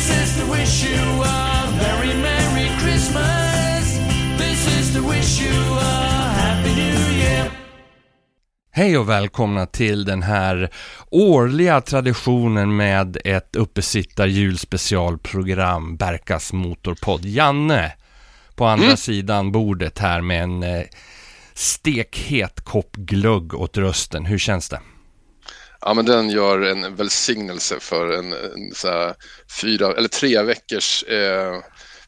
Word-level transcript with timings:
This 0.00 0.10
is 0.10 0.40
to 0.40 0.52
wish 0.52 0.84
you 0.84 1.22
a 1.22 1.68
very 1.78 2.14
merry 2.22 2.68
Christmas. 2.78 3.98
This 4.38 4.80
is 4.80 4.94
to 4.94 5.08
wish 5.08 5.42
you 5.42 5.74
a 5.74 6.32
happy 6.34 6.74
new 6.74 7.18
year. 7.18 7.50
Hej 8.70 8.98
och 8.98 9.08
välkomna 9.08 9.66
till 9.66 10.04
den 10.04 10.22
här 10.22 10.70
årliga 11.10 11.80
traditionen 11.80 12.76
med 12.76 13.16
ett 13.24 13.56
uppesittar 13.56 14.26
julspecialprogram, 14.26 15.96
Berkas 15.96 16.52
Motorpodd. 16.52 17.24
Janne, 17.24 17.92
på 18.54 18.64
andra 18.64 18.96
sidan 18.96 19.52
bordet 19.52 19.98
här 19.98 20.20
med 20.20 20.42
en 20.42 20.62
eh, 20.62 20.82
stekhet 21.54 22.60
kopp 22.64 22.96
glögg 22.96 23.54
åt 23.54 23.76
rösten. 23.76 24.24
Hur 24.26 24.38
känns 24.38 24.68
det? 24.68 24.80
Ja, 25.80 25.94
men 25.94 26.04
den 26.04 26.30
gör 26.30 26.60
en 26.60 26.96
välsignelse 26.96 27.80
för 27.80 28.18
en, 28.18 28.32
en 28.32 28.74
så 28.74 29.14
fyra 29.60 29.92
eller 29.92 30.08
tre 30.08 30.42
veckors 30.42 31.02
eh, 31.02 31.56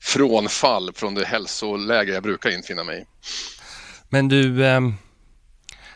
frånfall 0.00 0.92
från 0.94 1.14
det 1.14 1.24
hälsoläge 1.24 2.12
jag 2.12 2.22
brukar 2.22 2.50
infinna 2.50 2.84
mig. 2.84 3.06
Men 4.08 4.28
du, 4.28 4.66
ehm, 4.66 4.94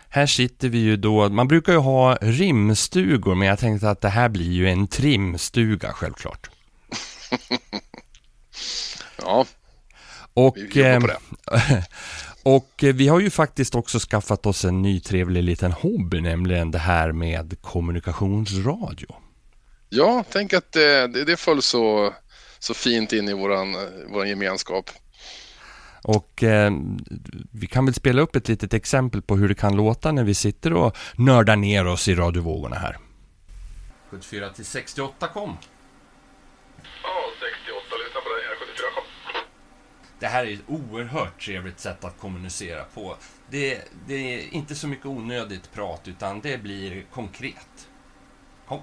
här 0.09 0.27
sitter 0.27 0.68
vi 0.68 0.78
ju 0.78 0.96
då, 0.96 1.28
man 1.28 1.48
brukar 1.48 1.73
ju 1.73 1.78
ha 1.78 2.18
rimstugor, 2.20 3.34
men 3.34 3.48
jag 3.48 3.59
tänkte 3.59 3.90
att 3.90 4.01
det 4.01 4.09
här 4.09 4.29
blir 4.29 4.52
ju 4.52 4.68
en 4.68 4.88
trimstuga 4.88 5.93
självklart. 5.93 6.51
Ja, 9.23 9.46
Och, 10.34 10.56
Vi 10.56 10.62
jobbar 10.62 11.09
på 11.09 11.54
ehm, 11.54 11.82
och 12.46 12.84
eh, 12.84 12.95
vi 12.95 13.09
har 13.09 13.20
ju 13.20 13.30
faktiskt 13.30 13.74
också 13.74 13.98
skaffat 13.98 14.46
oss 14.46 14.64
en 14.64 14.82
ny 14.82 15.00
trevlig 15.00 15.42
liten 15.42 15.73
hobby, 15.73 16.20
nämligen 16.20 16.70
det 16.70 16.78
här 16.78 17.12
med 17.12 17.56
kommunikationsradio. 17.60 19.16
ja 19.88 20.24
tänk 20.30 20.52
att 20.52 20.73
det, 20.73 21.06
det, 21.06 21.24
det 21.24 21.37
föll 21.37 21.62
så, 21.62 22.14
så 22.59 22.74
fint 22.74 23.12
in 23.12 23.28
i 23.28 23.32
våran, 23.32 23.74
eh, 23.74 24.12
våran 24.12 24.28
gemenskap. 24.28 24.90
Och 26.02 26.43
eh, 26.43 26.73
vi 27.52 27.66
kan 27.66 27.84
väl 27.84 27.95
spela 27.95 28.23
upp 28.23 28.37
ett 28.37 28.49
litet 28.49 28.74
exempel 28.74 29.23
på 29.23 29.37
hur 29.37 29.49
det 29.49 29.54
kan 29.54 29.76
låta 29.76 30.12
när 30.12 30.24
vi 30.24 30.34
sitter 30.34 30.73
och 30.73 30.96
nördar 31.15 31.56
ner 31.56 31.87
oss 31.87 32.09
i 32.09 32.15
radiovågorna 32.15 32.76
här. 32.76 32.96
74 34.10 34.51
till 34.51 34.65
68 34.65 35.28
kom. 35.28 35.56
Ja, 37.02 37.10
68, 37.40 37.96
lyssna 38.04 38.21
på 38.21 38.28
den, 38.28 38.59
74 38.59 38.87
kom. 38.95 39.04
Det 40.27 40.30
här 40.30 40.46
är 40.46 40.52
ett 40.55 40.69
oerhört 40.79 41.41
trevligt 41.41 41.80
sätt 41.80 42.05
att 42.05 42.19
kommunicera 42.21 42.85
på. 42.95 43.16
Det, 43.51 43.82
det 44.07 44.15
är 44.35 44.55
inte 44.55 44.74
så 44.74 44.87
mycket 44.88 45.07
onödigt 45.07 45.73
prat, 45.73 46.02
utan 46.09 46.41
det 46.41 46.59
blir 46.63 47.05
konkret. 47.18 47.74
Kom. 48.68 48.83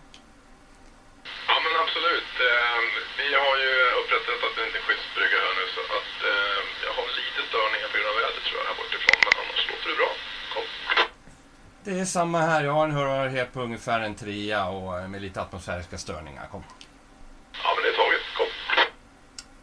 Ja, 1.47 1.55
men 1.63 1.73
absolut. 1.83 2.31
Eh, 2.49 2.79
Vi 3.21 3.29
har 3.43 3.55
ju 3.65 3.73
upprättat 3.99 4.57
en 4.57 4.65
liten 4.67 4.81
skyddsbrygga 4.87 5.37
här 5.45 5.53
nu 5.59 5.65
så 5.75 5.81
att 5.99 6.13
eh, 6.31 6.59
jag 6.85 6.93
har 6.97 7.07
lite 7.19 7.41
störningar 7.49 7.87
på 7.91 7.95
grund 7.97 8.09
av 8.13 8.17
vädret 8.23 8.43
tror 8.47 8.57
jag 8.61 8.67
här 8.71 8.77
bortifrån, 8.81 9.19
men 9.25 9.33
annars 9.41 9.61
låter 9.71 9.87
det 9.91 9.97
bra. 10.01 10.11
Kom. 10.53 10.65
Det 11.85 11.93
är 12.03 12.05
samma 12.05 12.39
här. 12.51 12.63
Jag 12.67 12.73
har 12.79 12.85
en 12.89 12.95
hörighet 13.01 13.53
på 13.53 13.59
ungefär 13.67 13.99
en 14.07 14.15
trea 14.15 14.61
och 14.75 14.99
eh, 14.99 15.07
med 15.13 15.21
lite 15.21 15.41
atmosfäriska 15.41 15.97
störningar. 16.05 16.45
Kom. 16.51 16.63
Ja, 17.63 17.69
men 17.75 17.81
det 17.83 17.89
är 17.93 17.97
taget. 18.03 18.23
Kom. 18.37 18.49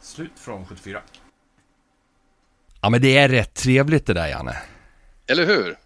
Slut 0.00 0.38
från 0.46 0.66
74. 0.66 1.02
Ja, 2.80 2.90
men 2.90 3.00
det 3.00 3.18
är 3.18 3.28
rätt 3.28 3.54
trevligt 3.54 4.06
det 4.06 4.14
där, 4.14 4.28
Janne. 4.28 4.56
Eller 5.26 5.46
hur? 5.46 5.76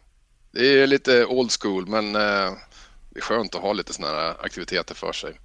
Det 0.53 0.83
är 0.83 0.87
lite 0.87 1.25
old 1.25 1.51
school, 1.61 1.87
men 1.87 2.15
eh, 2.15 2.53
det 3.11 3.19
är 3.19 3.21
skönt 3.21 3.55
att 3.55 3.63
ha 3.63 3.73
lite 3.73 3.93
sådana 3.93 4.15
här 4.15 4.35
aktiviteter 4.45 4.95
för 4.95 5.13
sig. 5.13 5.41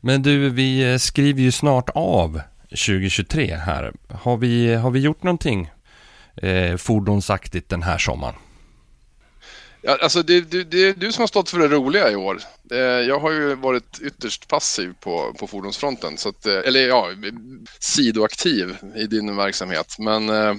Men 0.00 0.22
du, 0.22 0.50
vi 0.50 0.92
eh, 0.92 0.98
skriver 0.98 1.42
ju 1.42 1.52
snart 1.52 1.90
av 1.94 2.40
2023 2.68 3.54
här. 3.54 3.92
Har 4.08 4.36
vi, 4.36 4.74
har 4.74 4.90
vi 4.90 5.00
gjort 5.00 5.22
någonting 5.22 5.70
eh, 6.36 6.76
fordonsaktigt 6.76 7.68
den 7.68 7.82
här 7.82 7.98
sommaren? 7.98 8.34
Ja, 9.82 9.98
alltså 10.02 10.22
det, 10.22 10.40
det, 10.40 10.64
det 10.64 10.88
är 10.88 10.94
du 10.94 11.12
som 11.12 11.22
har 11.22 11.26
stått 11.26 11.50
för 11.50 11.58
det 11.58 11.68
roliga 11.68 12.10
i 12.10 12.16
år. 12.16 12.40
Eh, 12.72 12.78
Jag 12.78 13.20
har 13.20 13.30
ju 13.30 13.54
varit 13.54 14.00
ytterst 14.00 14.48
passiv 14.48 14.94
på, 15.00 15.34
på 15.38 15.46
fordonsfronten, 15.46 16.18
så 16.18 16.28
att, 16.28 16.46
eh, 16.46 16.58
eller 16.66 16.88
ja, 16.88 17.08
sidoaktiv 17.78 18.76
i 18.96 19.06
din 19.06 19.36
verksamhet. 19.36 19.96
Men, 19.98 20.28
eh, 20.28 20.54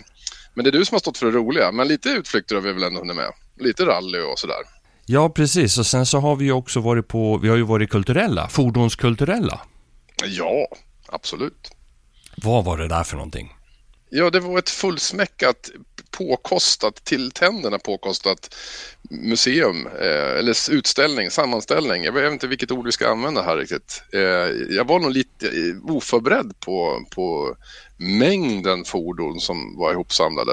men 0.53 0.63
det 0.63 0.69
är 0.69 0.71
du 0.71 0.85
som 0.85 0.95
har 0.95 0.99
stått 0.99 1.17
för 1.17 1.25
det 1.25 1.31
roliga. 1.31 1.71
Men 1.71 1.87
lite 1.87 2.09
utflykter 2.09 2.55
har 2.55 2.61
vi 2.61 2.73
väl 2.73 2.83
ändå 2.83 2.99
hunnit 2.99 3.15
med. 3.15 3.31
Lite 3.59 3.85
rally 3.85 4.19
och 4.19 4.39
sådär. 4.39 4.57
Ja, 5.05 5.29
precis. 5.29 5.77
Och 5.77 5.85
sen 5.85 6.05
så 6.05 6.19
har 6.19 6.35
vi 6.35 6.45
ju 6.45 6.51
också 6.51 6.79
varit 6.79 7.07
på, 7.07 7.37
vi 7.37 7.49
har 7.49 7.55
ju 7.57 7.63
varit 7.63 7.89
kulturella, 7.89 8.47
fordonskulturella. 8.49 9.61
Ja, 10.25 10.67
absolut. 11.07 11.71
Vad 12.35 12.65
var 12.65 12.77
det 12.77 12.87
där 12.87 13.03
för 13.03 13.15
någonting? 13.15 13.53
Ja, 14.09 14.29
det 14.29 14.39
var 14.39 14.59
ett 14.59 14.69
fullsmäckat, 14.69 15.69
påkostat, 16.11 16.95
till 16.95 17.31
tänderna 17.31 17.79
påkostat 17.79 18.55
museum, 19.09 19.87
eh, 19.87 20.39
eller 20.39 20.71
utställning, 20.71 21.31
sammanställning. 21.31 22.03
Jag 22.03 22.11
vet 22.11 22.31
inte 22.31 22.47
vilket 22.47 22.71
ord 22.71 22.85
vi 22.85 22.91
ska 22.91 23.09
använda 23.09 23.41
här 23.41 23.57
riktigt. 23.57 24.03
Eh, 24.13 24.21
jag 24.75 24.87
var 24.87 24.99
nog 24.99 25.11
lite 25.11 25.47
eh, 25.47 25.95
oförberedd 25.95 26.53
på, 26.59 27.05
på 27.15 27.55
mängden 27.97 28.83
fordon 28.85 29.39
som 29.39 29.77
var 29.77 29.91
ihopsamlade. 29.91 30.51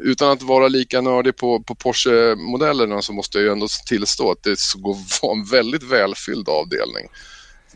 Utan 0.00 0.30
att 0.30 0.42
vara 0.42 0.68
lika 0.68 1.00
nördig 1.00 1.36
på, 1.36 1.62
på 1.62 1.74
Porsche-modellerna 1.74 3.02
så 3.02 3.12
måste 3.12 3.38
jag 3.38 3.44
ju 3.44 3.52
ändå 3.52 3.66
tillstå 3.86 4.30
att 4.30 4.42
det 4.42 4.56
var 5.22 5.32
en 5.32 5.44
väldigt 5.44 5.82
välfylld 5.82 6.48
avdelning. 6.48 7.08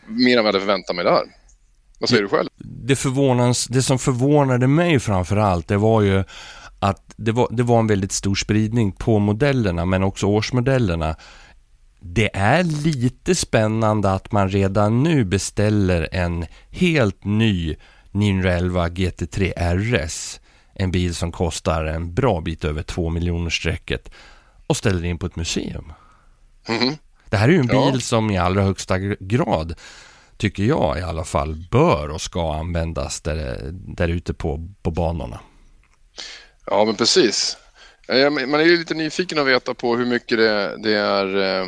Mer 0.07 0.37
än 0.37 0.43
vad 0.43 0.47
jag 0.47 0.53
hade 0.53 0.59
förväntat 0.59 0.95
mig 0.95 1.05
där. 1.05 1.23
Vad 1.99 2.09
säger 2.09 2.23
du 2.23 2.29
själv? 2.29 2.49
Det, 2.57 2.95
förvånans, 2.95 3.67
det 3.67 3.81
som 3.81 3.99
förvånade 3.99 4.67
mig 4.67 4.99
framför 4.99 5.37
allt, 5.37 5.67
det 5.67 5.77
var 5.77 6.01
ju 6.01 6.23
att 6.79 7.13
det 7.17 7.31
var, 7.31 7.47
det 7.51 7.63
var 7.63 7.79
en 7.79 7.87
väldigt 7.87 8.11
stor 8.11 8.35
spridning 8.35 8.91
på 8.91 9.19
modellerna, 9.19 9.85
men 9.85 10.03
också 10.03 10.25
årsmodellerna. 10.25 11.15
Det 11.99 12.35
är 12.35 12.63
lite 12.63 13.35
spännande 13.35 14.11
att 14.11 14.31
man 14.31 14.49
redan 14.49 15.03
nu 15.03 15.25
beställer 15.25 16.09
en 16.11 16.45
helt 16.69 17.23
ny 17.23 17.75
911 18.11 18.87
GT3 18.87 19.53
RS. 19.75 20.39
En 20.73 20.91
bil 20.91 21.15
som 21.15 21.31
kostar 21.31 21.85
en 21.85 22.13
bra 22.13 22.41
bit 22.41 22.63
över 22.65 22.83
2 22.83 23.09
miljoner 23.09 23.49
strecket 23.49 24.11
och 24.67 24.77
ställer 24.77 25.05
in 25.05 25.17
på 25.17 25.25
ett 25.25 25.35
museum. 25.35 25.93
Mhm. 26.69 26.95
Det 27.29 27.37
här 27.37 27.47
är 27.47 27.51
ju 27.53 27.59
en 27.59 27.69
Ja. 27.73 27.91
bil 27.91 28.01
som 28.01 28.31
i 28.31 28.37
allra 28.37 28.61
högsta 28.61 28.97
grad, 29.19 29.73
tycker 30.37 30.63
jag 30.63 30.99
i 30.99 31.01
alla 31.01 31.23
fall, 31.23 31.67
bör 31.71 32.09
och 32.09 32.21
ska 32.21 32.53
användas 32.55 33.21
där, 33.21 33.59
där 33.71 34.07
ute 34.07 34.33
på, 34.33 34.67
på 34.81 34.91
banorna. 34.91 35.39
Ja, 36.67 36.85
men 36.85 36.95
precis. 36.95 37.57
Man 38.47 38.53
är 38.53 38.63
ju 38.63 38.77
lite 38.77 38.93
nyfiken 38.93 39.39
att 39.39 39.47
veta 39.47 39.73
på 39.73 39.95
hur 39.95 40.05
mycket 40.05 40.37
det, 40.37 40.77
det 40.83 40.93
är, 40.93 41.37
eh, 41.37 41.67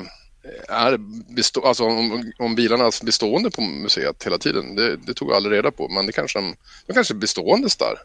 är 0.68 0.98
bestå, 1.36 1.66
alltså 1.66 1.84
om, 1.84 2.32
om 2.40 2.56
bilarna 2.56 2.86
är 2.86 3.06
bestående 3.06 3.52
på 3.52 3.62
museet 3.62 4.24
hela 4.26 4.38
tiden. 4.38 4.76
Det, 4.76 4.98
det 4.98 5.14
tog 5.14 5.30
jag 5.30 5.36
aldrig 5.36 5.58
reda 5.58 5.72
på, 5.72 5.90
men 5.90 6.06
det 6.06 6.12
kanske, 6.12 6.40
de 6.40 6.56
de 6.88 6.94
kanske 6.94 7.14
är 7.14 7.16
bestående 7.16 7.70
där 7.80 7.96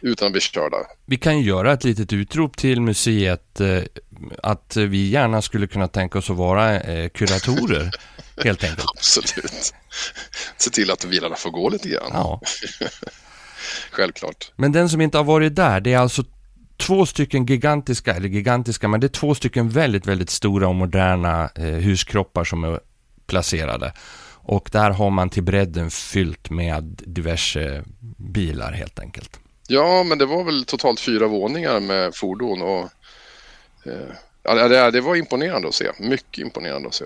utan 0.00 0.26
att 0.26 0.32
bli 0.32 0.40
körda. 0.40 0.76
Vi 1.06 1.16
kan 1.16 1.38
ju 1.38 1.48
göra 1.48 1.72
ett 1.72 1.84
litet 1.84 2.12
utrop 2.12 2.56
till 2.56 2.80
museet 2.80 3.60
eh, 3.60 3.82
att 4.42 4.76
vi 4.76 5.08
gärna 5.08 5.42
skulle 5.42 5.66
kunna 5.66 5.88
tänka 5.88 6.18
oss 6.18 6.30
att 6.30 6.36
vara 6.36 6.80
eh, 6.80 7.08
kuratorer, 7.08 7.90
helt 8.44 8.64
enkelt. 8.64 8.88
Absolut. 8.96 9.74
Se 10.56 10.70
till 10.70 10.90
att 10.90 11.04
bilarna 11.04 11.36
får 11.36 11.50
gå 11.50 11.68
lite 11.68 11.88
grann. 11.88 12.10
Ja. 12.12 12.40
Självklart. 13.90 14.52
Men 14.56 14.72
den 14.72 14.88
som 14.88 15.00
inte 15.00 15.18
har 15.18 15.24
varit 15.24 15.56
där, 15.56 15.80
det 15.80 15.92
är 15.92 15.98
alltså 15.98 16.24
två 16.76 17.06
stycken 17.06 17.46
gigantiska, 17.46 18.14
eller 18.14 18.28
gigantiska, 18.28 18.88
men 18.88 19.00
det 19.00 19.06
är 19.06 19.08
två 19.08 19.34
stycken 19.34 19.68
väldigt, 19.68 20.06
väldigt 20.06 20.30
stora 20.30 20.68
och 20.68 20.74
moderna 20.74 21.50
eh, 21.54 21.64
huskroppar 21.64 22.44
som 22.44 22.64
är 22.64 22.80
placerade. 23.26 23.92
Och 24.50 24.68
där 24.72 24.90
har 24.90 25.10
man 25.10 25.30
till 25.30 25.42
bredden 25.42 25.90
fyllt 25.90 26.50
med 26.50 26.84
diverse 27.06 27.84
bilar 28.16 28.72
helt 28.72 28.98
enkelt. 28.98 29.40
Ja, 29.68 30.02
men 30.02 30.18
det 30.18 30.26
var 30.26 30.44
väl 30.44 30.64
totalt 30.64 31.00
fyra 31.00 31.26
våningar 31.26 31.80
med 31.80 32.14
fordon 32.14 32.62
och 32.62 32.88
eh, 33.84 34.68
det, 34.68 34.90
det 34.90 35.00
var 35.00 35.16
imponerande 35.16 35.68
att 35.68 35.74
se. 35.74 35.86
Mycket 35.98 36.38
imponerande 36.38 36.88
att 36.88 36.94
se. 36.94 37.04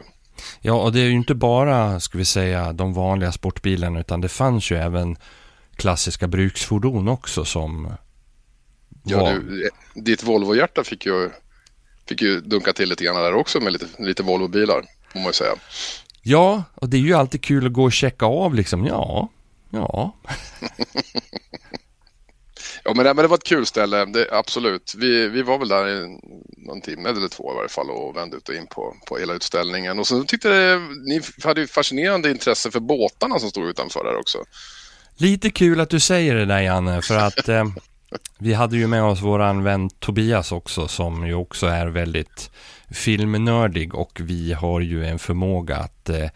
Ja, 0.61 0.73
och 0.73 0.93
det 0.93 1.01
är 1.01 1.05
ju 1.05 1.13
inte 1.13 1.35
bara, 1.35 2.01
ska 2.01 2.19
vi 2.19 2.25
säga, 2.25 2.73
de 2.73 2.95
vanliga 2.95 3.33
sportbilarna, 3.33 4.01
utan 4.01 4.21
det 4.21 4.29
fanns 4.29 4.71
ju 4.71 4.77
även 4.77 5.17
klassiska 5.77 6.29
bruksfordon 6.29 7.09
också 7.09 7.45
som 7.45 7.93
Ja, 9.05 9.33
du, 9.33 9.71
ditt 9.95 10.23
Volvo-hjärta 10.23 10.85
fick 10.85 11.07
ju, 11.07 11.31
fick 12.09 12.23
ju 12.23 12.41
dunka 12.41 12.73
till 12.73 12.89
lite 12.89 13.05
grann 13.05 13.17
där 13.17 13.35
också 13.35 13.61
med 13.61 13.73
lite, 13.73 13.87
lite 13.99 14.23
Volvo-bilar, 14.23 14.85
får 15.13 15.19
man 15.19 15.27
ju 15.27 15.33
säga. 15.33 15.55
Ja, 16.23 16.65
och 16.75 16.89
det 16.89 16.97
är 16.97 17.01
ju 17.01 17.15
alltid 17.15 17.43
kul 17.43 17.67
att 17.67 17.73
gå 17.73 17.83
och 17.83 17.93
checka 17.93 18.27
av 18.27 18.55
liksom, 18.55 18.87
ja, 18.87 19.29
ja. 19.71 20.17
Ja, 22.85 22.95
men 22.95 23.05
det, 23.05 23.15
men 23.15 23.23
det 23.23 23.29
var 23.29 23.37
ett 23.37 23.45
kul 23.45 23.67
ställe, 23.67 24.05
det, 24.05 24.29
absolut. 24.33 24.95
Vi, 24.97 25.29
vi 25.29 25.43
var 25.43 25.59
väl 25.59 25.69
där 25.69 25.89
i 25.89 26.19
någon 26.57 26.81
timme 26.81 27.09
eller 27.09 27.29
två 27.29 27.53
i 27.53 27.57
varje 27.57 27.69
fall 27.69 27.91
och 27.91 28.17
vände 28.17 28.37
ut 28.37 28.49
och 28.49 28.55
in 28.55 28.67
på, 28.67 28.97
på 29.07 29.19
hela 29.19 29.35
utställningen. 29.35 29.99
Och 29.99 30.07
så 30.07 30.25
tyckte 30.25 30.49
jag 30.49 30.81
ni 31.09 31.21
hade 31.45 31.61
ju 31.61 31.67
fascinerande 31.67 32.31
intresse 32.31 32.71
för 32.71 32.81
båtarna 32.81 33.39
som 33.39 33.51
stod 33.51 33.69
utanför 33.69 34.05
där 34.05 34.17
också. 34.17 34.39
Lite 35.23 35.51
kul 35.51 35.81
att 35.81 35.91
du 35.91 36.01
säger 36.01 36.35
det 36.35 36.45
där 36.45 36.61
Janne, 36.61 37.03
för 37.03 37.19
att 37.19 37.49
eh, 37.49 37.65
vi 38.39 38.55
hade 38.55 38.77
ju 38.77 38.87
med 38.87 39.05
oss 39.05 39.23
våran 39.23 39.63
vän 39.63 39.91
Tobias 39.91 40.53
också 40.53 40.89
som 40.89 41.27
ju 41.27 41.35
också 41.35 41.67
är 41.67 41.87
väldigt 41.87 42.51
filmnördig 42.91 43.95
och 43.95 44.21
vi 44.23 44.53
har 44.53 44.81
ju 44.81 45.07
en 45.07 45.19
förmåga 45.19 45.77
att 45.77 46.09
eh, 46.09 46.29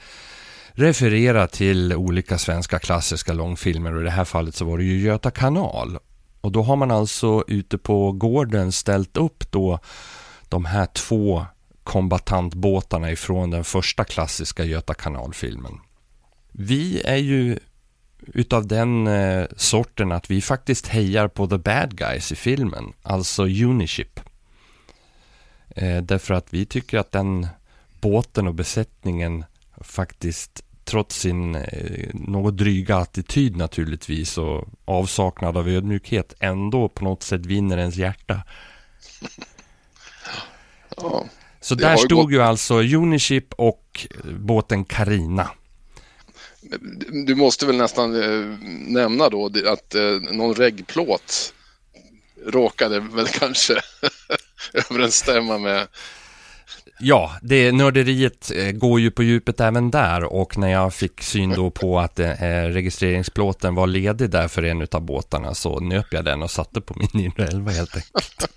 referera 0.72 1.46
till 1.46 1.94
olika 1.94 2.38
svenska 2.38 2.78
klassiska 2.78 3.32
långfilmer 3.32 3.94
och 3.94 4.00
i 4.00 4.04
det 4.04 4.10
här 4.10 4.24
fallet 4.24 4.54
så 4.54 4.64
var 4.64 4.78
det 4.78 4.84
ju 4.84 5.00
Göta 5.00 5.30
kanal. 5.30 5.98
Och 6.40 6.52
då 6.52 6.62
har 6.62 6.76
man 6.76 6.90
alltså 6.90 7.44
ute 7.46 7.78
på 7.78 8.12
gården 8.12 8.72
ställt 8.72 9.16
upp 9.16 9.50
då 9.50 9.78
de 10.48 10.64
här 10.64 10.86
två 10.86 11.46
kombatantbåtarna 11.84 13.12
ifrån 13.12 13.50
den 13.50 13.64
första 13.64 14.04
klassiska 14.04 14.64
Göta 14.64 14.94
kanalfilmen. 14.94 15.72
Vi 16.52 17.02
är 17.04 17.16
ju 17.16 17.58
utav 18.34 18.66
den 18.66 19.06
eh, 19.06 19.46
sorten 19.56 20.12
att 20.12 20.30
vi 20.30 20.42
faktiskt 20.42 20.86
hejar 20.86 21.28
på 21.28 21.46
the 21.46 21.58
bad 21.58 21.96
guys 21.98 22.32
i 22.32 22.36
filmen, 22.36 22.92
alltså 23.02 23.42
Uniship. 23.44 24.20
Eh, 25.68 26.02
därför 26.02 26.34
att 26.34 26.46
vi 26.54 26.66
tycker 26.66 26.98
att 26.98 27.12
den 27.12 27.46
båten 28.00 28.46
och 28.48 28.54
besättningen 28.54 29.44
faktiskt 29.80 30.62
trots 30.84 31.16
sin 31.20 31.54
eh, 31.54 32.08
något 32.14 32.56
dryga 32.56 32.96
attityd 32.96 33.56
naturligtvis 33.56 34.38
och 34.38 34.68
avsaknad 34.84 35.56
av 35.56 35.68
ödmjukhet 35.68 36.34
ändå 36.40 36.88
på 36.88 37.04
något 37.04 37.22
sätt 37.22 37.46
vinner 37.46 37.78
ens 37.78 37.96
hjärta. 37.96 38.42
Ja, 40.96 41.24
Så 41.60 41.74
där 41.74 41.90
ju 41.90 41.96
stod 41.98 42.18
gått- 42.24 42.32
ju 42.32 42.42
alltså 42.42 42.74
Uniship 42.82 43.52
och 43.52 44.06
båten 44.40 44.84
Carina. 44.84 45.50
Du 47.26 47.34
måste 47.34 47.66
väl 47.66 47.76
nästan 47.76 48.22
eh, 48.22 48.58
nämna 48.86 49.28
då 49.28 49.46
att 49.46 49.94
eh, 49.94 50.02
någon 50.32 50.54
reggplåt 50.54 51.54
råkade 52.46 53.00
väl 53.00 53.26
kanske 53.38 53.74
överensstämma 54.72 55.58
med... 55.58 55.86
Ja, 56.98 57.36
det 57.42 57.72
nörderiet 57.72 58.50
eh, 58.54 58.70
går 58.70 59.00
ju 59.00 59.10
på 59.10 59.22
djupet 59.22 59.60
även 59.60 59.90
där 59.90 60.24
och 60.24 60.58
när 60.58 60.68
jag 60.68 60.94
fick 60.94 61.22
syn 61.22 61.50
då 61.50 61.70
på 61.70 61.98
att 61.98 62.18
eh, 62.18 62.30
registreringsplåten 62.62 63.74
var 63.74 63.86
ledig 63.86 64.30
där 64.30 64.48
för 64.48 64.62
en 64.62 64.86
av 64.92 65.00
båtarna 65.00 65.54
så 65.54 65.80
nöp 65.80 66.06
jag 66.10 66.24
den 66.24 66.42
och 66.42 66.50
satte 66.50 66.80
på 66.80 66.94
min 66.94 67.08
911 67.12 67.72
helt 67.72 67.96
enkelt. 67.96 68.48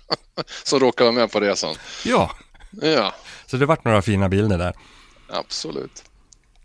Som 0.64 0.80
råkade 0.80 1.10
vara 1.10 1.20
med 1.20 1.32
på 1.32 1.40
resan. 1.40 1.74
Ja, 2.04 2.30
Ja, 2.70 3.14
så 3.46 3.56
det 3.56 3.66
vart 3.66 3.84
några 3.84 4.02
fina 4.02 4.28
bilder 4.28 4.58
där. 4.58 4.74
absolut. 5.28 6.04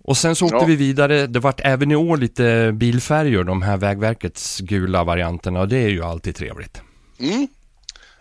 Och 0.07 0.17
sen 0.17 0.35
så 0.35 0.45
åkte 0.45 0.57
Ja. 0.57 0.65
vi 0.65 0.75
vidare. 0.75 1.27
Det 1.27 1.39
vart 1.39 1.61
även 1.63 1.91
i 1.91 1.95
år 1.95 2.17
lite 2.17 2.71
bilfärjor, 2.73 3.43
de 3.43 3.61
här 3.61 3.77
Vägverkets 3.77 4.59
gula 4.59 5.03
varianterna 5.03 5.59
och 5.61 5.67
det 5.67 5.77
är 5.77 5.89
ju 5.89 6.03
alltid 6.03 6.35
trevligt. 6.35 6.81
Mm. 7.19 7.47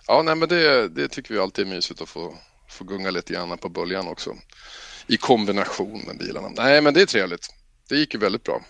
Ja, 0.06 0.22
nej, 0.22 0.34
men 0.34 0.48
det, 0.48 0.88
det 0.88 1.08
tycker 1.08 1.34
vi 1.34 1.40
alltid 1.40 1.66
är 1.66 1.70
mysigt 1.70 2.00
att 2.00 2.08
få, 2.08 2.34
få 2.68 2.84
gunga 2.84 3.10
lite 3.10 3.32
grann 3.32 3.58
på 3.58 3.68
böljan 3.68 4.08
också. 4.08 4.30
I 5.06 5.16
kombination 5.16 6.02
med 6.06 6.18
bilarna. 6.18 6.48
Nej, 6.56 6.80
men 6.80 6.94
det 6.94 7.02
är 7.02 7.06
trevligt. 7.06 7.48
Det 7.88 7.96
gick 7.96 8.14
ju 8.14 8.20
väldigt 8.20 8.42
bra. 8.44 8.60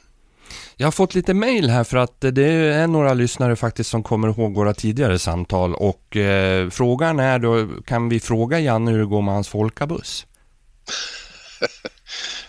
Jag 0.77 0.87
har 0.87 0.93
fått 0.93 1.15
lite 1.15 1.35
mail 1.35 1.71
här 1.71 1.85
för 1.85 1.97
att 1.97 2.21
det 2.21 2.49
är 2.53 2.87
några 2.87 3.15
lyssnare 3.15 3.57
faktiskt 3.57 3.91
som 3.91 4.03
kommer 4.03 4.29
ihåg 4.29 4.55
våra 4.55 4.75
tidigare 4.75 5.19
samtal 5.19 5.75
och 5.75 6.17
eh, 6.17 6.71
frågan 6.71 7.19
är 7.21 7.39
då, 7.39 7.69
kan 7.87 8.09
vi 8.09 8.21
fråga 8.21 8.61
Janne 8.61 8.91
hur 8.91 8.99
det 8.99 9.05
går 9.07 9.23
med 9.23 9.35
hans 9.35 9.49
folkabuss? 9.49 10.27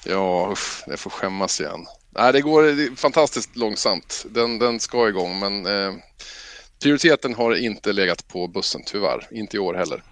Ja, 0.06 0.50
uff, 0.52 0.84
jag 0.88 1.00
får 1.00 1.10
skämmas 1.10 1.62
igen. 1.62 1.86
Nej, 2.10 2.34
det 2.34 2.42
går 2.42 2.64
det 2.64 2.84
är 2.84 2.96
fantastiskt 2.96 3.56
långsamt. 3.56 4.26
Den, 4.30 4.60
den 4.60 4.80
ska 4.80 5.10
igång, 5.10 5.40
men 5.40 5.66
eh, 5.66 5.94
prioriteten 6.84 7.34
har 7.34 7.56
inte 7.56 7.94
legat 7.94 8.28
på 8.28 8.48
bussen, 8.48 8.82
tyvärr. 8.86 9.28
Inte 9.32 9.58
i 9.58 9.60
år 9.60 9.74
heller. 9.74 10.04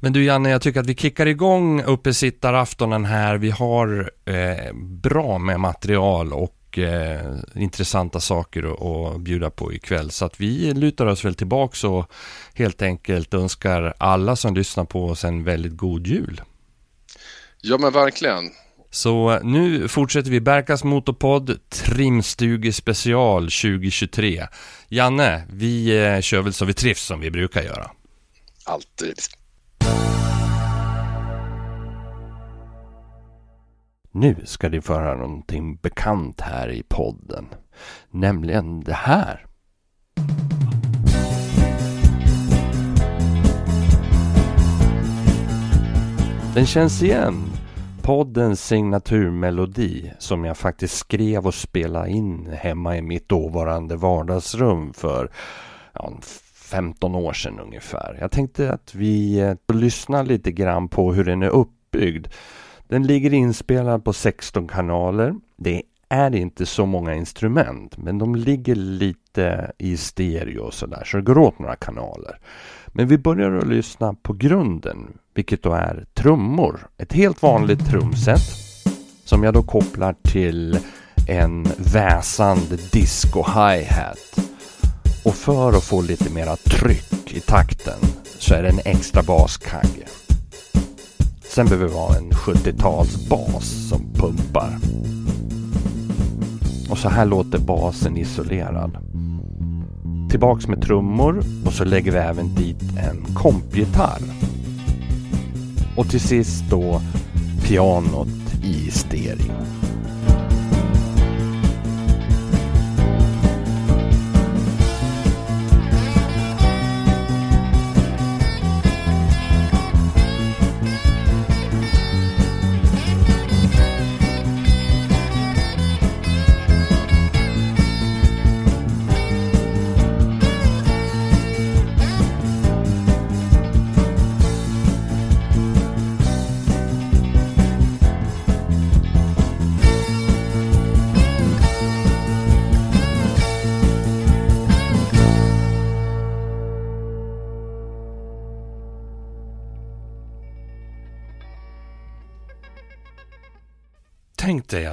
Men 0.00 0.12
du 0.12 0.24
Janne, 0.24 0.50
jag 0.50 0.62
tycker 0.62 0.80
att 0.80 0.86
vi 0.86 0.94
kickar 0.94 1.26
igång 1.26 1.82
uppesittaraftonen 1.82 3.04
här. 3.04 3.36
Vi 3.38 3.50
har 3.50 4.10
eh, 4.24 4.72
bra 4.74 5.38
med 5.38 5.60
material 5.60 6.32
och 6.32 6.78
eh, 6.78 7.36
intressanta 7.54 8.20
saker 8.20 8.62
att, 8.62 9.14
att 9.14 9.20
bjuda 9.20 9.50
på 9.50 9.72
ikväll. 9.72 10.10
Så 10.10 10.24
att 10.24 10.40
vi 10.40 10.74
lutar 10.74 11.06
oss 11.06 11.24
väl 11.24 11.34
tillbaka 11.34 11.88
och 11.88 12.12
helt 12.54 12.82
enkelt 12.82 13.34
önskar 13.34 13.94
alla 13.98 14.36
som 14.36 14.54
lyssnar 14.54 14.84
på 14.84 15.04
oss 15.04 15.24
en 15.24 15.44
väldigt 15.44 15.76
god 15.76 16.06
jul. 16.06 16.40
Ja, 17.62 17.78
men 17.78 17.92
verkligen. 17.92 18.50
Så 18.90 19.40
nu 19.42 19.88
fortsätter 19.88 20.30
vi 20.30 20.40
Berkas 20.40 20.84
Motorpodd 20.84 21.58
Trimstuge 21.68 22.72
special 22.72 23.42
2023. 23.42 24.46
Janne, 24.88 25.46
vi 25.50 26.04
eh, 26.04 26.20
kör 26.20 26.42
väl 26.42 26.52
så 26.52 26.64
vi 26.64 26.74
trivs 26.74 27.02
som 27.02 27.20
vi 27.20 27.30
brukar 27.30 27.62
göra. 27.62 27.90
Alltid. 28.64 29.14
Nu 34.12 34.36
ska 34.44 34.68
ni 34.68 34.80
få 34.80 34.92
höra 34.92 35.16
någonting 35.16 35.76
bekant 35.76 36.40
här 36.40 36.70
i 36.70 36.82
podden. 36.82 37.46
Nämligen 38.10 38.80
det 38.80 38.94
här. 38.94 39.46
Den 46.56 46.66
känns 46.66 47.02
igen. 47.02 47.44
Poddens 48.02 48.66
signaturmelodi 48.66 50.12
som 50.18 50.44
jag 50.44 50.56
faktiskt 50.56 50.96
skrev 50.96 51.46
och 51.46 51.54
spelade 51.54 52.10
in 52.10 52.48
hemma 52.52 52.96
i 52.96 53.02
mitt 53.02 53.28
dåvarande 53.28 53.96
vardagsrum 53.96 54.92
för 54.92 55.30
ja, 55.92 56.12
15 56.54 57.14
år 57.14 57.32
sedan 57.32 57.60
ungefär. 57.60 58.18
Jag 58.20 58.30
tänkte 58.30 58.72
att 58.72 58.94
vi 58.94 59.38
eh, 59.40 59.74
lyssnar 59.74 60.24
lite 60.24 60.52
grann 60.52 60.88
på 60.88 61.12
hur 61.12 61.24
den 61.24 61.42
är 61.42 61.48
uppbyggd. 61.48 62.26
Den 62.88 63.06
ligger 63.06 63.32
inspelad 63.32 64.04
på 64.04 64.12
16 64.12 64.68
kanaler. 64.68 65.34
Det 65.56 65.82
är 66.08 66.34
inte 66.34 66.66
så 66.66 66.86
många 66.86 67.14
instrument, 67.14 67.96
men 67.96 68.18
de 68.18 68.34
ligger 68.34 68.74
lite 68.74 69.72
i 69.78 69.96
stereo 69.96 70.62
och 70.62 70.74
sådär, 70.74 71.02
så 71.04 71.16
det 71.16 71.22
går 71.22 71.38
åt 71.38 71.58
några 71.58 71.76
kanaler. 71.76 72.38
Men 72.96 73.08
vi 73.08 73.18
börjar 73.18 73.52
att 73.52 73.66
lyssna 73.66 74.14
på 74.22 74.32
grunden, 74.32 74.98
vilket 75.34 75.62
då 75.62 75.72
är 75.72 76.04
trummor. 76.14 76.88
Ett 76.98 77.12
helt 77.12 77.42
vanligt 77.42 77.86
trumset 77.86 78.40
som 79.24 79.42
jag 79.42 79.54
då 79.54 79.62
kopplar 79.62 80.14
till 80.22 80.78
en 81.28 81.66
väsande 81.78 82.76
disco 82.92 83.42
hi-hat. 83.42 84.38
Och 85.24 85.34
för 85.34 85.68
att 85.68 85.84
få 85.84 86.02
lite 86.02 86.32
mera 86.32 86.56
tryck 86.56 87.36
i 87.36 87.40
takten 87.40 87.98
så 88.38 88.54
är 88.54 88.62
det 88.62 88.68
en 88.68 88.80
extra 88.84 89.22
baskagge. 89.22 90.06
Sen 91.42 91.66
behöver 91.66 91.88
vi 91.88 91.94
ha 91.94 92.16
en 92.16 92.30
70-tals 92.30 93.28
bas 93.28 93.88
som 93.88 94.12
pumpar. 94.14 94.78
Och 96.90 96.98
så 96.98 97.08
här 97.08 97.26
låter 97.26 97.58
basen 97.58 98.16
isolerad. 98.16 99.15
Tillbaks 100.30 100.68
med 100.68 100.82
trummor 100.82 101.42
och 101.66 101.72
så 101.72 101.84
lägger 101.84 102.12
vi 102.12 102.18
även 102.18 102.54
dit 102.54 102.82
en 102.82 103.34
kompgitarr. 103.34 104.22
Och 105.96 106.08
till 106.08 106.20
sist 106.20 106.64
då 106.70 107.00
pianot 107.68 108.28
i 108.62 108.90
stereo. 108.90 109.85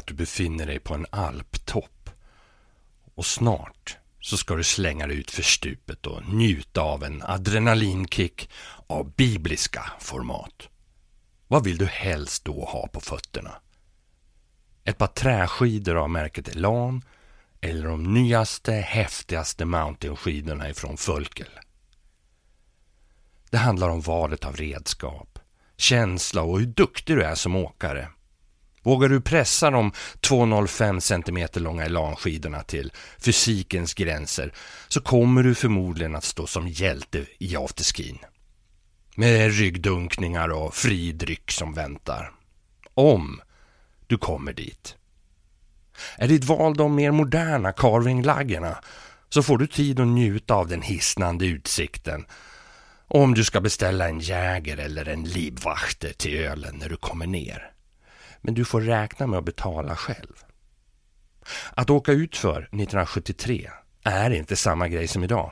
Att 0.03 0.07
du 0.07 0.13
befinner 0.13 0.65
dig 0.65 0.79
på 0.79 0.93
en 0.93 1.05
alptopp 1.09 2.09
och 3.15 3.25
snart 3.25 3.97
så 4.19 4.37
ska 4.37 4.55
du 4.55 4.63
slänga 4.63 5.07
dig 5.07 5.17
ut 5.17 5.31
för 5.31 5.43
stupet 5.43 6.07
och 6.07 6.29
njuta 6.29 6.81
av 6.81 7.03
en 7.03 7.21
adrenalinkick 7.21 8.49
av 8.87 9.13
bibliska 9.15 9.91
format. 9.99 10.69
Vad 11.47 11.63
vill 11.63 11.77
du 11.77 11.85
helst 11.85 12.45
då 12.45 12.65
ha 12.65 12.87
på 12.87 12.99
fötterna? 12.99 13.51
Ett 14.83 14.97
par 14.97 15.07
träskidor 15.07 15.95
av 15.95 16.09
märket 16.09 16.47
Elan 16.47 17.01
eller 17.61 17.87
de 17.87 18.13
nyaste, 18.13 18.71
häftigaste 18.71 19.65
mountainskidorna 19.65 20.69
ifrån 20.69 20.97
Fölkel? 20.97 21.49
Det 23.49 23.57
handlar 23.57 23.89
om 23.89 24.01
valet 24.01 24.45
av 24.45 24.55
redskap, 24.55 25.39
känsla 25.77 26.41
och 26.41 26.59
hur 26.59 26.67
duktig 26.67 27.15
du 27.15 27.23
är 27.23 27.35
som 27.35 27.55
åkare. 27.55 28.09
Vågar 28.83 29.09
du 29.09 29.21
pressa 29.21 29.71
de 29.71 29.91
2,05 30.21 30.99
cm 30.99 31.63
långa 31.63 31.85
elanskidorna 31.85 32.63
till 32.63 32.91
fysikens 33.17 33.93
gränser 33.93 34.53
så 34.87 35.01
kommer 35.01 35.43
du 35.43 35.55
förmodligen 35.55 36.15
att 36.15 36.23
stå 36.23 36.47
som 36.47 36.67
hjälte 36.67 37.25
i 37.39 37.55
afterskin. 37.55 38.17
Med 39.15 39.57
ryggdunkningar 39.57 40.49
och 40.49 40.75
fri 40.75 41.11
dryck 41.11 41.51
som 41.51 41.73
väntar. 41.73 42.31
Om 42.93 43.41
du 44.07 44.17
kommer 44.17 44.53
dit. 44.53 44.95
Är 46.17 46.27
ditt 46.27 46.45
val 46.45 46.73
de 46.73 46.95
mer 46.95 47.11
moderna 47.11 47.71
carvinglaggarna 47.71 48.77
så 49.29 49.43
får 49.43 49.57
du 49.57 49.67
tid 49.67 49.99
att 49.99 50.07
njuta 50.07 50.53
av 50.53 50.67
den 50.67 50.81
hisnande 50.81 51.45
utsikten 51.45 52.25
om 53.07 53.33
du 53.33 53.43
ska 53.43 53.61
beställa 53.61 54.09
en 54.09 54.19
Jäger 54.19 54.77
eller 54.77 55.09
en 55.09 55.23
Liebwachter 55.23 56.13
till 56.13 56.37
ölen 56.37 56.75
när 56.75 56.89
du 56.89 56.97
kommer 56.97 57.27
ner. 57.27 57.72
Men 58.43 58.53
du 58.53 58.65
får 58.65 58.81
räkna 58.81 59.27
med 59.27 59.39
att 59.39 59.45
betala 59.45 59.95
själv. 59.95 60.33
Att 61.71 61.89
åka 61.89 62.11
utför 62.11 62.57
1973 62.57 63.69
är 64.03 64.31
inte 64.31 64.55
samma 64.55 64.87
grej 64.87 65.07
som 65.07 65.23
idag. 65.23 65.51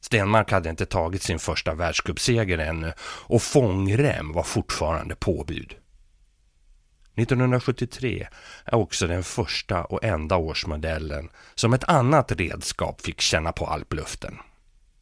Stenmark 0.00 0.50
hade 0.50 0.70
inte 0.70 0.86
tagit 0.86 1.22
sin 1.22 1.38
första 1.38 1.74
världscupseger 1.74 2.58
ännu 2.58 2.92
och 3.02 3.42
fångrem 3.42 4.32
var 4.32 4.42
fortfarande 4.42 5.14
påbud. 5.14 5.76
1973 7.14 8.28
är 8.64 8.74
också 8.74 9.06
den 9.06 9.24
första 9.24 9.84
och 9.84 10.04
enda 10.04 10.36
årsmodellen 10.36 11.30
som 11.54 11.72
ett 11.72 11.84
annat 11.84 12.32
redskap 12.32 13.00
fick 13.00 13.20
känna 13.20 13.52
på 13.52 13.66
alpluften. 13.66 14.38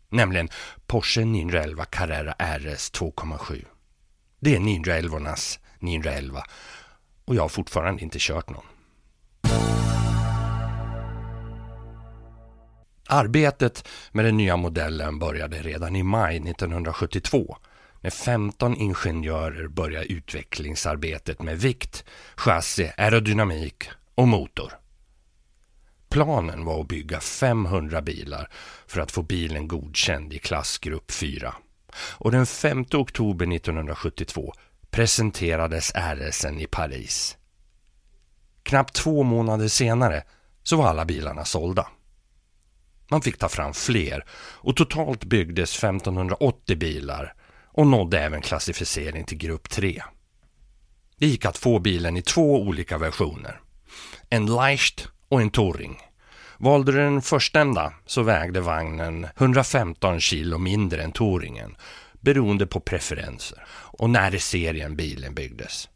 Nämligen 0.08 0.48
Porsche 0.86 1.24
911 1.24 1.84
Carrera 1.84 2.32
RS 2.32 2.92
2,7. 2.92 3.64
Det 4.40 4.56
är 4.56 4.60
911 4.60 5.36
911 5.78 6.44
och 7.30 7.36
jag 7.36 7.42
har 7.42 7.48
fortfarande 7.48 8.02
inte 8.02 8.18
kört 8.20 8.50
någon. 8.50 8.64
Arbetet 13.08 13.88
med 14.12 14.24
den 14.24 14.36
nya 14.36 14.56
modellen 14.56 15.18
började 15.18 15.56
redan 15.56 15.96
i 15.96 16.02
maj 16.02 16.36
1972 16.36 17.56
när 18.00 18.10
15 18.10 18.76
ingenjörer 18.76 19.68
började 19.68 20.12
utvecklingsarbetet 20.12 21.42
med 21.42 21.58
vikt, 21.58 22.04
chassi, 22.36 22.92
aerodynamik 22.96 23.88
och 24.14 24.28
motor. 24.28 24.72
Planen 26.08 26.64
var 26.64 26.80
att 26.80 26.88
bygga 26.88 27.20
500 27.20 28.02
bilar 28.02 28.48
för 28.86 29.00
att 29.00 29.10
få 29.10 29.22
bilen 29.22 29.68
godkänd 29.68 30.32
i 30.32 30.38
klassgrupp 30.38 31.12
4. 31.12 31.54
Och 32.18 32.30
den 32.30 32.46
5 32.46 32.84
oktober 32.92 33.54
1972 33.56 34.54
presenterades 34.90 35.92
RSen 35.94 36.60
i 36.60 36.66
Paris. 36.66 37.36
Knappt 38.62 38.94
två 38.94 39.22
månader 39.22 39.68
senare 39.68 40.22
så 40.62 40.76
var 40.76 40.88
alla 40.88 41.04
bilarna 41.04 41.44
sålda. 41.44 41.88
Man 43.10 43.22
fick 43.22 43.38
ta 43.38 43.48
fram 43.48 43.74
fler 43.74 44.24
och 44.32 44.76
totalt 44.76 45.24
byggdes 45.24 45.78
1580 45.84 46.76
bilar 46.76 47.34
och 47.72 47.86
nådde 47.86 48.20
även 48.20 48.42
klassificering 48.42 49.24
till 49.24 49.38
grupp 49.38 49.70
3. 49.70 50.02
Det 51.18 51.26
gick 51.26 51.44
att 51.44 51.58
få 51.58 51.78
bilen 51.78 52.16
i 52.16 52.22
två 52.22 52.62
olika 52.62 52.98
versioner. 52.98 53.60
En 54.28 54.46
Leicht 54.46 55.08
och 55.28 55.42
en 55.42 55.50
Touring. 55.50 55.98
Valde 56.58 56.92
du 56.92 56.98
den 56.98 57.22
förstnämnda 57.22 57.92
så 58.06 58.22
vägde 58.22 58.60
vagnen 58.60 59.26
115 59.36 60.20
kilo 60.20 60.58
mindre 60.58 61.02
än 61.02 61.12
Touringen 61.12 61.76
beroende 62.20 62.66
på 62.66 62.80
preferenser 62.80 63.64
och 63.70 64.10
när 64.10 64.34
i 64.34 64.38
serien 64.38 64.96
bilen 64.96 65.34
byggdes. 65.34 65.88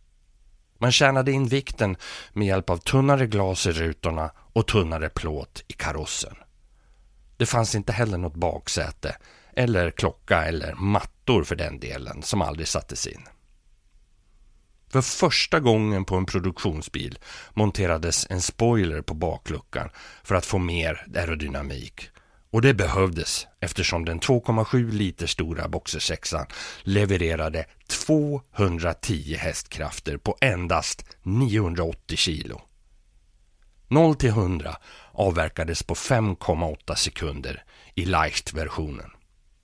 Man 0.78 0.92
tjänade 0.92 1.32
in 1.32 1.46
vikten 1.48 1.96
med 2.32 2.46
hjälp 2.46 2.70
av 2.70 2.76
tunnare 2.76 3.26
glas 3.26 3.66
i 3.66 3.72
rutorna 3.72 4.30
och 4.36 4.66
tunnare 4.66 5.08
plåt 5.08 5.64
i 5.68 5.72
karossen. 5.72 6.34
Det 7.36 7.46
fanns 7.46 7.74
inte 7.74 7.92
heller 7.92 8.18
något 8.18 8.34
baksäte 8.34 9.16
eller 9.56 9.90
klocka 9.90 10.44
eller 10.44 10.74
mattor 10.74 11.44
för 11.44 11.56
den 11.56 11.80
delen 11.80 12.22
som 12.22 12.42
aldrig 12.42 12.68
sattes 12.68 13.06
in. 13.06 13.20
För 14.88 15.02
första 15.02 15.60
gången 15.60 16.04
på 16.04 16.16
en 16.16 16.26
produktionsbil 16.26 17.18
monterades 17.54 18.26
en 18.30 18.40
spoiler 18.40 19.02
på 19.02 19.14
bakluckan 19.14 19.90
för 20.22 20.34
att 20.34 20.46
få 20.46 20.58
mer 20.58 21.06
aerodynamik. 21.16 22.10
Och 22.54 22.62
det 22.62 22.74
behövdes 22.74 23.46
eftersom 23.60 24.04
den 24.04 24.20
2,7 24.20 24.92
liter 24.92 25.26
stora 25.26 25.68
boxersexan 25.68 26.46
levererade 26.82 27.64
210 27.88 29.36
hästkrafter 29.38 30.16
på 30.16 30.36
endast 30.40 31.04
980 31.22 32.16
kilo. 32.16 32.62
0 33.88 34.14
till 34.14 34.28
100 34.28 34.76
avverkades 35.12 35.82
på 35.82 35.94
5,8 35.94 36.94
sekunder 36.94 37.64
i 37.94 38.04
Leicht-versionen. 38.04 39.10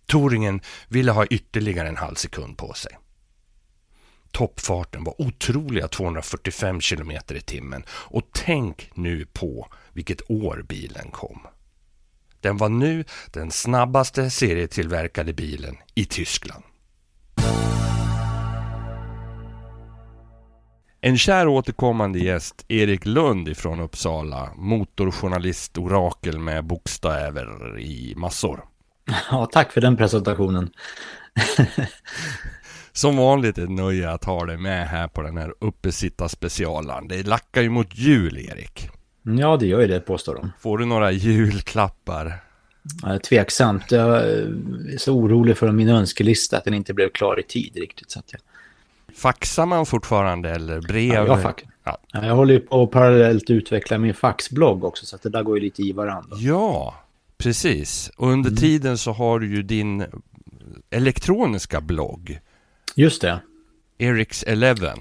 Toringen 0.06 0.60
ville 0.88 1.12
ha 1.12 1.26
ytterligare 1.26 1.88
en 1.88 1.96
halv 1.96 2.14
sekund 2.14 2.58
på 2.58 2.74
sig. 2.74 2.98
Toppfarten 4.32 5.04
var 5.04 5.20
otroliga 5.22 5.88
245 5.88 6.80
km 6.80 7.10
i 7.10 7.40
timmen 7.40 7.84
och 7.90 8.22
tänk 8.32 8.90
nu 8.94 9.26
på 9.26 9.68
vilket 9.92 10.30
år 10.30 10.64
bilen 10.68 11.10
kom. 11.10 11.46
Den 12.40 12.56
var 12.56 12.68
nu 12.68 13.04
den 13.32 13.50
snabbaste 13.50 14.30
serietillverkade 14.30 15.32
bilen 15.32 15.76
i 15.94 16.04
Tyskland. 16.04 16.64
En 21.02 21.18
kär 21.18 21.48
återkommande 21.48 22.18
gäst, 22.18 22.64
Erik 22.68 23.06
Lund 23.06 23.48
ifrån 23.48 23.80
Uppsala, 23.80 24.52
motorjournalist 24.56 25.78
orakel 25.78 26.38
med 26.38 26.64
bokstäver 26.64 27.78
i 27.78 28.14
massor. 28.16 28.64
Ja, 29.30 29.46
tack 29.52 29.72
för 29.72 29.80
den 29.80 29.96
presentationen. 29.96 30.70
Som 32.92 33.16
vanligt 33.16 33.58
ett 33.58 33.70
nöje 33.70 34.10
att 34.10 34.24
ha 34.24 34.44
dig 34.46 34.56
med 34.56 34.88
här 34.88 35.08
på 35.08 35.22
den 35.22 35.36
här 35.36 35.54
uppesitta 35.60 36.28
specialen. 36.28 37.08
Det 37.08 37.26
lackar 37.26 37.62
ju 37.62 37.70
mot 37.70 37.98
jul, 37.98 38.38
Erik. 38.38 38.90
Ja, 39.22 39.56
det 39.56 39.66
gör 39.66 39.80
ju 39.80 39.86
det, 39.86 40.00
påstår 40.00 40.34
de. 40.34 40.52
Får 40.60 40.78
du 40.78 40.86
några 40.86 41.12
julklappar? 41.12 42.44
Ja, 43.02 43.18
tveksamt. 43.18 43.90
Jag 43.90 44.16
är 44.16 44.98
så 44.98 45.12
orolig 45.12 45.56
för 45.56 45.72
min 45.72 45.88
önskelista 45.88 46.56
att 46.56 46.64
den 46.64 46.74
inte 46.74 46.94
blev 46.94 47.08
klar 47.08 47.40
i 47.40 47.42
tid 47.42 47.76
riktigt. 47.76 48.10
Så 48.10 48.18
att 48.18 48.32
jag... 48.32 48.40
Faxar 49.16 49.66
man 49.66 49.86
fortfarande 49.86 50.50
eller 50.50 50.80
brev? 50.80 51.14
Ja, 51.14 51.26
jag, 51.26 51.42
fack... 51.42 51.64
ja. 51.84 51.98
jag 52.12 52.36
håller 52.36 52.54
ju 52.54 52.60
på 52.60 52.82
att 52.82 52.90
parallellt 52.90 53.50
utveckla 53.50 53.98
min 53.98 54.14
faxblogg 54.14 54.84
också, 54.84 55.06
så 55.06 55.16
att 55.16 55.22
det 55.22 55.30
där 55.30 55.42
går 55.42 55.58
ju 55.58 55.64
lite 55.64 55.82
i 55.82 55.92
varandra. 55.92 56.36
Ja, 56.36 56.94
precis. 57.38 58.10
Och 58.16 58.28
under 58.28 58.50
mm. 58.50 58.60
tiden 58.60 58.98
så 58.98 59.12
har 59.12 59.38
du 59.38 59.56
ju 59.56 59.62
din 59.62 60.04
elektroniska 60.90 61.80
blogg. 61.80 62.40
Just 62.94 63.22
det. 63.22 63.40
Erics 63.98 64.42
Eleven. 64.42 64.98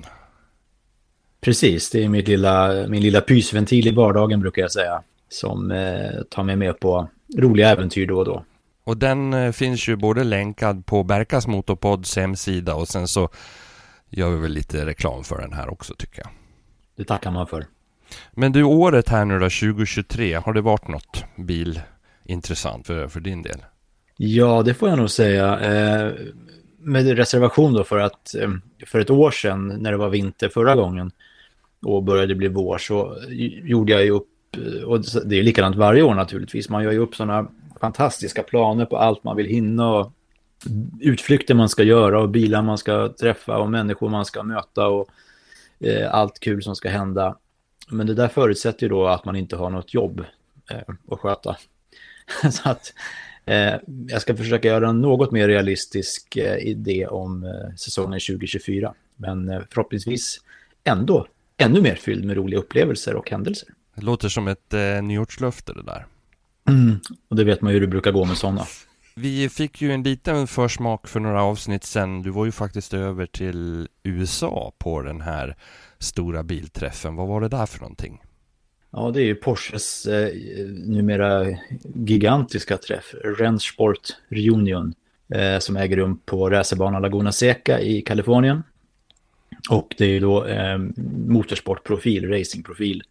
Precis, 1.41 1.89
det 1.89 2.03
är 2.03 2.09
mitt 2.09 2.27
lilla, 2.27 2.87
min 2.87 3.01
lilla 3.01 3.21
pysventil 3.21 3.87
i 3.87 3.91
vardagen 3.91 4.39
brukar 4.39 4.61
jag 4.61 4.71
säga. 4.71 5.03
Som 5.29 5.71
eh, 5.71 6.21
tar 6.29 6.43
mig 6.43 6.55
med 6.55 6.79
på 6.79 7.09
roliga 7.37 7.69
äventyr 7.69 8.07
då 8.07 8.17
och 8.17 8.25
då. 8.25 8.45
Och 8.83 8.97
den 8.97 9.33
eh, 9.33 9.51
finns 9.51 9.87
ju 9.87 9.95
både 9.95 10.23
länkad 10.23 10.85
på 10.85 11.03
Berkas 11.03 11.47
Motorpods 11.47 12.15
hemsida 12.15 12.75
och 12.75 12.87
sen 12.87 13.07
så 13.07 13.29
gör 14.09 14.29
vi 14.29 14.41
väl 14.41 14.51
lite 14.51 14.85
reklam 14.85 15.23
för 15.23 15.41
den 15.41 15.53
här 15.53 15.69
också 15.69 15.93
tycker 15.97 16.21
jag. 16.21 16.29
Det 16.95 17.03
tackar 17.03 17.31
man 17.31 17.47
för. 17.47 17.65
Men 18.31 18.51
du, 18.51 18.63
året 18.63 19.09
här 19.09 19.25
nu 19.25 19.39
då, 19.39 19.45
2023, 19.45 20.33
har 20.33 20.53
det 20.53 20.61
varit 20.61 20.87
något 20.87 21.23
bilintressant 21.35 22.87
för, 22.87 23.07
för 23.07 23.19
din 23.19 23.41
del? 23.41 23.57
Ja, 24.17 24.63
det 24.63 24.73
får 24.73 24.89
jag 24.89 24.97
nog 24.97 25.09
säga. 25.09 25.59
Eh, 25.59 26.11
med 26.79 27.17
reservation 27.17 27.73
då 27.73 27.83
för 27.83 27.99
att 27.99 28.35
eh, 28.35 28.49
för 28.85 28.99
ett 28.99 29.09
år 29.09 29.31
sedan 29.31 29.67
när 29.67 29.91
det 29.91 29.97
var 29.97 30.09
vinter 30.09 30.49
förra 30.49 30.75
gången 30.75 31.11
och 31.81 32.03
började 32.03 32.35
bli 32.35 32.47
vår 32.47 32.77
så 32.77 33.17
gjorde 33.63 33.91
jag 33.91 34.03
ju 34.03 34.11
upp, 34.11 34.27
eh, 34.57 34.83
och 34.83 35.01
det 35.25 35.39
är 35.39 35.43
likadant 35.43 35.75
varje 35.75 36.01
år 36.01 36.15
naturligtvis, 36.15 36.69
man 36.69 36.83
gör 36.83 36.91
ju 36.91 36.99
upp 36.99 37.15
sådana 37.15 37.47
fantastiska 37.79 38.43
planer 38.43 38.85
på 38.85 38.97
allt 38.97 39.23
man 39.23 39.35
vill 39.35 39.45
hinna 39.45 39.93
och 39.93 40.11
utflykter 40.99 41.53
man 41.53 41.69
ska 41.69 41.83
göra 41.83 42.21
och 42.21 42.29
bilar 42.29 42.61
man 42.61 42.77
ska 42.77 43.09
träffa 43.09 43.57
och 43.57 43.69
människor 43.69 44.09
man 44.09 44.25
ska 44.25 44.43
möta 44.43 44.87
och 44.87 45.09
eh, 45.79 46.13
allt 46.13 46.39
kul 46.39 46.63
som 46.63 46.75
ska 46.75 46.89
hända. 46.89 47.37
Men 47.89 48.07
det 48.07 48.13
där 48.13 48.27
förutsätter 48.27 48.83
ju 48.83 48.89
då 48.89 49.07
att 49.07 49.25
man 49.25 49.35
inte 49.35 49.55
har 49.55 49.69
något 49.69 49.93
jobb 49.93 50.25
eh, 50.71 50.95
att 51.11 51.19
sköta. 51.19 51.57
så 52.51 52.69
att 52.69 52.93
eh, 53.45 53.75
jag 54.07 54.21
ska 54.21 54.35
försöka 54.35 54.67
göra 54.67 54.89
en 54.89 55.01
något 55.01 55.31
mer 55.31 55.47
realistisk 55.47 56.35
eh, 56.35 56.57
idé 56.57 57.07
om 57.07 57.43
eh, 57.43 57.75
säsongen 57.75 58.19
2024. 58.19 58.93
Men 59.15 59.49
eh, 59.49 59.61
förhoppningsvis 59.69 60.37
ändå 60.83 61.27
ännu 61.59 61.81
mer 61.81 61.95
fylld 61.95 62.25
med 62.25 62.37
roliga 62.37 62.59
upplevelser 62.59 63.15
och 63.15 63.31
händelser. 63.31 63.69
Det 63.95 64.01
låter 64.01 64.29
som 64.29 64.47
ett 64.47 64.73
eh, 64.73 65.01
nyårslöfte 65.01 65.73
det 65.73 65.83
där. 65.83 66.05
Mm. 66.69 66.99
Och 67.29 67.35
det 67.35 67.43
vet 67.43 67.61
man 67.61 67.71
ju 67.71 67.79
hur 67.79 67.81
det 67.81 67.91
brukar 67.91 68.11
gå 68.11 68.25
med 68.25 68.37
sådana. 68.37 68.65
Vi 69.15 69.49
fick 69.49 69.81
ju 69.81 69.91
en 69.91 70.03
liten 70.03 70.47
försmak 70.47 71.07
för 71.07 71.19
några 71.19 71.43
avsnitt 71.43 71.83
sen. 71.83 72.21
Du 72.21 72.29
var 72.29 72.45
ju 72.45 72.51
faktiskt 72.51 72.93
över 72.93 73.25
till 73.25 73.87
USA 74.03 74.73
på 74.77 75.01
den 75.01 75.21
här 75.21 75.55
stora 75.99 76.43
bilträffen. 76.43 77.15
Vad 77.15 77.27
var 77.27 77.41
det 77.41 77.47
där 77.47 77.65
för 77.65 77.79
någonting? 77.79 78.21
Ja, 78.91 79.11
det 79.13 79.21
är 79.21 79.25
ju 79.25 79.35
Porsches 79.35 80.05
eh, 80.05 80.33
numera 80.69 81.45
gigantiska 81.95 82.77
träff, 82.77 83.15
Rennsport 83.23 83.99
Reunion, 84.29 84.93
eh, 85.33 85.59
som 85.59 85.77
äger 85.77 85.97
rum 85.97 86.19
på 86.25 86.49
racerbanan 86.49 87.01
Laguna 87.01 87.31
Seca 87.31 87.79
i 87.79 88.01
Kalifornien. 88.01 88.63
Och 89.69 89.95
det 89.97 90.05
är 90.05 90.09
ju 90.09 90.19
då 90.19 90.45
eh, 90.45 90.77
motorsportprofil, 91.27 92.29
racingprofil. 92.29 93.03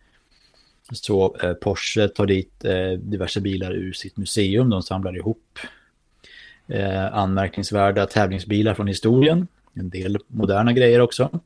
Så 0.93 1.37
eh, 1.43 1.53
Porsche 1.53 2.09
tar 2.09 2.27
dit 2.27 2.65
eh, 2.65 2.91
diverse 2.91 3.41
bilar 3.41 3.73
ur 3.73 3.93
sitt 3.93 4.17
museum. 4.17 4.71
De 4.71 4.83
samlar 4.83 5.17
ihop 5.17 5.59
eh, 6.67 7.15
anmärkningsvärda 7.15 8.07
tävlingsbilar 8.07 8.75
från 8.75 8.87
historien. 8.87 9.47
En 9.75 9.91
del 9.91 10.19
moderna 10.27 10.73
grejer 10.73 11.01
också. 11.01 11.41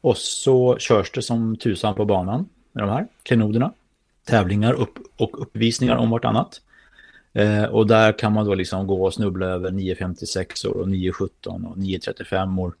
Och 0.00 0.16
så 0.16 0.78
körs 0.78 1.10
det 1.10 1.22
som 1.22 1.56
tusan 1.56 1.94
på 1.94 2.04
banan 2.04 2.48
med 2.72 2.84
de 2.84 2.90
här 2.90 3.06
klenoderna. 3.22 3.72
Tävlingar 4.24 4.72
upp 4.72 4.98
och 5.16 5.42
uppvisningar 5.42 5.96
om 5.96 6.10
vartannat. 6.10 6.60
Eh, 7.32 7.64
och 7.64 7.86
där 7.86 8.18
kan 8.18 8.32
man 8.32 8.46
då 8.46 8.54
liksom 8.54 8.86
gå 8.86 9.04
och 9.04 9.14
snubbla 9.14 9.46
över 9.46 9.70
956 9.70 10.64
och 10.64 10.88
917 10.88 11.66
och 11.66 11.78
935 11.78 12.58
år 12.58 12.74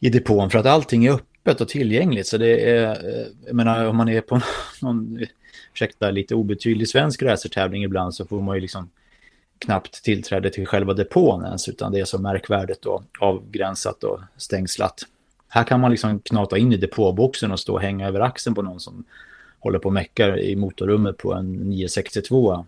i 0.00 0.10
depån 0.10 0.50
för 0.50 0.58
att 0.58 0.66
allting 0.66 1.06
är 1.06 1.12
öppet 1.12 1.60
och 1.60 1.68
tillgängligt. 1.68 2.26
Så 2.26 2.38
det 2.38 2.70
är, 2.70 2.90
eh, 2.90 3.26
jag 3.46 3.54
menar 3.54 3.86
om 3.86 3.96
man 3.96 4.08
är 4.08 4.20
på 4.20 4.40
någon, 4.82 5.26
ursäkta, 5.72 6.10
lite 6.10 6.34
obetydlig 6.34 6.88
svensk 6.88 7.22
racertävling 7.22 7.84
ibland 7.84 8.14
så 8.14 8.24
får 8.24 8.40
man 8.40 8.54
ju 8.56 8.60
liksom 8.60 8.90
knappt 9.58 10.04
tillträde 10.04 10.50
till 10.50 10.66
själva 10.66 10.94
depån 10.94 11.44
ens, 11.44 11.68
utan 11.68 11.92
det 11.92 12.00
är 12.00 12.04
så 12.04 12.18
märkvärdigt 12.18 12.86
och 12.86 13.02
avgränsat 13.20 14.04
och 14.04 14.20
stängslat. 14.36 15.02
Här 15.48 15.64
kan 15.64 15.80
man 15.80 15.90
liksom 15.90 16.20
knata 16.20 16.58
in 16.58 16.72
i 16.72 16.76
depåboxen 16.76 17.52
och 17.52 17.60
stå 17.60 17.74
och 17.74 17.80
hänga 17.80 18.08
över 18.08 18.20
axeln 18.20 18.54
på 18.54 18.62
någon 18.62 18.80
som 18.80 19.04
håller 19.58 19.78
på 19.78 19.88
och 19.88 19.92
meckar 19.92 20.40
i 20.40 20.56
motorrummet 20.56 21.16
på 21.16 21.34
en 21.34 21.52
962 21.52 22.66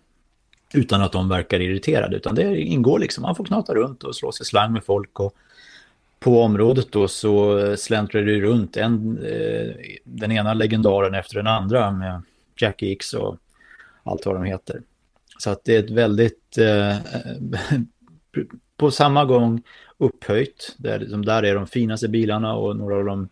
utan 0.73 1.01
att 1.01 1.11
de 1.11 1.29
verkar 1.29 1.59
irriterade, 1.59 2.17
utan 2.17 2.35
det 2.35 2.57
ingår 2.57 2.99
liksom, 2.99 3.21
man 3.21 3.35
får 3.35 3.45
knata 3.45 3.73
runt 3.73 4.03
och 4.03 4.15
slå 4.15 4.31
sig 4.31 4.45
slang 4.45 4.73
med 4.73 4.83
folk 4.83 5.19
och 5.19 5.35
på 6.23 6.41
området 6.41 6.91
då 6.91 7.07
så 7.07 7.59
släntrar 7.77 8.21
det 8.21 8.41
runt 8.41 8.77
en, 8.77 9.17
eh, 9.25 9.75
den 10.03 10.31
ena 10.31 10.53
legendaren 10.53 11.13
efter 11.13 11.35
den 11.35 11.47
andra 11.47 11.91
med 11.91 12.21
Jackie 12.57 12.93
X 12.93 13.13
och 13.13 13.37
allt 14.03 14.25
vad 14.25 14.35
de 14.35 14.43
heter. 14.43 14.81
Så 15.37 15.49
att 15.49 15.63
det 15.63 15.75
är 15.75 15.79
ett 15.79 15.89
väldigt, 15.89 16.57
eh, 16.57 16.97
på 18.77 18.91
samma 18.91 19.25
gång 19.25 19.61
upphöjt, 19.97 20.75
där, 20.77 20.99
liksom, 20.99 21.25
där 21.25 21.43
är 21.43 21.55
de 21.55 21.67
finaste 21.67 22.07
bilarna 22.07 22.55
och 22.55 22.75
några 22.75 22.95
av 22.95 23.05
de 23.05 23.29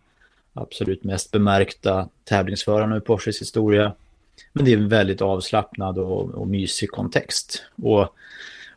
absolut 0.52 1.04
mest 1.04 1.30
bemärkta 1.30 2.08
tävlingsförarna 2.24 2.96
i 2.96 3.00
Porsches 3.00 3.40
historia. 3.40 3.94
Men 4.52 4.64
det 4.64 4.72
är 4.72 4.76
en 4.76 4.88
väldigt 4.88 5.22
avslappnad 5.22 5.98
och, 5.98 6.30
och 6.30 6.48
mysig 6.48 6.90
kontext. 6.90 7.62
Och 7.82 8.16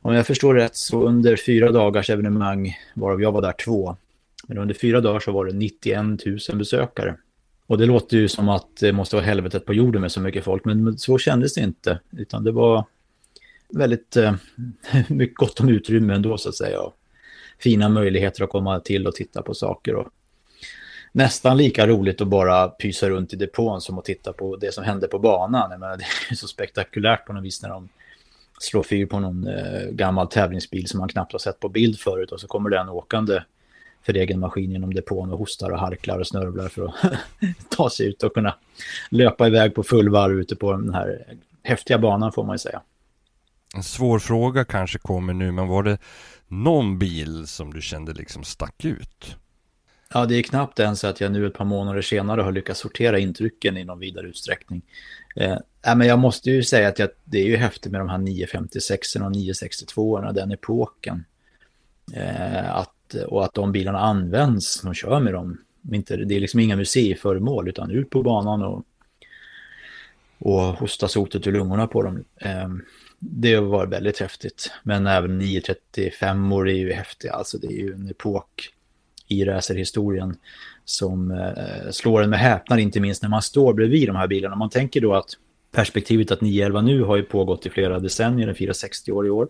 om 0.02 0.14
jag 0.14 0.28
förstår 0.28 0.54
rätt 0.54 0.76
så 0.76 1.02
under 1.02 1.36
fyra 1.36 1.72
dagars 1.72 2.10
evenemang, 2.10 2.78
varav 2.94 3.22
jag 3.22 3.32
var 3.32 3.42
där 3.42 3.54
två, 3.66 3.96
men 4.48 4.58
under 4.58 4.74
fyra 4.74 5.02
dagar 5.02 5.20
så 5.20 5.32
var 5.32 5.46
det 5.46 5.54
91 5.54 6.26
000 6.26 6.40
besökare. 6.54 7.18
Och 7.68 7.78
det 7.78 7.86
låter 7.86 8.18
ju 8.18 8.28
som 8.28 8.50
att 8.50 8.78
det 8.80 8.94
måste 8.94 9.16
vara 9.16 9.26
helvetet 9.26 9.66
på 9.66 9.74
jorden 9.74 10.02
med 10.02 10.12
så 10.12 10.22
mycket 10.22 10.44
folk, 10.44 10.66
men 10.66 10.98
så 10.98 11.18
kändes 11.18 11.54
det 11.54 11.62
inte. 11.62 12.00
Utan 12.18 12.44
det 12.44 12.52
var 12.52 12.86
väldigt 13.70 14.16
eh, 14.16 14.36
mycket 15.08 15.38
gott 15.38 15.60
om 15.60 15.70
utrymme 15.70 16.14
ändå 16.14 16.38
så 16.38 16.50
att 16.50 16.56
säga. 16.56 16.80
Fina 17.60 17.90
möjligheter 17.90 18.44
att 18.44 18.50
komma 18.50 18.80
till 18.80 19.08
och 19.08 19.16
titta 19.16 19.42
på 19.42 19.54
saker. 19.54 19.96
Och 19.96 20.08
nästan 21.12 21.58
lika 21.58 21.88
roligt 21.88 22.22
att 22.22 22.28
bara 22.28 22.68
pysa 22.68 23.10
runt 23.10 23.34
i 23.34 23.36
depån 23.36 23.82
som 23.82 23.98
att 23.98 24.06
titta 24.06 24.34
på 24.34 24.56
det 24.56 24.74
som 24.74 24.84
hände 24.84 25.08
på 25.08 25.20
banan. 25.20 25.72
Jag 25.72 25.80
menar, 25.80 25.98
det 25.98 26.06
är 26.30 26.36
så 26.36 26.48
spektakulärt 26.48 27.26
på 27.26 27.34
något 27.34 27.44
vis 27.44 27.62
när 27.62 27.70
de 27.70 27.90
slår 28.60 28.84
fyr 28.84 29.06
på 29.06 29.20
någon 29.20 29.48
eh, 29.48 29.90
gammal 29.92 30.28
tävlingsbil 30.28 30.88
som 30.88 31.00
man 31.00 31.10
knappt 31.10 31.32
har 31.32 31.40
sett 31.40 31.60
på 31.60 31.70
bild 31.70 32.00
förut 32.00 32.32
och 32.32 32.40
så 32.40 32.48
kommer 32.48 32.70
den 32.70 32.90
åkande 32.90 33.42
för 34.06 34.14
egen 34.14 34.40
maskin 34.40 34.72
genom 34.72 34.94
depån 34.94 35.32
och 35.32 35.40
hostar 35.40 35.72
och 35.72 35.80
harklar 35.80 36.20
och 36.20 36.28
snörvlar 36.28 36.70
för 36.70 36.86
att 36.86 36.96
ta 37.70 37.90
sig 37.90 38.08
ut 38.08 38.24
och 38.24 38.34
kunna 38.34 38.56
löpa 39.10 39.48
iväg 39.48 39.76
på 39.76 39.84
full 39.84 40.10
varv 40.10 40.40
ute 40.40 40.56
på 40.56 40.72
den 40.72 40.94
här 40.94 41.36
häftiga 41.64 41.98
banan 41.98 42.32
får 42.32 42.44
man 42.44 42.54
ju 42.54 42.60
säga. 42.60 42.82
En 43.76 43.84
svår 43.84 44.20
fråga 44.20 44.66
kanske 44.66 45.00
kommer 45.00 45.34
nu, 45.34 45.52
men 45.52 45.68
var 45.68 45.84
det 45.84 45.98
någon 46.48 47.00
bil 47.00 47.48
som 47.48 47.74
du 47.74 47.82
kände 47.82 48.14
liksom 48.14 48.44
stack 48.44 48.86
ut? 48.86 49.36
Ja, 50.14 50.26
det 50.26 50.36
är 50.36 50.44
knappt 50.44 50.80
ens 50.80 51.04
att 51.04 51.22
jag 51.22 51.32
nu 51.32 51.48
ett 51.48 51.54
par 51.54 51.66
månader 51.66 52.02
senare 52.02 52.42
har 52.42 52.52
lyckats 52.52 52.80
sortera 52.80 53.20
intrycken 53.20 53.78
i 53.78 53.84
någon 53.84 54.00
vidare 54.00 54.28
utsträckning. 54.28 54.82
Eh, 55.36 55.58
men 55.96 56.08
jag 56.08 56.20
måste 56.20 56.52
ju 56.52 56.64
säga 56.64 56.88
att 56.88 57.00
jag, 57.00 57.10
det 57.24 57.38
är 57.38 57.46
ju 57.46 57.56
häftigt 57.56 57.92
med 57.92 58.02
de 58.02 58.10
här 58.10 58.18
956 58.18 59.16
och 59.16 59.32
962 59.32 60.20
den 60.20 60.52
epoken. 60.52 61.26
Eh, 62.14 62.76
att 62.76 62.95
och 63.14 63.46
att 63.46 63.54
de 63.54 63.72
bilarna 63.72 64.00
används, 64.00 64.82
de 64.82 64.94
kör 64.94 65.20
med 65.20 65.34
dem. 65.34 65.58
Inte, 65.92 66.16
det 66.18 66.36
är 66.36 66.40
liksom 66.40 66.60
inga 66.60 66.76
museiföremål 66.76 67.70
utan 67.70 67.92
ut 67.92 68.10
på 68.10 68.24
banan 68.24 68.64
och, 68.64 68.86
och 70.38 70.62
hosta 70.62 71.08
sotet 71.08 71.48
ur 71.48 71.52
lungorna 71.52 71.88
på 71.88 72.02
dem. 72.02 72.24
Ehm, 72.40 72.82
det 73.20 73.60
var 73.60 73.88
väldigt 73.88 74.20
häftigt. 74.20 74.72
Men 74.84 75.08
även 75.08 75.38
935 75.38 76.52
år 76.52 76.70
är 76.70 76.74
ju 76.74 76.94
häftiga. 76.94 77.34
Alltså 77.34 77.58
det 77.58 77.68
är 77.68 77.78
ju 77.78 77.94
en 77.94 78.10
epok 78.10 78.70
i 79.28 79.46
racerhistorien 79.46 80.38
som 80.86 81.32
eh, 81.32 81.92
slår 81.92 82.24
en 82.24 82.30
med 82.30 82.40
häpnad, 82.40 82.80
inte 82.80 83.00
minst 83.00 83.22
när 83.22 83.30
man 83.30 83.42
står 83.42 83.74
bredvid 83.74 84.10
de 84.10 84.16
här 84.16 84.28
bilarna. 84.28 84.56
Man 84.56 84.70
tänker 84.70 85.02
då 85.02 85.14
att 85.14 85.30
perspektivet 85.72 86.32
att 86.32 86.42
911 86.42 86.82
nu 86.82 87.02
har 87.02 87.16
ju 87.16 87.24
pågått 87.24 87.66
i 87.66 87.70
flera 87.70 88.00
decennier, 88.00 88.48
den 88.48 88.56
firar 88.56 88.74
60 88.74 89.12
år 89.12 89.28
i 89.28 89.30
år. 89.30 89.50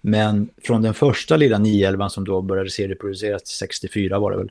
Men 0.00 0.50
från 0.62 0.82
den 0.82 0.94
första 0.94 1.36
lilla 1.36 1.58
911 1.58 2.08
som 2.08 2.24
då 2.24 2.42
började 2.42 2.70
serieproduceras 2.70 3.46
64 3.46 4.18
var 4.18 4.30
det 4.30 4.36
väl. 4.36 4.50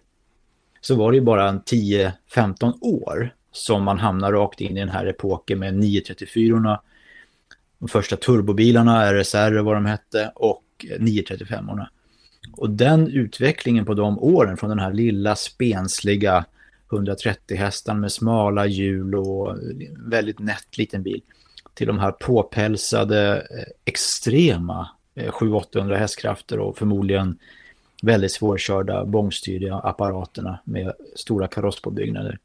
Så 0.82 0.96
var 0.96 1.12
det 1.12 1.18
ju 1.18 1.24
bara 1.24 1.50
en 1.50 1.62
10-15 1.62 2.74
år 2.82 3.34
som 3.52 3.84
man 3.84 4.00
hamnar 4.00 4.32
rakt 4.32 4.62
in 4.62 4.78
i 4.78 4.80
den 4.80 4.90
här 4.90 5.06
epoken 5.06 5.60
med 5.60 5.74
934orna. 5.74 6.80
de 7.80 7.88
första 7.88 8.16
turbobilarna, 8.16 9.14
RSR 9.14 9.60
vad 9.60 9.76
de 9.76 9.86
hette, 9.86 10.32
och 10.36 10.64
935orna. 11.00 11.88
Och 12.54 12.70
den 12.70 13.08
utvecklingen 13.08 13.86
på 13.86 13.94
de 13.94 14.20
åren 14.20 14.58
från 14.58 14.70
den 14.70 14.80
här 14.80 14.94
lilla 14.94 15.36
spensliga 15.36 16.46
130 16.92 17.58
hästan 17.58 18.00
med 18.00 18.12
smala 18.12 18.66
hjul 18.66 19.16
och 19.16 19.58
väldigt 19.98 20.40
nätt 20.40 20.78
liten 20.78 21.04
bil 21.04 21.22
till 21.74 21.88
de 21.88 22.00
här 22.00 22.12
påpälsade 22.12 23.36
eh, 23.36 23.74
extrema 23.86 24.90
700-800 25.28 25.92
eh, 25.92 25.98
hästkrafter 26.00 26.60
och 26.60 26.78
förmodligen 26.78 27.38
väldigt 28.02 28.32
svårkörda 28.32 29.06
bångstyriga 29.06 29.76
apparaterna 29.76 30.60
med 30.64 30.94
stora 31.16 31.48
karosspåbyggnader. 31.48 32.40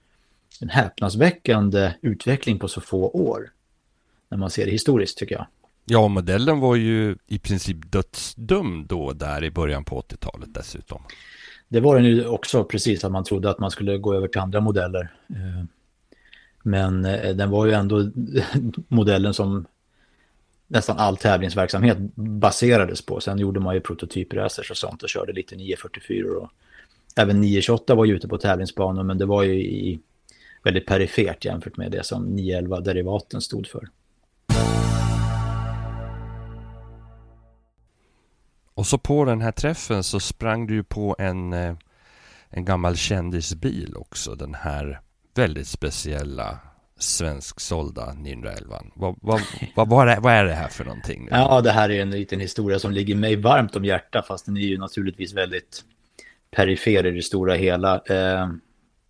En 0.61 0.69
häpnadsväckande 0.69 1.95
utveckling 2.03 2.59
på 2.59 2.69
så 2.69 2.81
få 2.81 3.09
år 3.09 3.51
när 4.29 4.39
man 4.39 4.51
ser 4.51 4.65
det 4.65 4.71
historiskt 4.71 5.19
tycker 5.19 5.35
jag. 5.35 5.47
Ja, 5.85 6.09
modellen 6.09 6.61
var 6.61 6.77
ju 6.77 7.17
i 7.27 7.39
princip 7.39 7.93
dödsdömd 7.93 8.87
då 8.87 9.13
där 9.13 9.45
i 9.45 9.51
början 9.51 9.85
på 9.85 10.01
80-talet 10.01 10.55
dessutom. 10.55 11.03
Det 11.69 11.81
var 11.81 11.97
den 11.97 12.05
ju 12.05 12.27
också 12.27 12.65
precis 12.65 13.05
att 13.05 13.13
man 13.13 13.25
trodde 13.25 13.51
att 13.51 13.59
man 13.59 13.71
skulle 13.71 13.99
gå 13.99 14.15
över 14.15 14.29
till 14.29 14.41
andra 14.41 14.61
modeller. 14.61 15.13
Eh, 15.29 15.65
men 16.63 17.05
eh, 17.05 17.37
den 17.37 17.51
var 17.51 17.67
ju 17.67 17.73
ändå 17.73 18.11
modellen 18.89 19.35
som 19.35 19.67
nästan 20.67 20.99
all 20.99 21.17
tävlingsverksamhet 21.17 21.99
baserades 22.15 23.07
på. 23.07 23.21
Sen 23.21 23.39
gjorde 23.39 23.61
man 23.61 23.75
ju 23.75 23.81
prototypracers 23.81 24.71
och 24.71 24.77
sånt 24.77 25.03
och 25.03 25.09
körde 25.09 25.33
lite 25.33 25.57
944 25.57 26.27
och 26.39 26.51
även 27.17 27.41
928 27.41 27.95
var 27.95 28.05
ju 28.05 28.17
ute 28.17 28.29
på 28.29 28.39
tävlingsbanor 28.39 29.03
men 29.03 29.19
det 29.19 29.27
var 29.27 29.43
ju 29.43 29.55
i 29.55 30.01
väldigt 30.65 30.87
perifert 30.87 31.45
jämfört 31.45 31.77
med 31.77 31.93
det 31.93 32.05
som 32.05 32.39
911-derivaten 32.39 33.41
stod 33.41 33.67
för. 33.67 33.89
Och 38.75 38.87
så 38.87 38.99
på 38.99 39.25
den 39.25 39.41
här 39.41 39.53
träffen 39.53 40.03
så 40.03 40.21
sprang 40.21 40.67
du 40.67 40.75
ju 40.75 40.85
på 40.85 41.17
en, 41.19 41.53
eh, 41.53 41.75
en 42.49 42.65
gammal 42.65 42.97
kändisbil 42.97 43.97
också. 43.97 44.35
Den 44.35 44.55
här 44.55 45.01
väldigt 45.35 45.69
speciella 45.69 46.59
svensksålda 46.99 48.13
911. 48.13 48.83
Vad, 48.95 49.17
vad, 49.21 49.41
vad, 49.75 49.89
vad, 49.89 50.09
är, 50.09 50.21
vad 50.21 50.33
är 50.33 50.45
det 50.45 50.55
här 50.55 50.69
för 50.69 50.85
någonting? 50.85 51.29
Ja, 51.31 51.61
det 51.61 51.71
här 51.71 51.91
är 51.91 52.03
en 52.03 52.11
liten 52.11 52.41
historia 52.41 52.79
som 52.79 52.93
ligger 52.93 53.15
mig 53.15 53.37
varmt 53.37 53.77
om 53.77 53.85
hjärtat, 53.85 54.27
fast 54.27 54.47
den 54.47 54.57
är 54.57 54.61
ju 54.61 54.79
naturligtvis 54.79 55.35
väldigt 55.35 55.85
perifer 56.51 57.07
i 57.07 57.11
det 57.11 57.23
stora 57.23 57.55
hela. 57.55 57.95
Eh, 57.95 58.49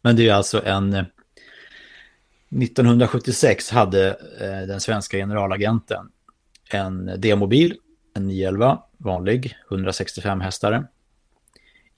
men 0.02 0.16
det 0.16 0.28
är 0.28 0.34
alltså 0.34 0.66
en... 0.66 0.94
Eh, 0.94 1.04
1976 2.62 3.70
hade 3.70 4.08
eh, 4.40 4.66
den 4.68 4.80
svenska 4.80 5.16
generalagenten 5.16 6.10
en 6.70 7.20
demobil, 7.20 7.76
en 8.14 8.26
911, 8.26 8.82
vanlig, 8.98 9.56
165 9.70 10.40
hästare. 10.40 10.86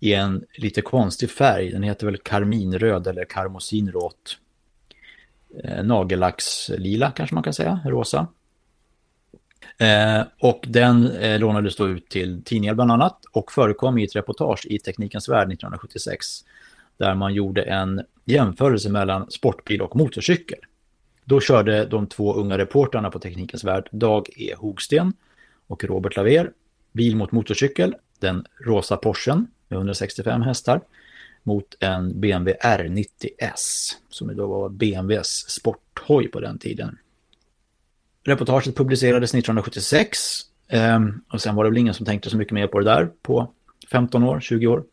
I 0.01 0.12
en 0.12 0.44
lite 0.55 0.83
konstig 0.83 1.31
färg, 1.31 1.70
den 1.70 1.83
heter 1.83 2.07
väl 2.07 2.16
karminröd 2.16 3.07
eller 3.07 3.25
karmosinråt. 3.25 4.38
Eh, 5.64 5.85
nagellackslila 5.85 7.11
kanske 7.11 7.35
man 7.35 7.44
kan 7.44 7.54
säga, 7.54 7.80
rosa. 7.85 8.26
Eh, 9.78 10.22
och 10.40 10.64
den 10.68 11.11
eh, 11.11 11.38
lånades 11.38 11.76
då 11.76 11.88
ut 11.88 12.09
till 12.09 12.42
tidningar 12.44 12.74
bland 12.74 12.92
annat 12.92 13.24
och 13.32 13.52
förekom 13.52 13.98
i 13.98 14.04
ett 14.04 14.16
reportage 14.16 14.66
i 14.66 14.78
Teknikens 14.78 15.28
Värld 15.28 15.52
1976 15.52 16.26
där 16.96 17.14
man 17.14 17.35
gjorde 17.35 17.62
en 17.62 18.02
jämförelse 18.24 18.90
mellan 18.90 19.30
sportbil 19.30 19.82
och 19.82 19.96
motorcykel. 19.96 20.59
Då 21.24 21.40
körde 21.40 21.85
de 21.85 22.06
två 22.06 22.35
unga 22.35 22.59
reportrarna 22.59 23.11
på 23.11 23.18
Teknikens 23.18 23.64
Värld, 23.64 23.88
Dag 23.92 24.28
E. 24.37 24.54
Hogsten 24.56 25.12
och 25.66 25.85
Robert 25.85 26.16
Laver, 26.16 26.50
bil 26.92 27.16
mot 27.16 27.32
motorcykel, 27.32 27.94
den 28.18 28.46
rosa 28.64 28.96
Porschen 28.96 29.46
med 29.68 29.76
165 29.76 30.42
hästar, 30.42 30.80
mot 31.46 31.76
en 31.80 32.20
BMW 32.20 32.59
R90S, 32.62 33.92
som 34.09 34.37
då 34.37 34.46
var 34.46 34.68
BMWs 34.68 35.48
sporthoj 35.48 36.28
på 36.28 36.40
den 36.40 36.59
tiden. 36.59 36.98
Reportaget 38.24 38.76
publicerades 38.76 39.30
1976 39.30 40.18
ehm, 40.68 41.20
och 41.32 41.40
sen 41.40 41.54
var 41.54 41.64
det 41.64 41.70
väl 41.70 41.78
ingen 41.78 41.94
som 41.94 42.06
tänkte 42.06 42.30
så 42.30 42.37
mycket 42.37 42.54
mer 42.54 42.66
på 42.66 42.78
det 42.78 42.85
där 42.85 43.11
på 43.22 43.52
15 43.90 44.22
år, 44.22 44.40
20 44.40 44.66
år. 44.66 44.85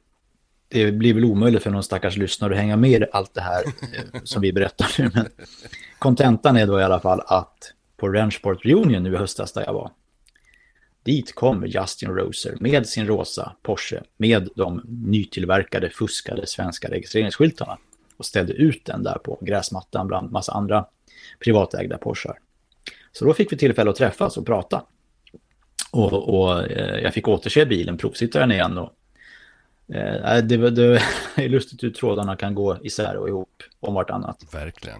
Det 0.67 0.91
blir 0.91 1.13
väl 1.13 1.25
omöjligt 1.25 1.63
för 1.63 1.71
någon 1.71 1.83
stackars 1.83 2.17
lyssnare 2.17 2.53
att 2.53 2.59
hänga 2.59 2.77
med 2.77 3.01
i 3.01 3.05
allt 3.11 3.33
det 3.33 3.41
här 3.41 3.63
eh, 3.65 4.21
som 4.23 4.41
vi 4.41 4.53
berättar 4.53 4.95
nu. 4.99 5.11
Men 5.13 5.25
kontentan 5.99 6.57
är 6.57 6.67
då 6.67 6.79
i 6.79 6.83
alla 6.83 6.99
fall 6.99 7.21
att 7.25 7.73
på 7.97 8.09
Ranchport 8.09 8.65
Reunion 8.65 9.03
nu 9.03 9.13
i 9.13 9.17
höstas 9.17 9.53
där 9.53 9.63
jag 9.65 9.73
var, 9.73 9.91
dit 11.03 11.35
kom 11.35 11.65
Justin 11.65 12.09
Roser 12.09 12.57
med 12.59 12.87
sin 12.87 13.07
rosa 13.07 13.55
Porsche 13.61 14.01
med 14.17 14.49
de 14.55 14.81
nytillverkade 14.87 15.89
fuskade 15.89 16.47
svenska 16.47 16.89
registreringsskyltarna 16.89 17.77
och 18.17 18.25
ställde 18.25 18.53
ut 18.53 18.85
den 18.85 19.03
där 19.03 19.17
på 19.17 19.37
gräsmattan 19.41 20.07
bland 20.07 20.31
massa 20.31 20.51
andra 20.51 20.85
privatägda 21.39 21.97
Porschar. 21.97 22.39
Så 23.11 23.25
då 23.25 23.33
fick 23.33 23.51
vi 23.51 23.57
tillfälle 23.57 23.89
att 23.89 23.95
träffas 23.95 24.37
och 24.37 24.45
prata. 24.45 24.83
Och, 25.91 26.39
och 26.39 26.71
eh, 26.71 26.99
jag 26.99 27.13
fick 27.13 27.27
återse 27.27 27.65
bilen, 27.65 27.97
provsitta 27.97 28.39
den 28.39 28.51
igen. 28.51 28.77
Och, 28.77 28.93
eh, 29.95 30.43
det, 30.43 30.69
det 30.69 31.01
är 31.35 31.49
lustigt 31.49 31.83
hur 31.83 31.91
trådarna 31.91 32.35
kan 32.35 32.55
gå 32.55 32.77
isär 32.83 33.17
och 33.17 33.27
ihop 33.27 33.63
om 33.79 33.93
vartannat. 33.93 34.53
Verkligen. 34.53 34.99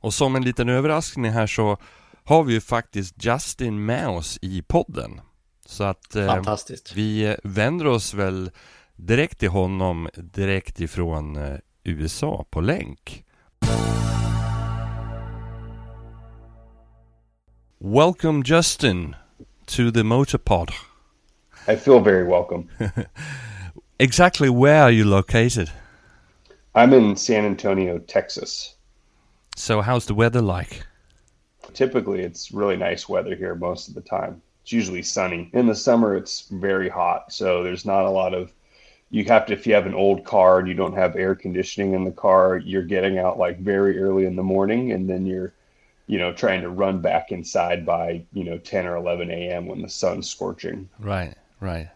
Och 0.00 0.14
som 0.14 0.36
en 0.36 0.44
liten 0.44 0.68
överraskning 0.68 1.30
här 1.30 1.46
så 1.46 1.78
har 2.26 2.44
vi 2.44 2.52
ju 2.52 2.60
faktiskt 2.60 3.24
Justin 3.24 3.84
med 3.84 4.08
oss 4.08 4.38
i 4.42 4.62
podden. 4.62 5.20
Så 5.66 5.84
att 5.84 6.16
eh, 6.16 6.26
Fantastiskt. 6.26 6.92
vi 6.94 7.36
vänder 7.42 7.86
oss 7.86 8.14
väl 8.14 8.50
direkt 8.96 9.38
till 9.38 9.48
honom 9.48 10.08
direkt 10.14 10.80
ifrån 10.80 11.36
eh, 11.36 11.58
USA 11.84 12.44
på 12.50 12.60
länk. 12.60 13.24
Welcome, 17.78 18.42
Justin, 18.46 19.16
to 19.66 19.90
the 19.90 20.02
Motorpod. 20.02 20.70
I 21.68 21.76
feel 21.76 22.00
very 22.04 22.24
welcome. 22.24 22.64
exactly 23.98 24.48
where 24.48 24.82
are 24.82 24.92
you 24.92 25.04
located? 25.04 25.70
I'm 26.74 26.94
in 26.94 27.16
San 27.16 27.44
Antonio, 27.44 27.98
Texas. 27.98 28.74
So, 29.56 29.82
how's 29.82 30.06
the 30.06 30.14
weather 30.14 30.42
like? 30.58 30.82
Typically, 31.76 32.20
it's 32.20 32.50
really 32.50 32.76
nice 32.76 33.08
weather 33.08 33.36
here 33.36 33.54
most 33.54 33.88
of 33.88 33.94
the 33.94 34.00
time. 34.00 34.42
It's 34.62 34.72
usually 34.72 35.02
sunny. 35.02 35.50
In 35.52 35.66
the 35.66 35.74
summer, 35.74 36.16
it's 36.16 36.48
very 36.50 36.88
hot, 36.88 37.32
so 37.32 37.62
there's 37.62 37.84
not 37.84 38.04
a 38.04 38.10
lot 38.10 38.34
of. 38.34 38.52
You 39.10 39.24
have 39.26 39.46
to, 39.46 39.52
if 39.52 39.66
you 39.66 39.74
have 39.74 39.86
an 39.86 39.94
old 39.94 40.24
car 40.24 40.58
and 40.58 40.66
you 40.66 40.74
don't 40.74 40.96
have 40.96 41.14
air 41.14 41.36
conditioning 41.36 41.92
in 41.92 42.04
the 42.04 42.10
car, 42.10 42.56
you're 42.56 42.82
getting 42.82 43.18
out 43.18 43.38
like 43.38 43.60
very 43.60 44.00
early 44.00 44.26
in 44.26 44.34
the 44.34 44.42
morning, 44.42 44.90
and 44.90 45.08
then 45.08 45.26
you're 45.26 45.52
you 46.06 46.18
know, 46.18 46.32
trying 46.32 46.62
to 46.62 46.70
run 46.70 47.00
back 47.00 47.32
inside 47.32 47.84
by, 47.84 48.24
you 48.32 48.44
know, 48.44 48.58
10 48.58 48.86
or 48.86 48.96
11 48.96 49.30
a.m. 49.30 49.66
when 49.66 49.82
the 49.82 49.88
sun's 49.88 50.28
scorching. 50.28 50.88
Right, 50.98 51.34
right. 51.60 51.88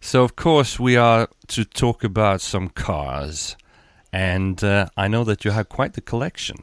So, 0.00 0.22
of 0.22 0.36
course, 0.36 0.78
we 0.78 0.96
are 0.96 1.28
to 1.48 1.64
talk 1.64 2.04
about 2.04 2.40
some 2.40 2.68
cars. 2.68 3.56
And 4.12 4.62
uh, 4.62 4.88
I 4.96 5.08
know 5.08 5.24
that 5.24 5.44
you 5.44 5.50
have 5.50 5.68
quite 5.68 5.94
the 5.94 6.00
collection. 6.00 6.58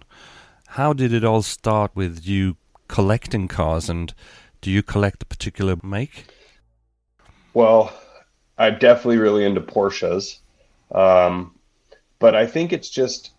How 0.76 0.92
did 0.92 1.14
it 1.14 1.24
all 1.24 1.42
start 1.42 1.92
with 1.96 2.28
you 2.28 2.58
collecting 2.90 3.48
cars? 3.48 3.88
And 3.88 4.14
do 4.60 4.70
you 4.70 4.84
collect 4.84 5.24
a 5.24 5.26
particular 5.26 5.78
make? 5.82 6.26
Well, 7.54 7.94
I'm 8.58 8.78
definitely 8.78 9.20
really 9.20 9.46
into 9.46 9.62
Porsches. 9.62 10.40
Um, 10.92 11.56
but 12.20 12.36
I 12.36 12.46
think 12.46 12.74
it's 12.74 12.90
just 12.90 13.32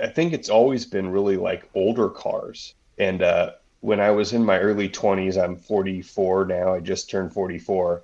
I 0.00 0.08
think 0.08 0.32
it's 0.32 0.48
always 0.48 0.84
been 0.84 1.12
really 1.12 1.36
like 1.36 1.70
older 1.76 2.08
cars. 2.08 2.74
And 2.98 3.22
uh, 3.22 3.52
when 3.82 4.00
I 4.00 4.10
was 4.10 4.32
in 4.32 4.44
my 4.44 4.58
early 4.58 4.88
20s, 4.88 5.40
I'm 5.40 5.54
44 5.54 6.46
now. 6.46 6.74
I 6.74 6.80
just 6.80 7.08
turned 7.08 7.32
44. 7.32 8.02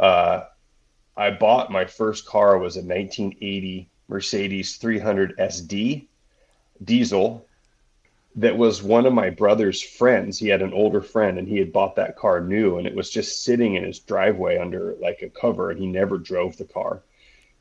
Uh, 0.00 0.42
I 1.16 1.30
bought 1.30 1.70
my 1.70 1.84
first 1.84 2.26
car 2.26 2.58
was 2.58 2.74
a 2.74 2.80
1980 2.80 3.88
Mercedes 4.08 4.76
300 4.78 5.38
SD 5.38 6.06
diesel 6.82 7.46
that 8.36 8.56
was 8.56 8.82
one 8.82 9.06
of 9.06 9.12
my 9.12 9.30
brother's 9.30 9.80
friends. 9.80 10.38
He 10.38 10.48
had 10.48 10.62
an 10.62 10.72
older 10.72 11.00
friend 11.00 11.38
and 11.38 11.46
he 11.46 11.58
had 11.58 11.72
bought 11.72 11.96
that 11.96 12.16
car 12.16 12.40
new 12.40 12.78
and 12.78 12.86
it 12.86 12.94
was 12.94 13.10
just 13.10 13.44
sitting 13.44 13.76
in 13.76 13.84
his 13.84 14.00
driveway 14.00 14.58
under 14.58 14.96
like 15.00 15.22
a 15.22 15.28
cover 15.28 15.70
and 15.70 15.78
he 15.78 15.86
never 15.86 16.18
drove 16.18 16.56
the 16.56 16.64
car. 16.64 17.02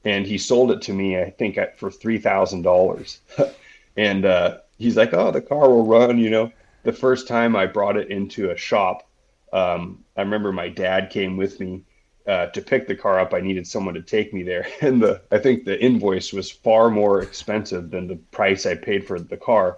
And 0.06 0.26
he 0.26 0.38
sold 0.38 0.72
it 0.72 0.82
to 0.84 0.94
me, 0.94 1.18
I 1.18 1.30
think, 1.30 1.58
for 1.78 1.90
$3,000. 1.90 3.20
And 3.96 4.26
uh, 4.26 4.58
he's 4.78 4.98
like, 4.98 5.14
"Oh, 5.14 5.32
the 5.32 5.42
car 5.42 5.70
will 5.70 5.86
run." 5.86 6.18
You 6.18 6.30
know, 6.30 6.52
the 6.84 6.94
first 6.94 7.28
time 7.28 7.56
I 7.56 7.66
brought 7.66 7.98
it 7.98 8.10
into 8.10 8.52
a 8.52 8.58
shop, 8.58 9.08
um, 9.52 10.04
I 10.18 10.22
remember 10.22 10.52
my 10.52 10.70
dad 10.70 11.10
came 11.10 11.38
with 11.38 11.60
me 11.60 11.84
uh, 12.28 12.48
to 12.48 12.62
pick 12.62 12.88
the 12.88 12.96
car 12.96 13.20
up. 13.20 13.34
I 13.34 13.40
needed 13.40 13.68
someone 13.68 13.94
to 13.94 14.02
take 14.02 14.34
me 14.34 14.44
there, 14.44 14.68
and 14.82 15.02
the 15.02 15.22
I 15.32 15.38
think 15.38 15.66
the 15.66 15.80
invoice 15.80 16.34
was 16.34 16.50
far 16.50 16.90
more 16.90 17.22
expensive 17.22 17.92
than 17.92 18.08
the 18.08 18.16
price 18.16 18.66
I 18.66 18.76
paid 18.76 19.06
for 19.06 19.20
the 19.20 19.38
car. 19.38 19.78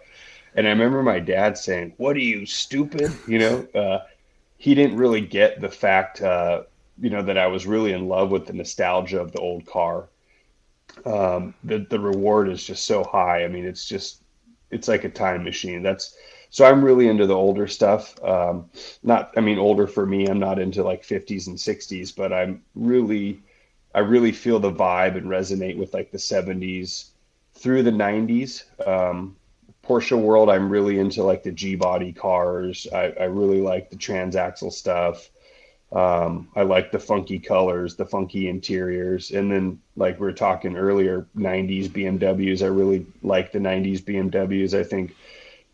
And 0.55 0.67
I 0.67 0.71
remember 0.71 1.03
my 1.03 1.19
dad 1.19 1.57
saying, 1.57 1.93
"What 1.97 2.15
are 2.15 2.19
you 2.19 2.45
stupid?" 2.45 3.11
You 3.27 3.39
know, 3.39 3.67
uh, 3.75 3.99
he 4.57 4.73
didn't 4.73 4.97
really 4.97 5.21
get 5.21 5.61
the 5.61 5.69
fact, 5.69 6.21
uh, 6.21 6.63
you 6.99 7.09
know, 7.09 7.21
that 7.23 7.37
I 7.37 7.47
was 7.47 7.67
really 7.67 7.91
in 7.91 8.07
love 8.07 8.31
with 8.31 8.47
the 8.47 8.53
nostalgia 8.53 9.19
of 9.19 9.31
the 9.31 9.39
old 9.39 9.65
car 9.65 10.07
um, 11.05 11.53
the 11.63 11.79
the 11.89 11.99
reward 11.99 12.49
is 12.49 12.63
just 12.63 12.85
so 12.85 13.03
high. 13.03 13.43
I 13.43 13.47
mean, 13.47 13.65
it's 13.65 13.85
just 13.85 14.21
it's 14.71 14.87
like 14.87 15.03
a 15.03 15.09
time 15.09 15.43
machine. 15.43 15.83
That's 15.83 16.15
so 16.49 16.65
I'm 16.65 16.83
really 16.83 17.07
into 17.07 17.27
the 17.27 17.35
older 17.35 17.67
stuff. 17.67 18.21
Um, 18.23 18.69
not, 19.03 19.33
I 19.35 19.41
mean, 19.41 19.57
older 19.57 19.87
for 19.87 20.05
me. 20.05 20.27
I'm 20.27 20.39
not 20.39 20.59
into 20.59 20.83
like 20.83 21.03
50s 21.03 21.47
and 21.47 21.57
60s, 21.57 22.15
but 22.15 22.31
I'm 22.31 22.63
really, 22.75 23.41
I 23.93 23.99
really 23.99 24.31
feel 24.31 24.59
the 24.59 24.71
vibe 24.71 25.17
and 25.17 25.25
resonate 25.25 25.77
with 25.77 25.93
like 25.93 26.11
the 26.11 26.17
70s 26.17 27.09
through 27.55 27.83
the 27.83 27.91
90s. 27.91 28.63
Um, 28.87 29.35
Porsche 29.87 30.19
world, 30.19 30.49
I'm 30.49 30.69
really 30.69 30.99
into 30.99 31.23
like 31.23 31.43
the 31.43 31.51
G 31.51 31.75
body 31.75 32.11
cars. 32.11 32.87
I, 32.93 33.13
I 33.19 33.23
really 33.25 33.61
like 33.61 33.89
the 33.89 33.95
transaxle 33.95 34.71
stuff. 34.71 35.29
Um, 35.91 36.49
I 36.55 36.63
like 36.63 36.91
the 36.91 36.99
funky 36.99 37.39
colors, 37.39 37.95
the 37.95 38.05
funky 38.05 38.49
interiors, 38.49 39.31
and 39.31 39.51
then 39.51 39.79
like 39.95 40.19
we 40.19 40.25
were 40.25 40.33
talking 40.33 40.75
earlier, 40.75 41.27
'90s 41.37 41.87
BMWs. 41.89 42.63
I 42.63 42.67
really 42.67 43.05
like 43.21 43.51
the 43.51 43.59
'90s 43.59 44.01
BMWs. 44.01 44.77
I 44.77 44.83
think 44.83 45.15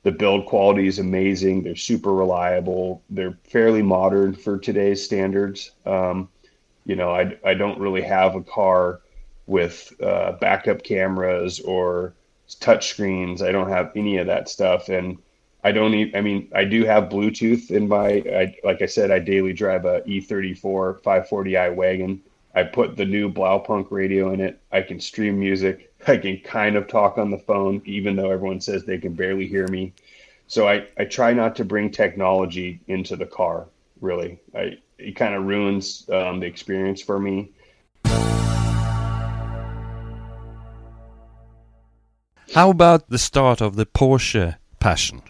the 0.04 0.12
build 0.12 0.46
quality 0.46 0.88
is 0.88 1.00
amazing. 1.00 1.64
They're 1.64 1.76
super 1.76 2.14
reliable. 2.14 3.02
They're 3.10 3.38
fairly 3.46 3.82
modern 3.82 4.36
for 4.36 4.58
today's 4.58 5.04
standards. 5.04 5.72
Um, 5.86 6.28
you 6.86 6.96
know, 6.96 7.12
I 7.12 7.38
I 7.46 7.54
don't 7.54 7.80
really 7.80 8.02
have 8.02 8.36
a 8.36 8.44
car 8.44 9.00
with 9.48 9.94
uh, 10.04 10.34
backup 10.34 10.84
cameras 10.84 11.60
or 11.62 12.14
touch 12.56 12.90
screens. 12.90 13.42
I 13.42 13.52
don't 13.52 13.70
have 13.70 13.92
any 13.96 14.18
of 14.18 14.28
that 14.28 14.50
stuff, 14.50 14.90
and 14.90 15.18
I 15.64 15.72
don't 15.72 15.94
even, 15.94 16.16
I 16.16 16.22
mean, 16.22 16.50
I 16.54 16.66
do 16.66 16.86
have 16.86 17.10
Bluetooth 17.10 17.72
in 17.72 17.88
my, 17.88 18.24
I, 18.26 18.56
like 18.64 18.82
I 18.82 18.88
said, 18.88 19.12
I 19.12 19.20
daily 19.20 19.54
drive 19.54 19.86
a 19.86 20.02
E34 20.02 21.02
540i 21.02 21.76
wagon 21.76 22.22
I 22.54 22.64
put 22.64 22.98
the 22.98 23.06
new 23.06 23.32
Blaupunk 23.32 23.88
radio 23.92 24.34
in 24.34 24.42
it. 24.42 24.60
I 24.72 24.82
can 24.82 25.00
stream 25.00 25.40
music. 25.40 25.94
I 26.08 26.18
can 26.18 26.40
kind 26.40 26.76
of 26.76 26.88
talk 26.88 27.18
on 27.18 27.32
the 27.32 27.38
phone, 27.38 27.82
even 27.86 28.16
though 28.16 28.32
everyone 28.32 28.62
says 28.62 28.84
they 28.84 28.98
can 28.98 29.14
barely 29.14 29.48
hear 29.48 29.68
me. 29.68 29.94
So 30.48 30.68
I, 30.68 30.88
I 30.98 31.06
try 31.06 31.34
not 31.34 31.56
to 31.58 31.66
bring 31.66 31.92
technology 31.92 32.82
into 32.88 33.16
the 33.16 33.26
car, 33.26 33.68
really. 34.02 34.40
I, 34.54 34.78
it 34.98 35.16
kind 35.16 35.34
of 35.34 35.46
ruins 35.46 36.10
um, 36.10 36.40
the 36.42 36.48
experience 36.48 37.02
for 37.02 37.20
me. 37.20 37.52
How 42.54 42.70
about 42.70 43.10
the 43.10 43.18
start 43.18 43.62
of 43.62 43.78
the 43.78 43.86
Porsche 43.86 44.58
passion? 44.80 45.22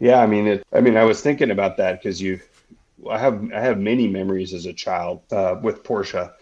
Yeah, 0.00 0.20
I 0.20 0.26
mean, 0.26 0.48
it, 0.48 0.66
I 0.72 0.80
mean, 0.80 0.96
I 0.96 1.04
was 1.04 1.20
thinking 1.20 1.52
about 1.52 1.76
that 1.76 2.02
because 2.02 2.20
you, 2.20 2.40
I 3.08 3.18
have, 3.18 3.52
I 3.52 3.60
have 3.60 3.78
many 3.78 4.08
memories 4.08 4.52
as 4.52 4.66
a 4.66 4.72
child 4.72 5.22
uh, 5.30 5.54
with 5.62 5.84
Porsche. 5.84 6.32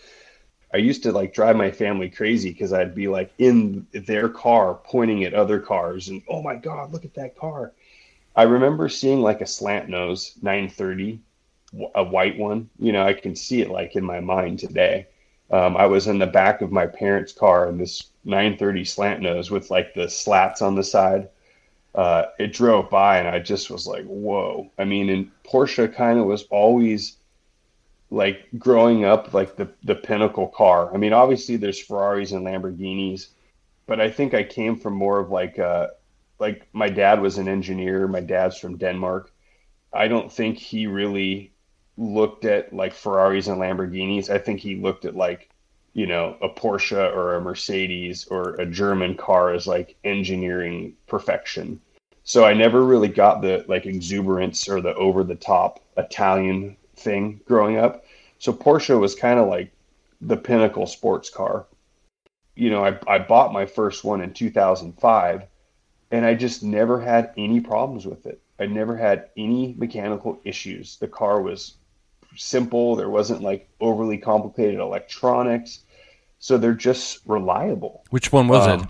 I 0.73 0.79
used 0.79 1.03
to 1.03 1.13
like 1.13 1.35
drive 1.35 1.57
my 1.57 1.71
family 1.71 2.09
crazy 2.09 2.51
because 2.53 2.73
I'd 2.73 2.95
be 2.95 3.07
like 3.07 3.33
in 3.37 3.87
their 3.93 4.31
car 4.31 4.81
pointing 4.83 5.25
at 5.25 5.35
other 5.35 5.61
cars 5.61 6.09
and 6.09 6.23
oh 6.27 6.43
my 6.43 6.57
god, 6.57 6.93
look 6.93 7.05
at 7.05 7.15
that 7.15 7.37
car. 7.37 7.73
I 8.35 8.45
remember 8.45 8.89
seeing 8.89 9.21
like 9.21 9.43
a 9.43 9.47
slant 9.47 9.91
nose 9.91 10.33
930, 10.41 11.21
a 11.95 12.03
white 12.03 12.39
one. 12.39 12.71
You 12.79 12.93
know, 12.93 13.07
I 13.07 13.13
can 13.13 13.37
see 13.37 13.61
it 13.61 13.69
like 13.71 13.95
in 13.95 14.05
my 14.05 14.21
mind 14.21 14.61
today. 14.61 15.07
Um, 15.51 15.77
I 15.77 15.87
was 15.87 16.07
in 16.07 16.19
the 16.19 16.27
back 16.27 16.63
of 16.63 16.73
my 16.73 16.87
parents' 16.87 17.33
car 17.33 17.69
in 17.69 17.79
this 17.79 18.11
930 18.25 18.85
slant 18.85 19.21
nose 19.21 19.51
with 19.51 19.71
like 19.71 19.95
the 19.95 20.09
slats 20.09 20.63
on 20.63 20.75
the 20.75 20.85
side 20.85 21.29
uh, 21.95 22.27
it 22.39 22.53
drove 22.53 22.91
by 22.91 23.19
and 23.19 23.29
I 23.29 23.39
just 23.39 23.71
was 23.71 23.87
like, 23.87 24.05
whoa. 24.05 24.71
I 24.79 24.85
mean, 24.85 25.09
and 25.11 25.31
Porsche 25.45 25.93
kind 25.93 26.19
of 26.19 26.27
was 26.27 26.45
always 26.51 27.17
like 28.11 28.47
growing 28.59 29.05
up 29.05 29.33
like 29.33 29.57
the 29.57 29.69
the 29.85 29.95
pinnacle 29.95 30.49
car. 30.49 30.93
I 30.93 30.99
mean, 30.99 31.13
obviously 31.13 31.57
there's 31.57 31.81
Ferraris 31.81 32.33
and 32.33 32.45
Lamborghinis, 32.45 33.29
but 33.87 34.01
I 34.01 34.11
think 34.11 34.35
I 34.35 34.43
came 34.43 34.77
from 34.77 34.95
more 34.95 35.21
of 35.21 35.31
like 35.31 35.59
uh 35.59 35.89
like 36.39 36.67
my 36.73 36.89
dad 36.89 37.21
was 37.21 37.39
an 37.39 37.49
engineer. 37.49 38.09
My 38.09 38.21
dad's 38.21 38.59
from 38.59 38.77
Denmark. 38.77 39.33
I 39.93 40.09
don't 40.09 40.33
think 40.33 40.59
he 40.59 40.89
really 40.89 41.53
looked 41.97 42.45
at 42.45 42.73
like 42.73 42.93
Ferraris 42.93 43.47
and 43.47 43.59
Lamborghinis. 43.61 44.31
I 44.31 44.39
think 44.39 44.61
he 44.61 44.77
looked 44.77 45.05
at 45.05 45.17
like 45.17 45.51
you 45.93 46.07
know 46.07 46.37
a 46.43 46.49
Porsche 46.49 47.15
or 47.15 47.35
a 47.35 47.41
Mercedes 47.41 48.27
or 48.29 48.55
a 48.55 48.67
German 48.67 49.17
car 49.17 49.53
as 49.53 49.67
like 49.67 49.97
engineering 50.05 50.95
perfection. 51.07 51.81
So 52.25 52.45
I 52.45 52.55
never 52.55 52.83
really 52.85 53.09
got 53.09 53.43
the 53.43 53.65
like 53.69 53.87
exuberance 53.87 54.69
or 54.69 54.81
the 54.81 54.95
over 54.95 55.25
the 55.25 55.35
top 55.35 55.81
Italian 55.97 56.77
thing 56.97 57.41
growing 57.45 57.77
up. 57.77 58.05
So 58.39 58.53
Porsche 58.53 58.99
was 58.99 59.15
kind 59.15 59.39
of 59.39 59.49
like 59.49 59.73
the 60.21 60.37
pinnacle 60.37 60.87
sports 60.87 61.31
car. 61.31 61.67
You 62.57 62.71
know, 62.71 62.85
I, 62.85 62.99
I 63.07 63.19
bought 63.19 63.53
my 63.53 63.67
first 63.67 64.05
one 64.05 64.21
in 64.21 64.33
2005 64.33 65.43
and 66.11 66.25
I 66.25 66.35
just 66.35 66.63
never 66.63 67.01
had 67.01 67.33
any 67.37 67.61
problems 67.61 68.07
with 68.07 68.27
it. 68.27 68.41
I 68.59 68.67
never 68.67 68.97
had 68.97 69.31
any 69.37 69.75
mechanical 69.77 70.41
issues. 70.45 70.97
The 70.97 71.09
car 71.09 71.43
was 71.43 71.77
simple. 72.37 72.97
There 72.97 73.11
wasn't 73.11 73.42
like 73.42 73.68
overly 73.81 74.18
complicated 74.18 74.81
electronics. 74.81 75.81
So 76.38 76.59
they're 76.59 76.75
just 76.75 77.20
reliable. 77.27 78.05
Which 78.11 78.33
one 78.33 78.49
was 78.49 78.66
um, 78.66 78.81
it? 78.81 78.88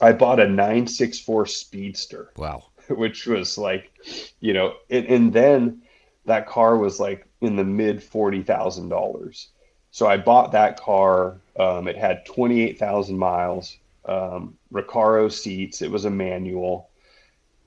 I 0.00 0.12
bought 0.12 0.40
a 0.40 0.48
964 0.48 1.46
Speedster. 1.46 2.32
Wow. 2.36 2.64
Which 2.88 3.26
was 3.26 3.56
like, 3.56 3.92
you 4.40 4.52
know, 4.52 4.74
it, 4.88 5.08
and 5.08 5.32
then 5.32 5.82
that 6.24 6.46
car 6.46 6.76
was 6.76 7.00
like 7.00 7.26
in 7.40 7.56
the 7.56 7.64
mid 7.64 7.98
$40,000. 7.98 9.46
So 9.90 10.06
I 10.06 10.16
bought 10.16 10.52
that 10.52 10.78
car. 10.80 11.38
Um, 11.58 11.88
it 11.88 11.96
had 11.96 12.26
28,000 12.26 13.16
miles, 13.16 13.76
um, 14.04 14.56
Recaro 14.72 15.32
seats. 15.32 15.80
It 15.82 15.90
was 15.90 16.04
a 16.04 16.10
manual. 16.10 16.90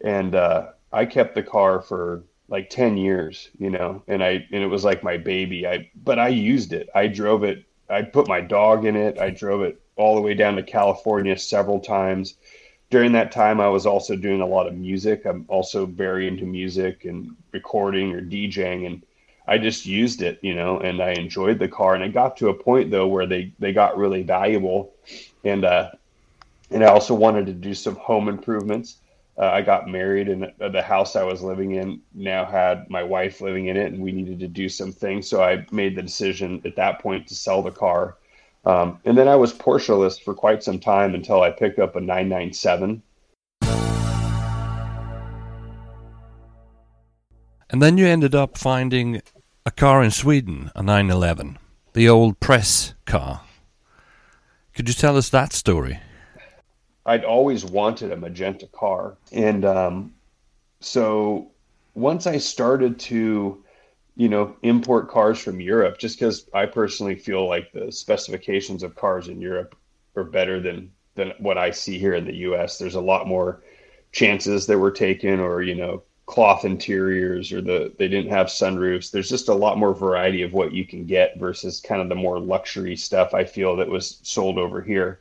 And 0.01 0.35
uh, 0.35 0.67
I 0.91 1.05
kept 1.05 1.35
the 1.35 1.43
car 1.43 1.81
for 1.81 2.23
like 2.49 2.69
10 2.69 2.97
years, 2.97 3.49
you 3.59 3.69
know, 3.69 4.03
and 4.07 4.23
I, 4.23 4.47
and 4.51 4.63
it 4.63 4.67
was 4.67 4.83
like 4.83 5.03
my 5.03 5.17
baby. 5.17 5.67
I, 5.67 5.89
but 6.03 6.19
I 6.19 6.29
used 6.29 6.73
it. 6.73 6.89
I 6.95 7.07
drove 7.07 7.43
it. 7.43 7.63
I 7.89 8.01
put 8.01 8.27
my 8.27 8.41
dog 8.41 8.85
in 8.85 8.95
it. 8.95 9.19
I 9.19 9.29
drove 9.29 9.61
it 9.61 9.79
all 9.95 10.15
the 10.15 10.21
way 10.21 10.33
down 10.33 10.55
to 10.55 10.63
California 10.63 11.37
several 11.37 11.79
times. 11.79 12.35
During 12.89 13.11
that 13.11 13.31
time, 13.31 13.59
I 13.59 13.67
was 13.67 13.85
also 13.85 14.15
doing 14.15 14.41
a 14.41 14.47
lot 14.47 14.67
of 14.67 14.73
music. 14.73 15.25
I'm 15.25 15.45
also 15.47 15.85
very 15.85 16.27
into 16.27 16.45
music 16.45 17.05
and 17.05 17.35
recording 17.51 18.13
or 18.13 18.21
DJing. 18.21 18.87
And 18.87 19.03
I 19.47 19.59
just 19.59 19.85
used 19.85 20.23
it, 20.23 20.39
you 20.41 20.55
know, 20.55 20.79
and 20.79 21.01
I 21.01 21.11
enjoyed 21.11 21.59
the 21.59 21.67
car. 21.67 21.93
And 21.93 22.03
it 22.03 22.13
got 22.13 22.37
to 22.37 22.49
a 22.49 22.53
point 22.53 22.89
though 22.89 23.07
where 23.07 23.27
they, 23.27 23.53
they 23.59 23.73
got 23.73 23.97
really 23.97 24.23
valuable. 24.23 24.93
And, 25.43 25.65
uh, 25.65 25.91
and 26.71 26.83
I 26.83 26.87
also 26.87 27.13
wanted 27.13 27.45
to 27.47 27.53
do 27.53 27.73
some 27.75 27.95
home 27.95 28.27
improvements 28.27 28.97
uh, 29.39 29.49
I 29.53 29.61
got 29.61 29.87
married, 29.87 30.27
and 30.27 30.51
the 30.59 30.81
house 30.81 31.15
I 31.15 31.23
was 31.23 31.41
living 31.41 31.71
in 31.75 32.01
now 32.13 32.43
had 32.43 32.89
my 32.89 33.01
wife 33.01 33.39
living 33.39 33.67
in 33.67 33.77
it, 33.77 33.93
and 33.93 34.01
we 34.01 34.11
needed 34.11 34.39
to 34.41 34.47
do 34.49 34.67
some 34.67 34.91
things. 34.91 35.29
So 35.29 35.41
I 35.41 35.65
made 35.71 35.95
the 35.95 36.01
decision 36.01 36.61
at 36.65 36.75
that 36.75 36.99
point 36.99 37.25
to 37.27 37.35
sell 37.35 37.61
the 37.61 37.71
car. 37.71 38.17
Um, 38.65 38.99
and 39.05 39.17
then 39.17 39.29
I 39.29 39.37
was 39.37 39.53
Porsche 39.53 40.21
for 40.21 40.33
quite 40.33 40.61
some 40.61 40.77
time 40.77 41.15
until 41.15 41.41
I 41.41 41.51
picked 41.51 41.79
up 41.79 41.95
a 41.95 42.01
997. 42.01 43.01
And 47.71 47.81
then 47.81 47.97
you 47.97 48.07
ended 48.07 48.35
up 48.35 48.57
finding 48.57 49.21
a 49.65 49.71
car 49.71 50.03
in 50.03 50.11
Sweden, 50.11 50.69
a 50.75 50.83
911, 50.83 51.57
the 51.93 52.09
old 52.09 52.41
press 52.41 52.93
car. 53.05 53.41
Could 54.73 54.89
you 54.89 54.93
tell 54.93 55.15
us 55.15 55.29
that 55.29 55.53
story? 55.53 56.01
I'd 57.09 57.25
always 57.25 57.65
wanted 57.65 58.11
a 58.11 58.17
magenta 58.17 58.67
car. 58.67 59.17
And 59.31 59.65
um, 59.65 60.13
so 60.79 61.49
once 61.95 62.27
I 62.27 62.37
started 62.37 62.99
to, 62.99 63.63
you 64.15 64.29
know, 64.29 64.55
import 64.61 65.09
cars 65.09 65.39
from 65.39 65.59
Europe, 65.59 65.97
just 65.97 66.19
because 66.19 66.47
I 66.53 66.67
personally 66.67 67.15
feel 67.15 67.47
like 67.47 67.71
the 67.71 67.91
specifications 67.91 68.83
of 68.83 68.95
cars 68.95 69.27
in 69.27 69.41
Europe 69.41 69.75
are 70.15 70.23
better 70.23 70.59
than 70.59 70.91
than 71.15 71.33
what 71.39 71.57
I 71.57 71.71
see 71.71 71.97
here 71.97 72.13
in 72.13 72.25
the 72.25 72.35
U.S. 72.47 72.77
There's 72.77 72.93
a 72.93 73.01
lot 73.01 73.27
more 73.27 73.63
chances 74.11 74.67
that 74.67 74.77
were 74.77 74.91
taken, 74.91 75.39
or 75.39 75.63
you 75.63 75.73
know, 75.73 76.03
cloth 76.27 76.63
interiors, 76.63 77.51
or 77.51 77.59
the 77.59 77.91
they 77.97 78.07
didn't 78.07 78.31
have 78.31 78.47
sunroofs. 78.47 79.09
There's 79.09 79.29
just 79.29 79.49
a 79.49 79.55
lot 79.55 79.79
more 79.79 79.95
variety 79.95 80.43
of 80.43 80.53
what 80.53 80.73
you 80.73 80.85
can 80.85 81.07
get 81.07 81.39
versus 81.39 81.81
kind 81.81 82.03
of 82.03 82.09
the 82.09 82.13
more 82.13 82.39
luxury 82.39 82.95
stuff 82.95 83.33
I 83.33 83.45
feel 83.45 83.75
that 83.77 83.89
was 83.89 84.19
sold 84.21 84.59
over 84.59 84.79
here. 84.79 85.19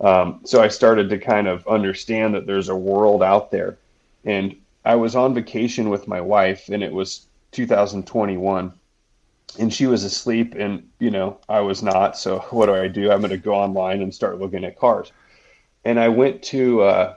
Um, 0.00 0.40
so 0.44 0.62
I 0.62 0.68
started 0.68 1.10
to 1.10 1.18
kind 1.18 1.48
of 1.48 1.66
understand 1.66 2.34
that 2.34 2.46
there's 2.46 2.68
a 2.68 2.76
world 2.76 3.22
out 3.22 3.50
there. 3.50 3.78
And 4.24 4.56
I 4.84 4.94
was 4.94 5.16
on 5.16 5.34
vacation 5.34 5.90
with 5.90 6.08
my 6.08 6.20
wife, 6.20 6.68
and 6.68 6.82
it 6.82 6.92
was 6.92 7.26
2021. 7.52 8.72
And 9.58 9.72
she 9.72 9.86
was 9.86 10.04
asleep, 10.04 10.54
and 10.54 10.88
you 10.98 11.10
know 11.10 11.38
I 11.48 11.60
was 11.60 11.82
not. 11.82 12.16
So 12.16 12.38
what 12.50 12.66
do 12.66 12.74
I 12.74 12.88
do? 12.88 13.10
I'm 13.10 13.20
going 13.20 13.30
to 13.30 13.38
go 13.38 13.54
online 13.54 14.02
and 14.02 14.14
start 14.14 14.38
looking 14.38 14.64
at 14.64 14.78
cars. 14.78 15.12
And 15.84 15.98
I 15.98 16.08
went 16.08 16.42
to 16.44 16.82
uh, 16.82 17.14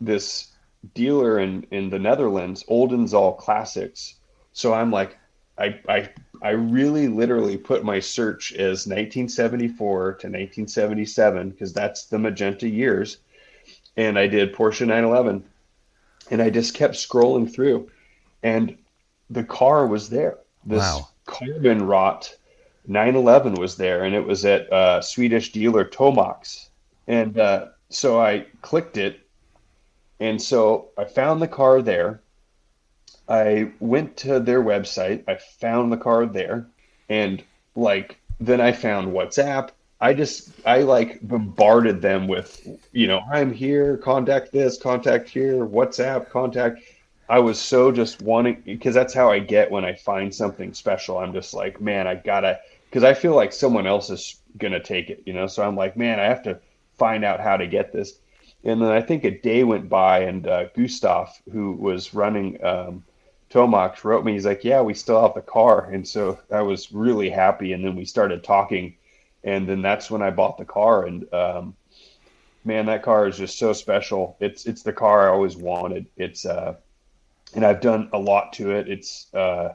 this 0.00 0.48
dealer 0.94 1.38
in 1.38 1.66
in 1.70 1.90
the 1.90 1.98
Netherlands, 1.98 2.64
Oldenzaal 2.68 3.38
Classics. 3.38 4.16
So 4.52 4.74
I'm 4.74 4.90
like, 4.90 5.16
I 5.56 5.80
I 5.88 6.10
I 6.42 6.50
really 6.50 7.08
literally 7.08 7.56
put 7.56 7.84
my 7.84 8.00
search 8.00 8.52
as 8.52 8.86
1974 8.86 10.02
to 10.02 10.26
1977 10.26 11.50
because 11.50 11.72
that's 11.72 12.06
the 12.06 12.18
magenta 12.18 12.68
years. 12.68 13.18
And 13.96 14.18
I 14.18 14.26
did 14.26 14.54
Porsche 14.54 14.86
911 14.86 15.44
and 16.30 16.42
I 16.42 16.50
just 16.50 16.74
kept 16.74 16.94
scrolling 16.94 17.52
through 17.52 17.90
and 18.42 18.76
the 19.30 19.44
car 19.44 19.86
was 19.86 20.08
there. 20.08 20.38
This 20.64 20.80
wow. 20.80 21.08
carbon 21.26 21.86
rot 21.86 22.34
911 22.86 23.54
was 23.54 23.76
there 23.76 24.04
and 24.04 24.14
it 24.14 24.24
was 24.24 24.44
at 24.44 24.72
uh, 24.72 25.00
Swedish 25.00 25.52
dealer 25.52 25.84
Tomax. 25.84 26.68
And 27.06 27.38
uh, 27.38 27.66
so 27.88 28.20
I 28.20 28.46
clicked 28.62 28.96
it. 28.96 29.20
And 30.20 30.40
so 30.40 30.88
I 30.98 31.04
found 31.04 31.40
the 31.40 31.48
car 31.48 31.82
there 31.82 32.20
I 33.28 33.70
went 33.78 34.16
to 34.18 34.40
their 34.40 34.62
website. 34.62 35.24
I 35.28 35.36
found 35.36 35.92
the 35.92 35.96
card 35.98 36.32
there, 36.32 36.66
and 37.08 37.42
like 37.76 38.18
then 38.40 38.60
I 38.60 38.72
found 38.72 39.12
WhatsApp. 39.12 39.70
I 40.00 40.14
just 40.14 40.50
I 40.64 40.82
like 40.82 41.20
bombarded 41.20 42.00
them 42.00 42.28
with, 42.28 42.66
you 42.92 43.06
know, 43.06 43.20
I'm 43.30 43.52
here, 43.52 43.96
contact 43.96 44.52
this, 44.52 44.78
contact 44.78 45.28
here, 45.28 45.66
WhatsApp, 45.66 46.30
contact. 46.30 46.80
I 47.28 47.40
was 47.40 47.60
so 47.60 47.92
just 47.92 48.22
wanting 48.22 48.62
because 48.64 48.94
that's 48.94 49.12
how 49.12 49.30
I 49.30 49.40
get 49.40 49.70
when 49.70 49.84
I 49.84 49.94
find 49.94 50.34
something 50.34 50.72
special. 50.72 51.18
I'm 51.18 51.32
just 51.34 51.52
like, 51.52 51.80
man, 51.80 52.06
I 52.06 52.14
gotta 52.14 52.60
because 52.88 53.04
I 53.04 53.12
feel 53.12 53.34
like 53.34 53.52
someone 53.52 53.86
else 53.86 54.08
is 54.08 54.36
gonna 54.56 54.80
take 54.80 55.10
it, 55.10 55.22
you 55.26 55.34
know. 55.34 55.46
So 55.46 55.62
I'm 55.62 55.76
like, 55.76 55.96
man, 55.96 56.18
I 56.18 56.24
have 56.24 56.42
to 56.44 56.60
find 56.96 57.24
out 57.24 57.40
how 57.40 57.56
to 57.56 57.66
get 57.66 57.92
this. 57.92 58.18
And 58.64 58.80
then 58.80 58.90
I 58.90 59.00
think 59.00 59.24
a 59.24 59.30
day 59.30 59.64
went 59.64 59.88
by, 59.88 60.20
and 60.20 60.46
uh, 60.46 60.64
Gustav, 60.76 61.28
who 61.52 61.72
was 61.72 62.14
running 62.14 62.62
um, 62.64 63.04
Tomax 63.50 64.04
wrote 64.04 64.24
me. 64.24 64.32
He's 64.32 64.46
like, 64.46 64.64
"Yeah, 64.64 64.82
we 64.82 64.94
still 64.94 65.22
have 65.22 65.34
the 65.34 65.40
car," 65.40 65.88
and 65.90 66.06
so 66.06 66.38
I 66.50 66.62
was 66.62 66.92
really 66.92 67.30
happy. 67.30 67.72
And 67.72 67.84
then 67.84 67.96
we 67.96 68.04
started 68.04 68.44
talking, 68.44 68.94
and 69.44 69.66
then 69.68 69.82
that's 69.82 70.10
when 70.10 70.22
I 70.22 70.30
bought 70.30 70.58
the 70.58 70.64
car. 70.64 71.06
And 71.06 71.32
um, 71.32 71.74
man, 72.64 72.86
that 72.86 73.02
car 73.02 73.26
is 73.26 73.38
just 73.38 73.58
so 73.58 73.72
special. 73.72 74.36
It's 74.40 74.66
it's 74.66 74.82
the 74.82 74.92
car 74.92 75.28
I 75.28 75.32
always 75.32 75.56
wanted. 75.56 76.06
It's 76.16 76.44
uh, 76.44 76.74
and 77.54 77.64
I've 77.64 77.80
done 77.80 78.10
a 78.12 78.18
lot 78.18 78.52
to 78.54 78.72
it. 78.72 78.88
It's 78.88 79.32
uh, 79.34 79.74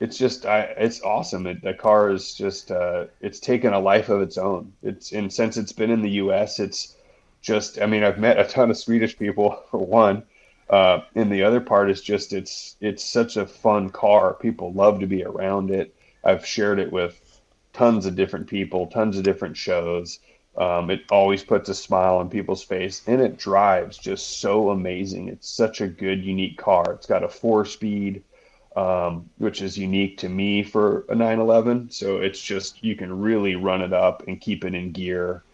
it's 0.00 0.18
just 0.18 0.44
I, 0.46 0.60
it's 0.60 1.02
awesome. 1.02 1.46
It, 1.46 1.62
the 1.62 1.74
car 1.74 2.10
is 2.10 2.34
just 2.34 2.70
uh, 2.70 3.06
it's 3.20 3.40
taken 3.40 3.72
a 3.72 3.80
life 3.80 4.08
of 4.08 4.20
its 4.20 4.36
own. 4.36 4.72
It's 4.82 5.12
and 5.12 5.32
since 5.32 5.56
it's 5.56 5.72
been 5.72 5.90
in 5.90 6.02
the 6.02 6.10
U.S., 6.10 6.60
it's 6.60 6.96
just 7.40 7.80
I 7.80 7.86
mean 7.86 8.04
I've 8.04 8.18
met 8.18 8.38
a 8.38 8.44
ton 8.44 8.70
of 8.70 8.76
Swedish 8.76 9.16
people 9.18 9.62
for 9.70 9.78
one, 9.78 10.24
uh, 10.74 11.04
and 11.14 11.30
the 11.30 11.44
other 11.44 11.60
part 11.60 11.88
is 11.88 12.02
just 12.02 12.32
it's 12.32 12.74
it's 12.80 13.04
such 13.04 13.36
a 13.36 13.46
fun 13.46 13.90
car. 13.90 14.34
People 14.34 14.72
love 14.72 14.98
to 14.98 15.06
be 15.06 15.22
around 15.22 15.70
it. 15.70 15.94
I've 16.24 16.44
shared 16.44 16.80
it 16.80 16.90
with 16.90 17.40
tons 17.72 18.06
of 18.06 18.16
different 18.16 18.48
people, 18.48 18.88
tons 18.88 19.16
of 19.16 19.22
different 19.22 19.56
shows. 19.56 20.18
Um, 20.58 20.90
it 20.90 21.02
always 21.12 21.44
puts 21.44 21.68
a 21.68 21.76
smile 21.76 22.16
on 22.16 22.28
people's 22.28 22.64
face, 22.64 23.02
and 23.06 23.20
it 23.20 23.38
drives 23.38 23.98
just 23.98 24.40
so 24.40 24.70
amazing. 24.70 25.28
It's 25.28 25.48
such 25.48 25.80
a 25.80 25.86
good, 25.86 26.24
unique 26.24 26.58
car. 26.58 26.92
It's 26.94 27.06
got 27.06 27.22
a 27.22 27.28
four-speed, 27.28 28.24
um, 28.74 29.30
which 29.38 29.62
is 29.62 29.78
unique 29.78 30.18
to 30.18 30.28
me 30.28 30.64
for 30.64 31.04
a 31.08 31.14
911. 31.14 31.90
So 31.90 32.16
it's 32.16 32.40
just 32.40 32.82
you 32.82 32.96
can 32.96 33.20
really 33.20 33.54
run 33.54 33.80
it 33.80 33.92
up 33.92 34.24
and 34.26 34.40
keep 34.40 34.64
it 34.64 34.74
in 34.74 34.90
gear. 34.90 35.44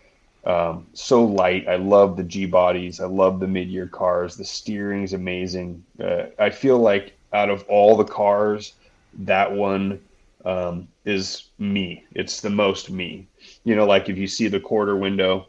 Um, 0.45 0.87
so 0.95 1.25
light. 1.25 1.69
I 1.69 1.77
love 1.77 2.17
the 2.17 2.25
G 2.25 2.47
bodies. 2.47 3.01
I 3.01 3.07
love 3.07 3.41
the 3.41 3.47
mid-year 3.47 3.87
cars. 3.87 4.37
The 4.37 4.45
steering 4.45 5.03
is 5.03 5.13
amazing. 5.13 5.85
Uh, 6.03 6.27
I 6.39 6.51
feel 6.51 6.79
like 6.79 7.13
out 7.33 7.51
of 7.51 7.65
all 7.69 7.97
the 7.97 8.05
cars, 8.05 8.75
that 9.19 9.53
one 9.53 10.01
um, 10.45 10.89
is 11.05 11.49
me. 11.59 12.05
It's 12.13 12.41
the 12.41 12.51
most 12.51 12.91
me. 12.91 13.27
You 13.65 13.77
know, 13.77 13.85
like 13.85 14.09
if 14.09 14.17
you 14.17 14.27
see 14.27 14.49
the 14.49 14.61
quarter 14.61 14.97
window, 14.97 15.49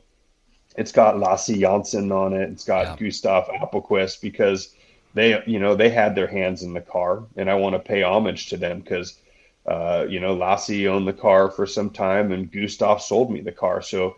it's 0.77 0.91
got 0.91 1.19
Lasse 1.19 1.47
Janssen 1.47 2.11
on 2.11 2.33
it. 2.33 2.49
It's 2.49 2.63
got 2.63 2.85
yeah. 2.85 2.95
Gustav 3.07 3.47
Appelquist 3.47 4.21
because 4.21 4.73
they, 5.13 5.41
you 5.45 5.59
know, 5.59 5.75
they 5.75 5.89
had 5.89 6.15
their 6.15 6.27
hands 6.27 6.63
in 6.63 6.73
the 6.73 6.81
car, 6.81 7.23
and 7.35 7.49
I 7.49 7.55
want 7.55 7.75
to 7.75 7.79
pay 7.79 8.03
homage 8.03 8.47
to 8.49 8.57
them 8.57 8.79
because, 8.79 9.17
uh, 9.65 10.05
you 10.09 10.19
know, 10.19 10.33
Lasse 10.33 10.85
owned 10.85 11.07
the 11.07 11.13
car 11.13 11.49
for 11.49 11.65
some 11.65 11.89
time, 11.89 12.31
and 12.31 12.51
Gustav 12.51 13.01
sold 13.01 13.31
me 13.31 13.41
the 13.41 13.51
car. 13.51 13.81
So 13.81 14.15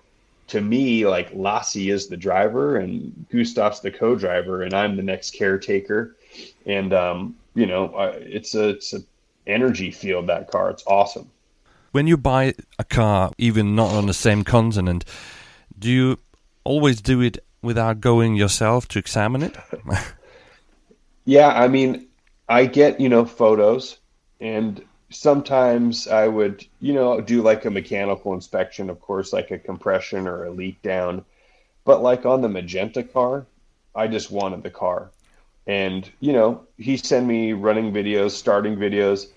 to 0.47 0.61
me, 0.61 1.07
like 1.07 1.29
Lasse 1.33 1.75
is 1.75 2.07
the 2.07 2.17
driver, 2.17 2.77
and 2.77 3.25
Gustav's 3.31 3.81
the 3.81 3.91
co-driver, 3.91 4.63
and 4.63 4.73
I'm 4.73 4.95
the 4.95 5.03
next 5.03 5.31
caretaker. 5.31 6.15
And 6.65 6.93
um, 6.93 7.35
you 7.55 7.65
know, 7.65 7.95
it's 8.15 8.55
a 8.55 8.69
it's 8.69 8.93
a 8.93 8.99
energy 9.47 9.91
field 9.91 10.27
that 10.27 10.49
car. 10.49 10.69
It's 10.69 10.83
awesome. 10.87 11.29
When 11.91 12.07
you 12.07 12.17
buy 12.17 12.55
a 12.79 12.83
car, 12.83 13.31
even 13.37 13.75
not 13.75 13.91
on 13.91 14.07
the 14.07 14.13
same 14.13 14.43
continent, 14.43 15.05
do 15.77 15.91
you 15.91 16.19
always 16.63 17.01
do 17.01 17.21
it 17.21 17.37
without 17.61 18.01
going 18.01 18.35
yourself 18.35 18.87
to 18.89 18.99
examine 18.99 19.43
it? 19.43 19.55
yeah, 21.25 21.49
I 21.49 21.67
mean, 21.67 22.07
I 22.49 22.65
get, 22.65 22.99
you 22.99 23.09
know, 23.09 23.25
photos 23.25 23.99
and 24.39 24.83
sometimes 25.13 26.07
I 26.07 26.27
would, 26.27 26.65
you 26.79 26.93
know, 26.93 27.21
do 27.21 27.41
like 27.41 27.65
a 27.65 27.71
mechanical 27.71 28.33
inspection, 28.33 28.89
of 28.89 28.99
course, 29.01 29.33
like 29.33 29.51
a 29.51 29.57
compression 29.57 30.27
or 30.27 30.45
a 30.45 30.51
leak 30.51 30.81
down. 30.81 31.23
But 31.85 32.01
like 32.01 32.25
on 32.25 32.41
the 32.41 32.49
Magenta 32.49 33.03
car, 33.03 33.45
I 33.95 34.07
just 34.07 34.31
wanted 34.31 34.63
the 34.63 34.69
car. 34.69 35.11
And, 35.67 36.09
you 36.19 36.33
know, 36.33 36.65
he 36.77 36.97
sent 36.97 37.25
me 37.25 37.53
running 37.53 37.93
videos, 37.93 38.31
starting 38.31 38.75
videos. 38.75 39.27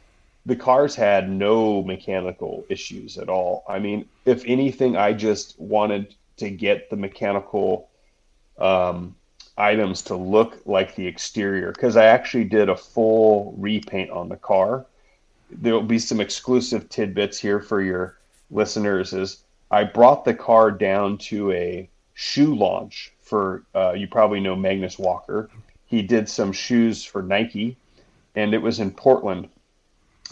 The 0.44 0.56
cars 0.56 0.94
had 0.94 1.30
no 1.30 1.82
mechanical 1.82 2.64
issues 2.68 3.18
at 3.18 3.28
all. 3.28 3.64
I 3.68 3.78
mean, 3.78 4.08
if 4.24 4.44
anything, 4.46 4.96
I 4.96 5.12
just 5.12 5.58
wanted 5.58 6.14
to 6.38 6.50
get 6.50 6.90
the 6.90 6.96
mechanical 6.96 7.88
um, 8.58 9.14
items 9.56 10.02
to 10.02 10.16
look 10.16 10.60
like 10.66 10.94
the 10.94 11.06
exterior 11.06 11.72
because 11.72 11.96
I 11.96 12.06
actually 12.06 12.44
did 12.44 12.68
a 12.68 12.76
full 12.76 13.54
repaint 13.56 14.10
on 14.10 14.28
the 14.28 14.36
car. 14.36 14.86
There 15.50 15.74
will 15.74 15.82
be 15.82 15.98
some 15.98 16.20
exclusive 16.20 16.88
tidbits 16.88 17.38
here 17.38 17.60
for 17.60 17.80
your 17.80 18.18
listeners. 18.50 19.12
Is 19.12 19.44
I 19.70 19.84
brought 19.84 20.24
the 20.24 20.34
car 20.34 20.70
down 20.70 21.18
to 21.18 21.52
a 21.52 21.88
shoe 22.14 22.54
launch 22.54 23.12
for 23.20 23.64
uh, 23.74 23.92
you 23.92 24.06
probably 24.06 24.40
know 24.40 24.56
Magnus 24.56 24.98
Walker 24.98 25.50
he 25.86 26.02
did 26.02 26.28
some 26.28 26.52
shoes 26.52 27.04
for 27.04 27.22
Nike, 27.22 27.76
and 28.34 28.52
it 28.52 28.60
was 28.60 28.80
in 28.80 28.90
Portland. 28.90 29.48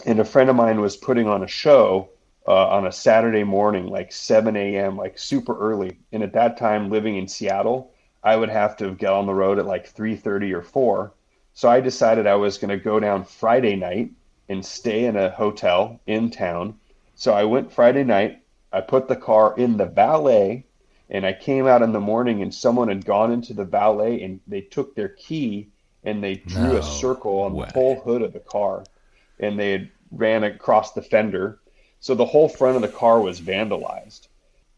And 0.05 0.19
a 0.19 0.25
friend 0.25 0.49
of 0.49 0.55
mine 0.57 0.81
was 0.81 0.97
putting 0.97 1.27
on 1.27 1.43
a 1.43 1.47
show 1.47 2.09
uh, 2.45 2.67
on 2.67 2.85
a 2.85 2.91
Saturday 2.91 3.43
morning, 3.43 3.87
like 3.87 4.11
7 4.11 4.55
a.m., 4.55 4.97
like 4.97 5.17
super 5.17 5.57
early. 5.57 5.97
And 6.11 6.21
at 6.21 6.33
that 6.33 6.57
time, 6.57 6.89
living 6.89 7.15
in 7.15 7.27
Seattle, 7.27 7.93
I 8.21 8.35
would 8.35 8.49
have 8.49 8.75
to 8.77 8.93
get 8.95 9.13
on 9.13 9.25
the 9.25 9.33
road 9.33 9.57
at 9.57 9.65
like 9.65 9.91
3:30 9.91 10.53
or 10.53 10.61
4. 10.61 11.13
So 11.53 11.69
I 11.69 11.79
decided 11.79 12.27
I 12.27 12.35
was 12.35 12.57
going 12.57 12.77
to 12.77 12.83
go 12.83 12.99
down 12.99 13.23
Friday 13.23 13.77
night 13.77 14.11
and 14.49 14.65
stay 14.65 15.05
in 15.05 15.15
a 15.15 15.29
hotel 15.29 15.99
in 16.05 16.29
town. 16.29 16.79
So 17.15 17.33
I 17.33 17.45
went 17.45 17.71
Friday 17.71 18.03
night. 18.03 18.41
I 18.71 18.81
put 18.81 19.07
the 19.07 19.15
car 19.15 19.55
in 19.57 19.77
the 19.77 19.85
valet 19.85 20.65
and 21.09 21.25
I 21.25 21.33
came 21.33 21.67
out 21.67 21.81
in 21.81 21.93
the 21.93 21.99
morning 21.99 22.41
and 22.41 22.53
someone 22.53 22.87
had 22.87 23.05
gone 23.05 23.31
into 23.31 23.53
the 23.53 23.63
valet 23.63 24.21
and 24.21 24.39
they 24.47 24.61
took 24.61 24.95
their 24.95 25.09
key 25.09 25.69
and 26.03 26.23
they 26.23 26.35
drew 26.35 26.73
no 26.73 26.77
a 26.77 26.83
circle 26.83 27.41
on 27.41 27.53
way. 27.53 27.65
the 27.65 27.71
whole 27.71 27.99
hood 28.01 28.21
of 28.21 28.33
the 28.33 28.39
car 28.39 28.83
and 29.39 29.59
they 29.59 29.71
had 29.71 29.89
ran 30.11 30.43
across 30.43 30.93
the 30.93 31.01
fender. 31.01 31.59
So 31.99 32.15
the 32.15 32.25
whole 32.25 32.49
front 32.49 32.75
of 32.75 32.81
the 32.81 32.97
car 32.97 33.19
was 33.19 33.41
vandalized. 33.41 34.27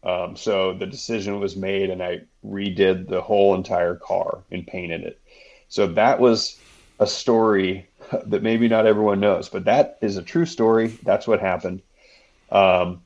Um, 0.02 0.36
so 0.36 0.74
the 0.74 0.86
decision 0.86 1.40
was 1.40 1.56
made 1.56 1.90
and 1.90 2.02
I 2.02 2.20
redid 2.44 3.08
the 3.08 3.20
whole 3.20 3.54
entire 3.54 3.96
car 3.96 4.44
and 4.50 4.66
painted 4.66 5.02
it. 5.02 5.20
So 5.68 5.88
that 5.88 6.20
was 6.20 6.58
a 6.98 7.06
story 7.06 7.88
that 8.26 8.42
maybe 8.42 8.68
not 8.68 8.86
everyone 8.86 9.20
knows, 9.20 9.48
but 9.48 9.64
that 9.64 9.98
is 10.00 10.16
a 10.16 10.22
true 10.22 10.46
story. 10.46 10.88
That's 11.02 11.26
what 11.26 11.40
happened. 11.40 11.82
Um, 12.50 13.02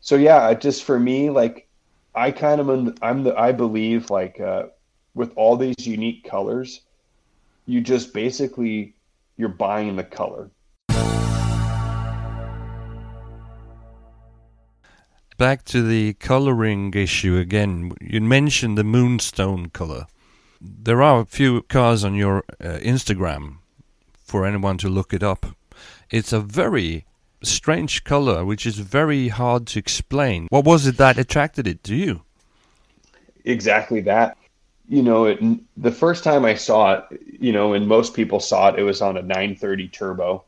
so 0.00 0.16
yeah, 0.16 0.52
just 0.54 0.84
for 0.84 0.98
me, 0.98 1.30
like 1.30 1.68
I 2.14 2.30
kind 2.30 2.60
of 2.60 2.98
I'm 3.02 3.24
the 3.24 3.34
I 3.38 3.52
believe 3.52 4.10
like 4.10 4.40
uh, 4.40 4.64
with 5.14 5.32
all 5.36 5.56
these 5.56 5.86
unique 5.86 6.24
colors, 6.24 6.80
you 7.66 7.80
just 7.80 8.14
basically 8.14 8.94
you're 9.36 9.48
buying 9.48 9.96
the 9.96 10.04
color. 10.04 10.50
Back 15.38 15.66
to 15.66 15.82
the 15.82 16.14
coloring 16.14 16.94
issue 16.94 17.36
again. 17.36 17.92
You 18.00 18.22
mentioned 18.22 18.78
the 18.78 18.84
moonstone 18.84 19.68
color. 19.68 20.06
There 20.62 21.02
are 21.02 21.20
a 21.20 21.26
few 21.26 21.60
cars 21.62 22.04
on 22.04 22.14
your 22.14 22.38
uh, 22.58 22.78
Instagram 22.78 23.58
for 24.26 24.44
anyone 24.44 24.76
to 24.78 24.88
look 24.88 25.14
it 25.14 25.22
up. 25.22 25.46
It's 26.10 26.32
a 26.32 26.40
very 26.40 27.06
strange 27.42 28.04
color, 28.04 28.44
which 28.44 28.66
is 28.66 28.78
very 28.78 29.28
hard 29.28 29.66
to 29.68 29.78
explain. 29.78 30.48
What 30.50 30.64
was 30.64 30.86
it 30.86 30.96
that 30.96 31.18
attracted 31.18 31.66
it 31.66 31.84
to 31.84 31.94
you? 31.94 32.22
Exactly 33.44 34.00
that. 34.02 34.36
You 34.88 35.02
know, 35.02 35.24
it, 35.24 35.40
the 35.76 35.92
first 35.92 36.24
time 36.24 36.44
I 36.44 36.54
saw 36.54 36.94
it, 36.94 37.20
you 37.40 37.52
know, 37.52 37.74
and 37.74 37.86
most 37.86 38.14
people 38.14 38.40
saw 38.40 38.68
it, 38.68 38.78
it 38.78 38.82
was 38.82 39.00
on 39.00 39.16
a 39.16 39.22
930 39.22 39.88
turbo, 39.88 40.44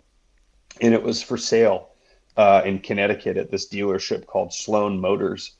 and 0.81 0.95
it 0.95 1.03
was 1.03 1.23
for 1.23 1.37
sale 1.37 1.91
uh, 2.37 2.62
in 2.64 2.79
Connecticut 2.79 3.37
at 3.37 3.51
this 3.51 3.69
dealership 3.69 4.27
called 4.27 4.53
Sloan 4.53 5.01
Motors. 5.01 5.53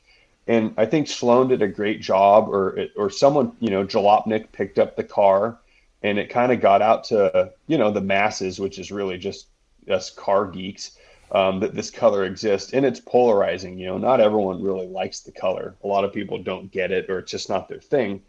And 0.47 0.73
I 0.77 0.85
think 0.85 1.07
Sloan 1.07 1.49
did 1.49 1.61
a 1.61 1.67
great 1.67 2.01
job, 2.01 2.49
or 2.49 2.87
or 2.95 3.09
someone, 3.09 3.51
you 3.59 3.69
know, 3.69 3.85
Jalopnik 3.85 4.51
picked 4.51 4.79
up 4.79 4.95
the 4.95 5.03
car, 5.03 5.59
and 6.03 6.17
it 6.17 6.29
kind 6.29 6.51
of 6.51 6.61
got 6.61 6.81
out 6.81 7.03
to 7.05 7.51
you 7.67 7.77
know 7.77 7.91
the 7.91 8.01
masses, 8.01 8.59
which 8.59 8.79
is 8.79 8.91
really 8.91 9.17
just 9.17 9.47
us 9.89 10.09
car 10.09 10.45
geeks 10.47 10.97
um, 11.31 11.59
that 11.59 11.75
this 11.75 11.89
color 11.91 12.25
exists 12.25 12.73
and 12.73 12.85
it's 12.85 12.99
polarizing 12.99 13.77
you 13.77 13.87
know 13.87 13.97
not 13.97 14.19
everyone 14.19 14.63
really 14.63 14.87
likes 14.87 15.21
the 15.21 15.31
color. 15.31 15.75
A 15.83 15.87
lot 15.87 16.03
of 16.03 16.13
people 16.13 16.41
don't 16.41 16.71
get 16.71 16.91
it 16.91 17.09
or 17.09 17.19
it's 17.19 17.31
just 17.31 17.49
not 17.49 17.67
their 17.67 17.81
thing. 17.81 18.21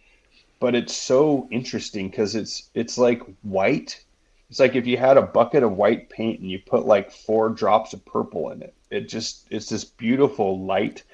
But 0.58 0.74
it's 0.74 0.94
so 0.94 1.48
interesting 1.50 2.10
because 2.10 2.34
it's 2.34 2.70
it's 2.74 2.98
like 2.98 3.22
white. 3.42 4.04
It's 4.50 4.60
like 4.60 4.74
if 4.74 4.86
you 4.86 4.96
had 4.96 5.16
a 5.16 5.22
bucket 5.22 5.62
of 5.62 5.72
white 5.72 6.10
paint 6.10 6.40
and 6.40 6.50
you 6.50 6.58
put 6.58 6.84
like 6.84 7.10
four 7.10 7.48
drops 7.50 7.92
of 7.92 8.04
purple 8.04 8.50
in 8.50 8.62
it 8.62 8.74
it 8.90 9.08
just 9.08 9.46
it's 9.50 9.68
this 9.68 9.84
beautiful 9.84 10.64
light 10.64 11.04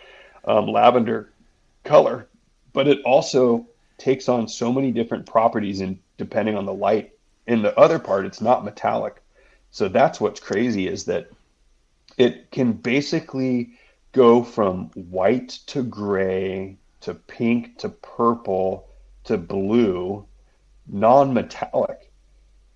um, 0.45 0.67
lavender 0.67 1.31
color. 1.85 2.29
But 2.73 2.89
it 2.89 3.03
also 3.05 3.67
takes 3.99 4.29
on 4.29 4.49
so 4.49 4.73
many 4.73 4.91
different 4.91 5.27
properties 5.27 5.81
and 5.81 5.99
depending 6.19 6.57
on 6.57 6.67
the 6.67 6.75
light 6.75 7.13
in 7.47 7.63
the 7.63 7.79
other 7.79 7.99
part 7.99 8.27
it's 8.27 8.41
not 8.41 8.65
metallic 8.65 9.23
so 9.71 9.89
that's 9.89 10.21
what's 10.21 10.41
crazy 10.41 10.89
is 10.89 11.05
that 11.05 11.29
it 12.19 12.51
can 12.51 12.73
basically 12.73 13.73
go 14.13 14.43
from 14.43 14.91
white 14.95 15.51
to 15.67 15.83
gray 15.83 16.79
to 17.01 17.15
pink 17.15 17.79
to 17.79 17.89
purple 17.89 18.89
to 19.25 19.37
blue, 19.37 20.27
non 20.87 21.35
metallic. 21.35 22.11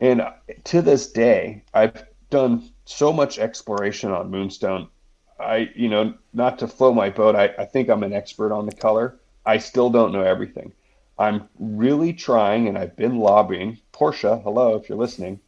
And 0.00 0.22
to 0.64 0.82
this 0.82 1.10
day, 1.10 1.64
I've 1.74 2.04
done 2.30 2.70
so 2.84 3.12
much 3.12 3.38
exploration 3.38 4.10
on 4.10 4.30
Moonstone. 4.30 4.88
I, 5.38 5.70
you 5.74 5.88
know, 5.88 6.14
not 6.32 6.58
to 6.58 6.68
float 6.68 6.94
my 6.94 7.10
boat, 7.10 7.34
I, 7.34 7.50
I 7.58 7.64
think 7.64 7.88
I'm 7.88 8.02
an 8.02 8.12
expert 8.12 8.52
on 8.52 8.66
the 8.66 8.74
color. 8.74 9.18
I 9.44 9.58
still 9.58 9.90
don't 9.90 10.12
know 10.12 10.22
everything. 10.22 10.72
I'm 11.20 11.50
really 11.58 12.14
trying, 12.14 12.66
and 12.66 12.78
I've 12.78 12.96
been 12.96 13.18
lobbying. 13.18 13.78
Portia, 13.92 14.38
hello, 14.38 14.76
if 14.76 14.88
you're 14.88 14.96
listening. 14.96 15.38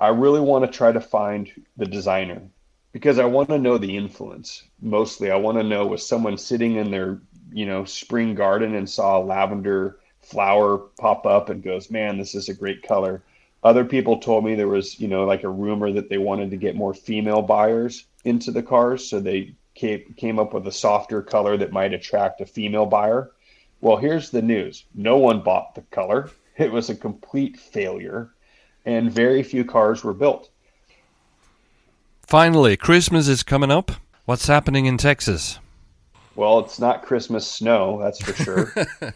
I 0.00 0.08
really 0.08 0.40
want 0.40 0.64
to 0.64 0.76
try 0.76 0.90
to 0.90 1.00
find 1.00 1.48
the 1.76 1.86
designer 1.86 2.42
because 2.90 3.20
I 3.20 3.24
want 3.26 3.50
to 3.50 3.58
know 3.58 3.78
the 3.78 3.96
influence. 3.96 4.64
Mostly, 4.82 5.30
I 5.30 5.36
want 5.36 5.58
to 5.58 5.62
know 5.62 5.86
was 5.86 6.04
someone 6.04 6.36
sitting 6.36 6.74
in 6.74 6.90
their, 6.90 7.20
you 7.52 7.66
know, 7.66 7.84
spring 7.84 8.34
garden 8.34 8.74
and 8.74 8.90
saw 8.90 9.18
a 9.18 9.22
lavender 9.22 10.00
flower 10.22 10.78
pop 10.98 11.24
up 11.24 11.50
and 11.50 11.62
goes, 11.62 11.88
"Man, 11.88 12.18
this 12.18 12.34
is 12.34 12.48
a 12.48 12.54
great 12.54 12.82
color." 12.82 13.22
Other 13.62 13.84
people 13.84 14.18
told 14.18 14.44
me 14.44 14.56
there 14.56 14.66
was, 14.66 14.98
you 14.98 15.06
know, 15.06 15.24
like 15.24 15.44
a 15.44 15.48
rumor 15.48 15.92
that 15.92 16.08
they 16.08 16.18
wanted 16.18 16.50
to 16.50 16.56
get 16.56 16.74
more 16.74 16.94
female 16.94 17.42
buyers 17.42 18.06
into 18.24 18.50
the 18.50 18.62
cars, 18.62 19.08
so 19.08 19.20
they 19.20 19.54
came, 19.76 20.14
came 20.16 20.40
up 20.40 20.52
with 20.52 20.66
a 20.66 20.72
softer 20.72 21.22
color 21.22 21.56
that 21.58 21.70
might 21.70 21.94
attract 21.94 22.40
a 22.40 22.46
female 22.46 22.86
buyer. 22.86 23.30
Well, 23.80 23.96
here's 23.96 24.30
the 24.30 24.42
news 24.42 24.84
no 24.94 25.18
one 25.18 25.42
bought 25.42 25.74
the 25.74 25.82
color, 25.82 26.30
it 26.56 26.72
was 26.72 26.90
a 26.90 26.94
complete 26.94 27.58
failure, 27.58 28.30
and 28.84 29.10
very 29.10 29.42
few 29.42 29.64
cars 29.64 30.02
were 30.02 30.14
built. 30.14 30.50
Finally, 32.26 32.76
Christmas 32.76 33.28
is 33.28 33.42
coming 33.42 33.70
up. 33.70 33.92
What's 34.24 34.48
happening 34.48 34.86
in 34.86 34.98
Texas? 34.98 35.60
Well, 36.34 36.58
it's 36.58 36.80
not 36.80 37.04
Christmas 37.04 37.46
snow, 37.46 38.00
that's 38.00 38.20
for 38.20 38.32
sure. 38.34 38.74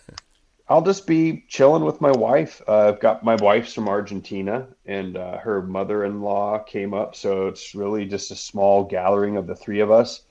I'll 0.68 0.82
just 0.82 1.04
be 1.04 1.44
chilling 1.48 1.84
with 1.84 2.00
my 2.00 2.12
wife. 2.12 2.62
Uh, 2.68 2.88
I've 2.88 3.00
got 3.00 3.24
my 3.24 3.34
wife's 3.34 3.74
from 3.74 3.88
Argentina, 3.88 4.68
and 4.86 5.16
uh, 5.16 5.38
her 5.38 5.62
mother-in-law 5.62 6.60
came 6.60 6.94
up, 6.94 7.16
so 7.16 7.48
it's 7.48 7.74
really 7.74 8.04
just 8.04 8.30
a 8.30 8.36
small 8.36 8.84
gathering 8.84 9.36
of 9.36 9.48
the 9.48 9.56
three 9.56 9.80
of 9.80 9.90
us. 9.90 10.22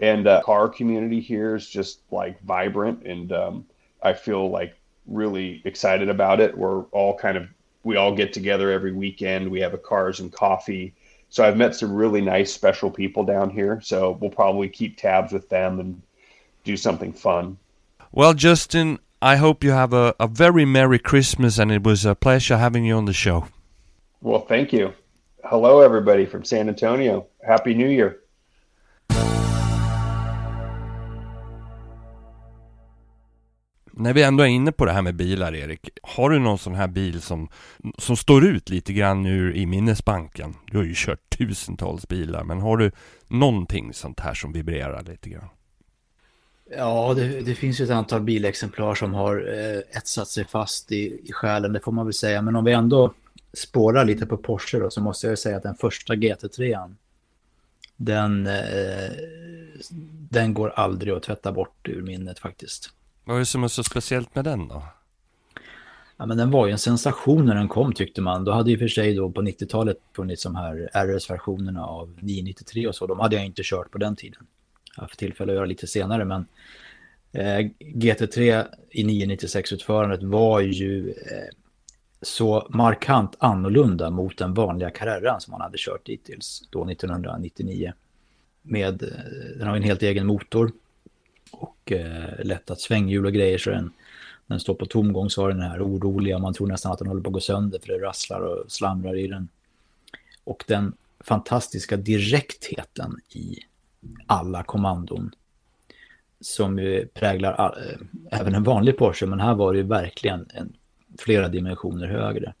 And 0.00 0.26
uh, 0.26 0.42
car 0.42 0.68
community 0.68 1.20
here 1.20 1.54
is 1.54 1.68
just 1.68 2.00
like 2.10 2.42
vibrant, 2.42 3.04
and 3.04 3.32
um, 3.32 3.66
I 4.02 4.14
feel 4.14 4.50
like 4.50 4.74
really 5.06 5.60
excited 5.64 6.08
about 6.08 6.40
it. 6.40 6.56
We're 6.56 6.82
all 6.84 7.16
kind 7.16 7.36
of 7.36 7.48
we 7.84 7.96
all 7.96 8.14
get 8.14 8.32
together 8.32 8.70
every 8.70 8.92
weekend. 8.92 9.50
We 9.50 9.60
have 9.60 9.74
a 9.74 9.78
cars 9.78 10.20
and 10.20 10.32
coffee. 10.32 10.94
So 11.30 11.44
I've 11.44 11.56
met 11.56 11.74
some 11.74 11.94
really 11.94 12.20
nice, 12.20 12.52
special 12.52 12.90
people 12.90 13.24
down 13.24 13.50
here. 13.50 13.80
So 13.82 14.18
we'll 14.20 14.30
probably 14.30 14.68
keep 14.68 14.96
tabs 14.96 15.32
with 15.32 15.48
them 15.48 15.78
and 15.80 16.02
do 16.64 16.76
something 16.76 17.12
fun. 17.12 17.56
Well, 18.12 18.34
Justin, 18.34 18.98
I 19.22 19.36
hope 19.36 19.62
you 19.62 19.70
have 19.70 19.92
a, 19.92 20.14
a 20.18 20.26
very 20.26 20.64
Merry 20.64 20.98
Christmas 20.98 21.58
and 21.58 21.70
it 21.70 21.84
was 21.84 22.04
a 22.04 22.14
pleasure 22.14 22.58
having 22.58 22.84
you 22.84 22.96
on 22.96 23.04
the 23.04 23.12
show. 23.12 23.46
Well, 24.20 24.40
thank 24.40 24.72
you. 24.72 24.92
Hello, 25.44 25.80
everybody 25.80 26.26
from 26.26 26.44
San 26.44 26.68
Antonio. 26.68 27.26
Happy 27.46 27.74
New 27.74 27.88
Year. 27.88 28.19
När 34.00 34.14
vi 34.14 34.22
ändå 34.22 34.42
är 34.42 34.48
inne 34.48 34.72
på 34.72 34.84
det 34.84 34.92
här 34.92 35.02
med 35.02 35.14
bilar, 35.14 35.54
Erik. 35.54 35.88
Har 36.02 36.30
du 36.30 36.38
någon 36.38 36.58
sån 36.58 36.74
här 36.74 36.88
bil 36.88 37.22
som, 37.22 37.48
som 37.98 38.16
står 38.16 38.44
ut 38.44 38.68
lite 38.68 38.92
grann 38.92 39.26
ur 39.26 39.56
i 39.56 39.66
minnesbanken? 39.66 40.54
Du 40.70 40.76
har 40.76 40.84
ju 40.84 40.94
kört 40.96 41.38
tusentals 41.38 42.08
bilar, 42.08 42.44
men 42.44 42.60
har 42.60 42.76
du 42.76 42.90
någonting 43.28 43.94
sånt 43.94 44.20
här 44.20 44.34
som 44.34 44.52
vibrerar 44.52 45.02
lite 45.02 45.28
grann? 45.28 45.48
Ja, 46.76 47.14
det, 47.16 47.40
det, 47.40 47.54
finns 47.54 47.80
ju 47.80 47.84
ett 47.84 47.90
antal 47.90 48.20
bilexemplar 48.20 48.94
som 48.94 49.14
har 49.14 49.36
eh, 49.36 49.96
etsat 49.96 50.28
sig 50.28 50.44
fast 50.44 50.92
i, 50.92 51.20
i 51.24 51.32
själen, 51.32 51.72
det 51.72 51.80
får 51.80 51.92
man 51.92 52.06
väl 52.06 52.14
säga. 52.14 52.42
Men 52.42 52.56
om 52.56 52.64
vi 52.64 52.72
ändå 52.72 53.14
spårar 53.52 54.04
lite 54.04 54.26
på 54.26 54.36
Porsche 54.36 54.78
då, 54.78 54.90
så 54.90 55.00
måste 55.00 55.26
jag 55.26 55.38
säga 55.38 55.56
att 55.56 55.62
den 55.62 55.74
första 55.74 56.14
GT3, 56.14 56.94
den, 57.96 58.46
eh, 58.46 59.10
den 60.30 60.54
går 60.54 60.70
aldrig 60.70 61.14
att 61.14 61.22
tvätta 61.22 61.52
bort 61.52 61.88
ur 61.88 62.02
minnet 62.02 62.38
faktiskt. 62.38 62.90
Vad 63.24 63.36
är 63.36 63.40
det 63.40 63.46
som 63.46 63.64
är 63.64 63.68
så 63.68 63.84
speciellt 63.84 64.34
med 64.34 64.44
den 64.44 64.68
då? 64.68 64.82
Ja, 66.20 66.26
men 66.26 66.36
den 66.36 66.50
var 66.50 66.66
ju 66.66 66.72
en 66.72 66.78
sensation 66.78 67.46
när 67.46 67.54
den 67.54 67.68
kom 67.68 67.92
tyckte 67.92 68.20
man. 68.20 68.44
Då 68.44 68.52
hade 68.52 68.70
ju 68.70 68.78
för 68.78 68.88
sig 68.88 69.14
då 69.14 69.30
på 69.30 69.42
90-talet 69.42 69.96
funnits 70.16 70.42
de 70.42 70.56
här 70.56 70.90
RS-versionerna 70.92 71.86
av 71.86 72.16
993 72.20 72.86
och 72.86 72.94
så. 72.94 73.06
De 73.06 73.20
hade 73.20 73.36
jag 73.36 73.44
inte 73.44 73.62
kört 73.64 73.90
på 73.90 73.98
den 73.98 74.16
tiden. 74.16 74.46
Jag 74.94 75.02
har 75.02 75.06
haft 75.06 75.18
tillfälle 75.18 75.52
att 75.52 75.56
göra 75.56 75.66
lite 75.66 75.86
senare, 75.86 76.24
men 76.24 76.46
eh, 77.32 77.70
GT3 77.80 78.66
i 78.90 79.04
996-utförandet 79.04 80.22
var 80.22 80.60
ju 80.60 81.10
eh, 81.10 81.14
så 82.22 82.66
markant 82.70 83.36
annorlunda 83.38 84.10
mot 84.10 84.38
den 84.38 84.54
vanliga 84.54 84.90
Carreran 84.90 85.40
som 85.40 85.50
man 85.50 85.60
hade 85.60 85.78
kört 85.78 86.06
dittills 86.06 86.62
då 86.70 86.90
1999. 86.90 87.92
Med, 88.62 89.02
eh, 89.02 89.08
den 89.58 89.68
har 89.68 89.76
en 89.76 89.82
helt 89.82 90.02
egen 90.02 90.26
motor 90.26 90.72
och 91.50 91.92
eh, 91.92 92.44
lättat 92.44 92.80
svänghjul 92.80 93.26
och 93.26 93.32
grejer 93.32 93.58
så 93.58 93.70
den, 93.70 93.92
den 94.46 94.60
står 94.60 94.74
på 94.74 94.86
tomgång 94.86 95.30
så 95.30 95.42
har 95.42 95.48
den 95.48 95.60
här 95.60 95.82
oroliga, 95.82 96.38
man 96.38 96.54
tror 96.54 96.66
nästan 96.66 96.92
att 96.92 96.98
den 96.98 97.08
håller 97.08 97.22
på 97.22 97.28
att 97.28 97.34
gå 97.34 97.40
sönder 97.40 97.78
för 97.78 97.88
det 97.88 98.06
rasslar 98.06 98.40
och 98.40 98.72
slamrar 98.72 99.16
i 99.16 99.26
den. 99.26 99.48
Och 100.44 100.64
den 100.66 100.92
fantastiska 101.20 101.96
direktheten 101.96 103.16
i 103.28 103.58
alla 104.26 104.62
kommandon 104.62 105.30
som 106.40 106.78
ju 106.78 107.06
präglar 107.06 107.52
all, 107.52 107.78
eh, 107.78 108.40
även 108.40 108.54
en 108.54 108.62
vanlig 108.62 108.96
Porsche, 108.96 109.26
men 109.26 109.40
här 109.40 109.54
var 109.54 109.72
det 109.72 109.78
ju 109.78 109.84
verkligen 109.84 110.46
en, 110.54 110.72
flera 111.18 111.48
dimensioner 111.48 112.06
högre. 112.06 112.54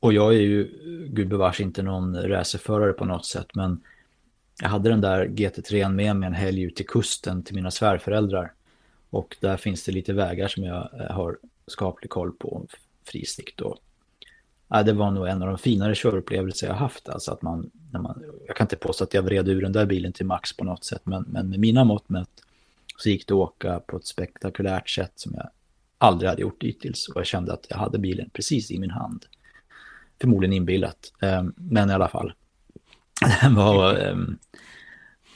Och 0.00 0.12
jag 0.12 0.34
är 0.34 0.40
ju 0.40 0.62
eh, 0.62 1.12
gudbevars 1.12 1.60
inte 1.60 1.82
någon 1.82 2.16
racerförare 2.16 2.92
på 2.92 3.04
något 3.04 3.26
sätt, 3.26 3.54
men 3.54 3.80
jag 4.62 4.68
hade 4.68 4.88
den 4.88 5.00
där 5.00 5.26
GT3 5.26 5.92
med 5.92 6.16
mig 6.16 6.26
en 6.26 6.34
helg 6.34 6.62
ut 6.62 6.76
till 6.76 6.86
kusten 6.86 7.42
till 7.42 7.54
mina 7.54 7.70
svärföräldrar. 7.70 8.52
Och 9.10 9.36
där 9.40 9.56
finns 9.56 9.84
det 9.84 9.92
lite 9.92 10.12
vägar 10.12 10.48
som 10.48 10.64
jag 10.64 11.00
eh, 11.00 11.10
har 11.10 11.38
skaplig 11.66 12.10
koll 12.10 12.32
på, 12.32 12.66
frisikt 13.04 13.60
och... 13.60 13.78
Ja, 14.68 14.82
det 14.82 14.92
var 14.92 15.10
nog 15.10 15.28
en 15.28 15.42
av 15.42 15.48
de 15.48 15.58
finare 15.58 15.94
körupplevelser 15.94 16.66
jag 16.66 16.74
haft. 16.74 17.08
Alltså 17.08 17.32
att 17.32 17.42
man, 17.42 17.70
när 17.92 18.00
man, 18.00 18.22
jag 18.46 18.56
kan 18.56 18.64
inte 18.64 18.76
påstå 18.76 19.04
att 19.04 19.14
jag 19.14 19.22
vred 19.22 19.48
ur 19.48 19.62
den 19.62 19.72
där 19.72 19.86
bilen 19.86 20.12
till 20.12 20.26
max 20.26 20.56
på 20.56 20.64
något 20.64 20.84
sätt, 20.84 21.02
men, 21.04 21.24
men 21.28 21.50
med 21.50 21.60
mina 21.60 21.84
mått 21.84 22.08
mätt 22.08 22.30
så 22.96 23.08
gick 23.08 23.26
det 23.26 23.34
att 23.34 23.38
åka 23.38 23.80
på 23.80 23.96
ett 23.96 24.06
spektakulärt 24.06 24.90
sätt 24.90 25.12
som 25.14 25.34
jag 25.34 25.50
aldrig 25.98 26.28
hade 26.28 26.42
gjort 26.42 26.60
dittills. 26.60 27.08
Och 27.08 27.20
jag 27.20 27.26
kände 27.26 27.52
att 27.52 27.66
jag 27.68 27.76
hade 27.76 27.98
bilen 27.98 28.30
precis 28.32 28.70
i 28.70 28.78
min 28.78 28.90
hand. 28.90 29.26
Förmodligen 30.20 30.52
inbillat, 30.52 31.12
eh, 31.22 31.44
men 31.56 31.90
i 31.90 31.92
alla 31.92 32.08
fall. 32.08 32.32
Den 33.42 33.54
var, 33.54 33.94
ehm, 33.94 34.38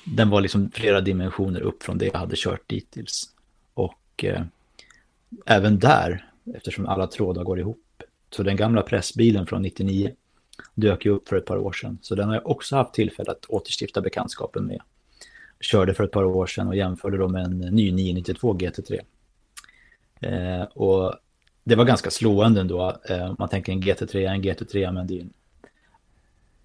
den 0.05 0.31
var 0.31 0.41
liksom 0.41 0.71
flera 0.71 1.01
dimensioner 1.01 1.61
upp 1.61 1.83
från 1.83 1.99
det 1.99 2.07
jag 2.07 2.19
hade 2.19 2.37
kört 2.37 2.69
dittills. 2.69 3.31
Och 3.75 4.25
eh, 4.25 4.43
även 5.47 5.79
där, 5.79 6.31
eftersom 6.55 6.87
alla 6.87 7.07
trådar 7.07 7.45
går 7.45 7.59
ihop, 7.59 8.03
så 8.31 8.43
den 8.43 8.57
gamla 8.57 8.83
pressbilen 8.83 9.47
från 9.47 9.63
99 9.63 10.15
dök 10.75 11.05
ju 11.05 11.11
upp 11.11 11.29
för 11.29 11.37
ett 11.37 11.45
par 11.45 11.57
år 11.57 11.73
sedan. 11.73 11.99
Så 12.03 12.15
den 12.15 12.29
har 12.29 12.35
jag 12.35 12.51
också 12.51 12.77
haft 12.77 12.95
tillfälle 12.95 13.31
att 13.31 13.47
återstifta 13.47 14.01
bekantskapen 14.01 14.65
med. 14.65 14.81
Körde 15.61 15.95
för 15.95 16.05
ett 16.05 16.11
par 16.11 16.25
år 16.25 16.47
sedan 16.47 16.69
och 16.69 16.77
jämförde 16.77 17.19
då 17.19 17.29
med 17.29 17.45
en 17.45 17.59
ny 17.59 17.93
992 17.93 18.55
GT3. 18.55 19.01
Eh, 20.21 20.63
och 20.63 21.15
det 21.65 21.75
var 21.75 21.85
ganska 21.85 22.11
slående 22.11 22.61
ändå. 22.61 22.97
Eh, 23.09 23.35
man 23.39 23.49
tänker 23.49 23.73
en 23.73 23.83
GT3, 23.83 24.29
en 24.29 24.43
GT3, 24.43 24.93
men 24.93 25.07
det 25.07 25.19
är 25.19 25.21
en 25.21 25.33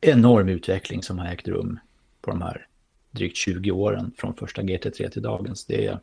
enorm 0.08 0.49
utveckling 0.49 1.03
som 1.03 1.20
har 1.20 1.28
ägt 1.28 1.47
rum 1.47 1.80
på 2.22 2.32
de 2.32 2.41
här 2.41 2.68
drygt 3.12 3.38
20 3.38 3.72
åren 3.72 4.12
från 4.18 4.34
första 4.34 4.62
GT3 4.62 5.10
till 5.10 5.22
dagens. 5.22 5.66
Det 5.66 5.86
är, 5.86 5.99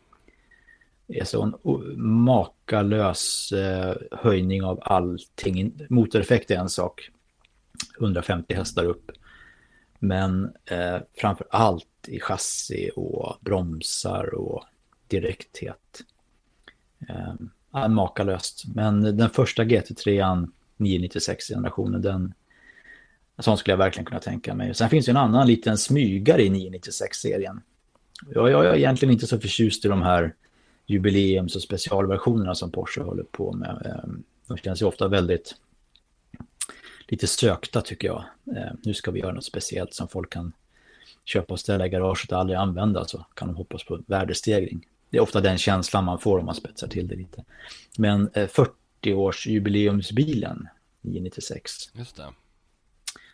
är 1.08 1.24
så 1.24 1.42
en 1.42 1.54
makalös 2.02 3.52
eh, 3.52 3.96
höjning 4.10 4.62
av 4.62 4.78
allting. 4.82 5.72
Motoreffekt 5.88 6.50
är 6.50 6.56
en 6.56 6.68
sak, 6.68 7.10
150 8.00 8.54
hästar 8.54 8.84
upp. 8.84 9.10
Men 9.98 10.52
eh, 10.64 10.96
framför 11.14 11.46
allt 11.50 11.86
i 12.08 12.20
chassi 12.20 12.90
och 12.96 13.36
bromsar 13.40 14.34
och 14.34 14.64
direkthet. 15.08 16.02
Eh, 17.08 17.88
makalöst. 17.88 18.64
Men 18.74 19.16
den 19.16 19.30
första 19.30 19.64
GT3, 19.64 20.48
996-generationen, 20.76 22.02
den, 22.02 22.34
en 23.36 23.42
sån 23.42 23.58
skulle 23.58 23.72
jag 23.72 23.78
verkligen 23.78 24.04
kunna 24.04 24.20
tänka 24.20 24.54
mig. 24.54 24.74
Sen 24.74 24.90
finns 24.90 25.06
det 25.06 25.12
en 25.12 25.16
annan 25.16 25.46
liten 25.46 25.78
smygare 25.78 26.42
i 26.42 26.48
996-serien. 26.48 27.60
Jag, 28.34 28.50
jag 28.50 28.66
är 28.66 28.74
egentligen 28.74 29.12
inte 29.12 29.26
så 29.26 29.40
förtjust 29.40 29.84
i 29.84 29.88
de 29.88 30.02
här 30.02 30.34
jubileums 30.86 31.56
och 31.56 31.62
specialversionerna 31.62 32.54
som 32.54 32.70
Porsche 32.70 33.02
håller 33.02 33.22
på 33.22 33.52
med. 33.52 34.02
Ehm, 34.04 34.22
de 34.48 34.56
känns 34.56 34.82
ju 34.82 34.86
ofta 34.86 35.08
väldigt 35.08 35.54
lite 37.08 37.26
sökta 37.26 37.80
tycker 37.80 38.08
jag. 38.08 38.24
Ehm, 38.56 38.76
nu 38.82 38.94
ska 38.94 39.10
vi 39.10 39.20
göra 39.20 39.32
något 39.32 39.44
speciellt 39.44 39.94
som 39.94 40.08
folk 40.08 40.32
kan 40.32 40.52
köpa 41.24 41.52
och 41.52 41.60
ställa 41.60 41.86
i 41.86 41.88
garaget 41.88 42.32
och 42.32 42.38
aldrig 42.38 42.58
använda 42.58 43.04
så 43.04 43.26
kan 43.34 43.48
de 43.48 43.56
hoppas 43.56 43.84
på 43.84 44.02
värdestegring. 44.06 44.86
Det 45.10 45.18
är 45.18 45.22
ofta 45.22 45.40
den 45.40 45.58
känslan 45.58 46.04
man 46.04 46.18
får 46.18 46.38
om 46.38 46.46
man 46.46 46.54
spetsar 46.54 46.88
till 46.88 47.08
det 47.08 47.16
lite. 47.16 47.44
Men 47.98 48.30
eh, 48.34 48.48
40-årsjubileumsbilen, 48.48 50.66
996. 51.00 51.72
Just 51.94 52.16
det. 52.16 52.28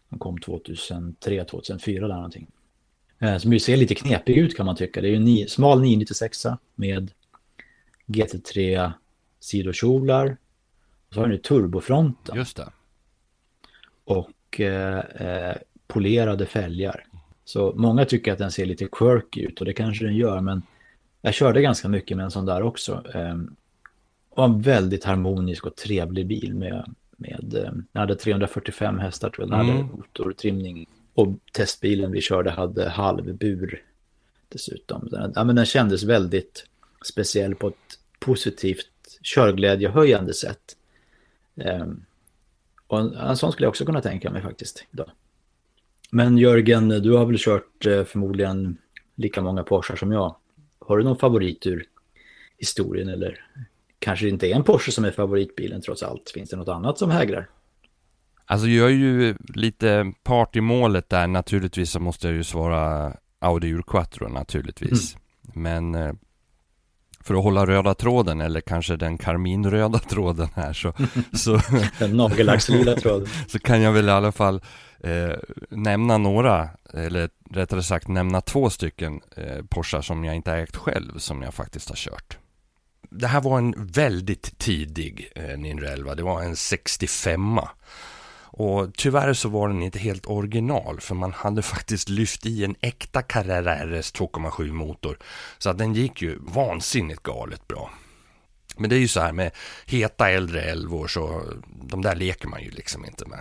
Den 0.09 0.19
kom 0.19 0.39
2003, 0.39 1.45
2004 1.45 2.09
där 2.09 2.15
någonting. 2.15 2.47
Eh, 3.19 3.39
som 3.39 3.53
ju 3.53 3.61
ser 3.61 3.77
lite 3.77 3.95
knepig 3.95 4.37
ut 4.37 4.57
kan 4.57 4.67
man 4.67 4.77
tycka. 4.77 5.01
Det 5.01 5.09
är 5.09 5.17
ju 5.17 5.43
en 5.43 5.49
smal 5.49 5.81
996 5.81 6.47
med 6.75 7.11
GT3 8.07 8.93
sidokjolar. 9.41 10.37
Och 11.09 11.15
så 11.15 11.21
har 11.21 11.27
den 11.27 11.37
ju 11.37 11.43
turbofronten. 11.43 12.37
Just 12.37 12.57
det. 12.57 12.69
Och 14.05 14.61
eh, 14.61 14.99
eh, 14.99 15.57
polerade 15.87 16.47
fälgar. 16.47 17.07
Så 17.45 17.73
många 17.77 18.05
tycker 18.05 18.33
att 18.33 18.39
den 18.39 18.53
ser 18.53 18.67
lite 18.67 18.89
quirky 18.93 19.41
ut 19.41 19.61
och 19.61 19.67
det 19.67 19.73
kanske 19.73 20.05
den 20.05 20.17
gör. 20.17 20.41
Men 20.41 20.63
jag 21.23 21.35
körde 21.35 21.63
ganska 21.63 21.89
mycket 21.89 22.17
med 22.17 22.25
en 22.25 22.31
sån 22.31 22.47
där 22.47 22.63
också. 22.63 23.05
Eh, 23.15 23.37
och 24.31 24.45
en 24.45 24.61
väldigt 24.61 25.05
harmonisk 25.05 25.67
och 25.67 25.77
trevlig 25.77 26.27
bil 26.27 26.55
med, 26.55 26.95
med 27.19 27.55
eh, 27.55 27.62
den 27.62 27.87
hade 27.93 28.16
345 28.16 28.99
hästar 28.99 29.31
tror 29.31 29.49
jag. 29.49 29.59
Den 29.59 29.71
Mm. 29.71 29.77
hade 29.77 29.97
motortrimning. 29.97 30.87
Och 31.14 31.29
testbilen 31.53 32.12
vi 32.12 32.21
körde 32.21 32.51
hade 32.51 32.89
halvbur 32.89 33.83
dessutom. 34.49 35.09
Den, 35.11 35.33
ja, 35.35 35.45
men 35.45 35.57
den 35.57 35.66
kändes 35.66 36.03
väldigt 36.03 36.66
speciell 37.05 37.55
på 37.55 37.69
ett 37.69 37.99
positivt 38.19 38.91
körglädjehöjande 39.23 40.35
sätt. 40.35 40.77
Ehm, 41.57 42.05
och 42.87 43.01
en, 43.01 43.14
en 43.14 43.37
sån 43.37 43.53
skulle 43.53 43.64
jag 43.66 43.71
också 43.71 43.85
kunna 43.85 44.01
tänka 44.01 44.31
mig 44.31 44.43
faktiskt. 44.43 44.85
Idag. 44.93 45.11
Men 46.11 46.39
Jörgen, 46.39 46.89
du 46.89 47.12
har 47.12 47.27
väl 47.27 47.37
kört 47.39 47.87
eh, 47.87 48.05
förmodligen 48.05 48.77
lika 49.14 49.43
många 49.43 49.62
Porschar 49.62 49.97
som 49.97 50.12
jag. 50.12 50.37
Har 50.79 50.99
du 50.99 51.05
någon 51.05 51.19
favorit 51.19 51.66
ur 51.66 51.85
historien 52.59 53.09
eller 53.09 53.45
kanske 53.99 54.26
det 54.26 54.30
inte 54.30 54.46
är 54.46 54.55
en 54.55 54.64
Porsche 54.64 54.92
som 54.92 55.05
är 55.05 55.11
favoritbilen 55.11 55.82
trots 55.82 56.03
allt? 56.03 56.30
Finns 56.34 56.51
det 56.51 56.57
något 56.57 56.68
annat 56.68 56.99
som 56.99 57.11
hägrar? 57.11 57.49
Alltså 58.46 58.66
jag 58.66 58.86
är 58.86 58.94
ju 58.94 59.36
lite 59.55 60.12
part 60.22 60.57
i 60.57 60.61
målet 60.61 61.09
där. 61.09 61.26
Naturligtvis 61.26 61.90
så 61.90 62.01
måste 62.01 62.26
jag 62.26 62.36
ju 62.36 62.44
svara 62.44 63.12
Audi 63.38 63.72
Urquattro 63.72 64.28
naturligtvis. 64.28 65.16
Men 65.55 65.94
eh, 65.94 66.12
för 67.20 67.34
att 67.34 67.42
hålla 67.42 67.66
röda 67.66 67.94
tråden 67.94 68.40
eller 68.40 68.61
kanske 68.61 68.96
den 68.96 69.18
karminröda 69.18 69.99
tråden 70.11 70.49
här 70.55 70.72
så, 70.72 70.92
så, 71.32 71.61
Den 71.99 72.16
nagellackslila 72.16 72.94
tråden. 72.96 73.28
så 73.49 73.59
kan 73.59 73.82
jag 73.82 73.92
väl 73.92 74.09
i 74.09 74.12
alla 74.12 74.32
fall 74.32 74.62
eh, 75.01 75.36
nämna 75.70 76.18
några, 76.18 76.68
eller 76.94 77.30
rättare 77.51 77.82
sagt 77.82 78.09
nämna 78.09 78.40
två 78.40 78.70
stycken 78.70 79.20
eh, 79.36 79.64
Porschar 79.68 80.03
som 80.03 80.24
jag 80.24 80.36
inte 80.36 80.53
ägt 80.53 80.76
själv 80.76 81.18
som 81.18 81.42
jag 81.42 81.55
faktiskt 81.55 81.88
har 81.88 81.96
kört. 81.96 82.38
Det 83.11 83.27
här 83.27 83.41
var 83.41 83.59
en 83.59 83.75
väldigt 83.77 84.59
tidig 84.59 85.33
eh, 85.35 85.59
911, 85.59 86.15
det 86.15 86.23
var 86.23 86.43
en 86.43 86.57
65 86.57 87.61
och 88.51 88.95
tyvärr 88.95 89.33
så 89.33 89.49
var 89.49 89.69
den 89.69 89.83
inte 89.83 89.99
helt 89.99 90.27
original 90.27 91.01
för 91.01 91.15
man 91.15 91.33
hade 91.33 91.63
faktiskt 91.63 92.09
lyft 92.09 92.47
i 92.47 92.65
en 92.65 92.77
äkta 92.81 93.23
Carrera 93.23 93.75
RS 93.75 94.15
2,7 94.15 94.73
motor. 94.73 95.19
Så 95.59 95.71
att 95.71 95.79
den 95.79 95.95
gick 95.95 96.23
ju 96.23 96.39
vansinnigt 96.41 97.23
galet 97.23 97.69
bra. 97.69 97.91
Men 98.77 98.91
det 98.91 98.97
är 98.97 99.01
ju 99.01 99.09
så 99.09 99.21
här 99.21 99.33
med 99.33 99.51
heta 99.87 100.31
äldre 100.31 100.63
älvor 100.63 101.07
så 101.09 101.43
de 101.67 102.03
där 102.03 102.15
leker 102.15 102.49
man 102.49 102.63
ju 102.63 102.71
liksom 102.71 103.05
inte 103.05 103.29
med. 103.29 103.41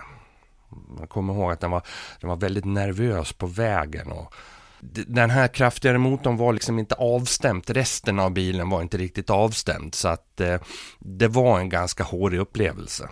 Man 0.98 1.06
kommer 1.06 1.34
ihåg 1.34 1.52
att 1.52 1.60
den 1.60 1.70
var, 1.70 1.82
den 2.20 2.28
var 2.28 2.36
väldigt 2.36 2.64
nervös 2.64 3.32
på 3.32 3.46
vägen 3.46 4.12
och 4.12 4.34
den 4.80 5.30
här 5.30 5.48
kraftigare 5.48 5.98
motorn 5.98 6.36
var 6.36 6.52
liksom 6.52 6.78
inte 6.78 6.94
avstämt. 6.94 7.70
Resten 7.70 8.18
av 8.18 8.30
bilen 8.30 8.70
var 8.70 8.82
inte 8.82 8.98
riktigt 8.98 9.30
avstämt 9.30 9.94
så 9.94 10.08
att 10.08 10.40
eh, 10.40 10.60
det 10.98 11.28
var 11.28 11.60
en 11.60 11.68
ganska 11.68 12.04
hårig 12.04 12.38
upplevelse. 12.38 13.08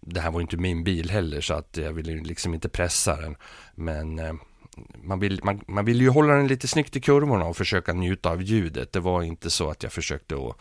Det 0.00 0.20
här 0.20 0.30
var 0.30 0.40
inte 0.40 0.56
min 0.56 0.84
bil 0.84 1.10
heller 1.10 1.40
så 1.40 1.54
att 1.54 1.76
jag 1.76 1.92
ville 1.92 2.12
ju 2.12 2.24
liksom 2.24 2.54
inte 2.54 2.68
pressa 2.68 3.20
den. 3.20 3.36
Men 3.74 4.18
eh, 4.18 4.34
man 5.02 5.20
vill, 5.20 5.40
man, 5.44 5.60
man 5.68 5.84
vill 5.84 6.00
ju 6.00 6.08
hålla 6.08 6.34
den 6.34 6.46
lite 6.46 6.68
snyggt 6.68 6.96
i 6.96 7.00
kurvorna 7.00 7.44
och 7.44 7.56
försöka 7.56 7.92
njuta 7.92 8.30
av 8.30 8.42
ljudet. 8.42 8.92
Det 8.92 9.00
var 9.00 9.22
inte 9.22 9.50
så 9.50 9.70
att 9.70 9.82
jag 9.82 9.92
försökte 9.92 10.34
att 10.34 10.60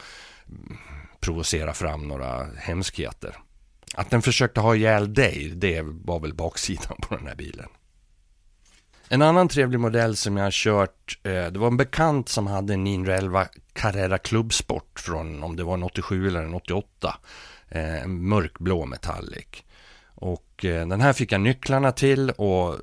mm, 0.50 0.78
provocera 1.20 1.74
fram 1.74 2.08
några 2.08 2.46
hemskheter. 2.58 3.38
Att 3.96 4.10
den 4.10 4.22
försökte 4.22 4.60
ha 4.60 4.76
ihjäl 4.76 5.14
dig, 5.14 5.52
det 5.56 5.82
var 5.82 6.20
väl 6.20 6.34
baksidan 6.34 6.98
på 7.02 7.16
den 7.16 7.28
här 7.28 7.36
bilen. 7.36 7.70
En 9.10 9.22
annan 9.22 9.48
trevlig 9.48 9.80
modell 9.80 10.16
som 10.16 10.38
jag 10.38 10.44
har 10.44 10.52
kört, 10.52 11.20
eh, 11.24 11.46
det 11.46 11.60
var 11.60 11.68
en 11.68 11.78
bekant 11.78 12.30
som 12.30 12.48
hade 12.48 12.74
en 12.74 12.84
911 12.84 13.48
Carrera 13.74 14.18
Clubsport 14.18 15.00
från 15.00 15.44
om 15.44 15.56
det 15.56 15.64
var 15.64 15.74
en 15.74 15.84
87 15.84 16.28
eller 16.28 16.44
en 16.44 16.54
88. 16.54 17.16
Eh, 17.70 18.04
en 18.04 18.28
mörkblå 18.28 18.86
metallic. 18.86 19.64
Och 20.16 20.66
eh, 20.66 20.88
den 20.88 21.02
här 21.02 21.14
fick 21.14 21.32
jag 21.32 21.42
nycklarna 21.42 21.92
till 21.92 22.30
och 22.30 22.78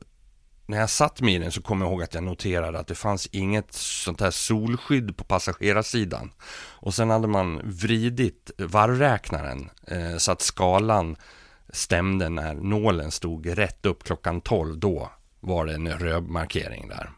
när 0.66 0.78
jag 0.78 0.90
satt 0.90 1.20
med 1.20 1.34
i 1.34 1.38
den 1.38 1.52
så 1.52 1.62
kom 1.62 1.80
jag 1.80 1.90
ihåg 1.90 2.02
att 2.02 2.14
jag 2.14 2.22
noterade 2.22 2.78
att 2.78 2.86
det 2.86 2.94
fanns 2.94 3.26
inget 3.26 3.72
sånt 3.72 4.20
här 4.20 4.30
solskydd 4.30 5.16
på 5.16 5.24
passagerarsidan. 5.24 6.32
Och 6.56 6.94
sen 6.94 7.10
hade 7.10 7.28
man 7.28 7.60
vridit 7.64 8.50
varvräknaren 8.58 9.70
så 10.18 10.32
att 10.32 10.42
skalan 10.42 11.16
stämde 11.68 12.28
när 12.28 12.54
nålen 12.54 13.10
stod 13.10 13.58
rätt 13.58 13.86
upp 13.86 14.04
klockan 14.04 14.40
12. 14.40 14.78
Då 14.78 15.10
var 15.40 15.66
det 15.66 15.74
en 15.74 15.88
röd 15.88 16.28
markering 16.28 16.88
där. 16.88 17.10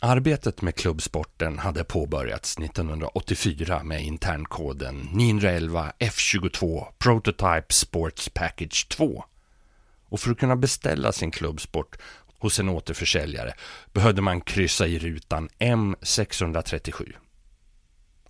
Arbetet 0.00 0.62
med 0.62 0.74
klubbsporten 0.74 1.58
hade 1.58 1.84
påbörjats 1.84 2.58
1984 2.58 3.82
med 3.82 4.02
internkoden 4.02 5.08
911 5.12 5.92
F22 5.98 6.86
Prototype 6.98 7.66
Sports 7.68 8.28
Package 8.28 8.88
2. 8.88 9.24
Och 10.08 10.20
för 10.20 10.30
att 10.30 10.38
kunna 10.38 10.56
beställa 10.56 11.12
sin 11.12 11.30
klubbsport 11.30 11.96
hos 12.38 12.60
en 12.60 12.68
återförsäljare 12.68 13.54
behövde 13.92 14.22
man 14.22 14.40
kryssa 14.40 14.86
i 14.86 14.98
rutan 14.98 15.48
M637. 15.58 17.12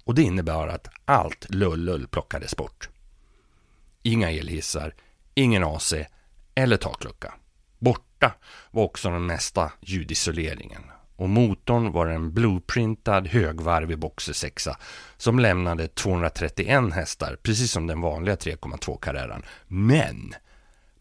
Och 0.04 0.14
det 0.14 0.22
innebar 0.22 0.68
att 0.68 0.88
allt 1.04 1.46
lullull 1.50 2.08
plockades 2.08 2.56
bort. 2.56 2.88
Inga 4.06 4.30
elhissar, 4.30 4.94
ingen 5.34 5.64
AC 5.64 5.94
eller 6.54 6.76
taklucka. 6.76 7.34
Borta 7.78 8.32
var 8.70 8.82
också 8.82 9.10
den 9.10 9.26
mesta 9.26 9.72
ljudisoleringen 9.80 10.82
och 11.16 11.28
motorn 11.28 11.92
var 11.92 12.06
en 12.06 12.32
blueprintad 12.32 13.26
högvarvig 13.26 13.98
boxer 13.98 14.32
6 14.32 14.68
som 15.16 15.38
lämnade 15.38 15.88
231 15.88 16.92
hästar 16.94 17.36
precis 17.42 17.72
som 17.72 17.86
den 17.86 18.00
vanliga 18.00 18.34
3,2 18.34 18.98
Carreran. 19.00 19.42
Men 19.66 20.34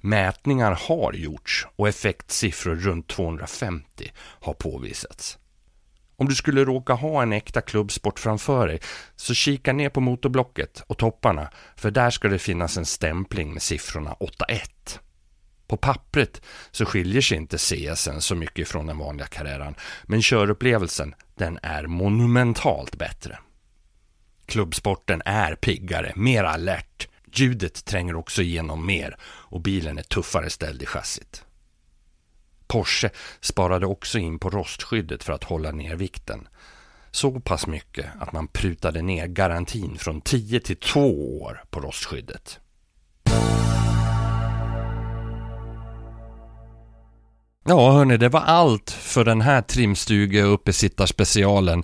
mätningar 0.01 0.80
har 0.88 1.14
gjorts 1.14 1.68
och 1.76 1.88
effektsiffror 1.88 2.76
runt 2.76 3.08
250 3.08 4.12
har 4.18 4.53
påvisats. 4.53 5.38
Om 6.18 6.30
du 6.30 6.36
skulle 6.36 6.66
råka 6.66 6.93
ha 6.93 7.22
en 7.22 7.34
äkta 7.34 7.61
klubbsport 7.61 8.20
framför 8.20 8.68
dig 8.68 8.80
så 9.16 9.34
kika 9.34 9.74
ner 9.74 9.89
på 9.89 10.01
motorblocket 10.01 10.84
och 10.88 10.97
topparna 10.97 11.49
för 11.76 11.91
där 11.91 12.09
ska 12.09 12.28
det 12.28 12.39
finnas 12.39 12.78
en 12.78 12.86
stämpling 12.86 13.53
med 13.53 13.61
siffrorna 13.61 14.16
8-1. 14.20 14.99
På 15.68 15.78
pappret 15.78 16.41
så 16.72 16.86
skiljer 16.86 17.22
sig 17.22 17.38
inte 17.38 17.57
CSN 17.57 18.20
så 18.20 18.36
mycket 18.36 18.68
från 18.68 18.88
den 18.88 18.97
vanliga 18.97 19.28
Carreran 19.28 19.76
men 20.03 20.22
körupplevelsen 20.22 21.16
den 21.36 21.59
är 21.61 21.88
monumentalt 21.88 22.95
bättre. 22.95 23.39
Klubbsporten 24.45 25.22
är 25.26 25.55
piggare, 25.55 26.13
mer 26.16 26.43
alert, 26.43 27.07
ljudet 27.34 27.86
tränger 27.86 28.16
också 28.16 28.41
igenom 28.41 28.86
mer 28.86 29.18
och 29.24 29.61
bilen 29.61 29.97
är 29.97 30.03
tuffare 30.03 30.49
ställd 30.49 30.82
i 30.82 30.86
chassit. 30.86 31.45
Porsche 32.68 33.09
sparade 33.41 33.86
också 33.86 34.18
in 34.18 34.39
på 34.39 34.49
rostskyddet 34.49 35.24
för 35.24 35.34
att 35.34 35.43
hålla 35.43 35.72
ner 35.72 35.95
vikten. 35.95 36.47
Så 37.11 37.39
pass 37.39 37.68
mycket 37.68 38.05
att 38.20 38.34
man 38.34 38.47
prutade 38.47 39.01
ner 39.01 39.28
garantin 39.28 39.97
från 39.97 40.22
10 40.22 40.59
till 40.59 40.78
2 40.78 41.41
år 41.41 41.63
på 41.70 41.80
rostskyddet. 41.80 42.59
Ja 47.68 47.91
hörni, 47.91 48.18
det 48.18 48.30
var 48.30 48.39
allt 48.39 48.91
för 48.91 49.24
den 49.24 49.41
här 49.41 49.61
trimstuge 49.61 50.41
uppesittarspecialen. 50.41 51.84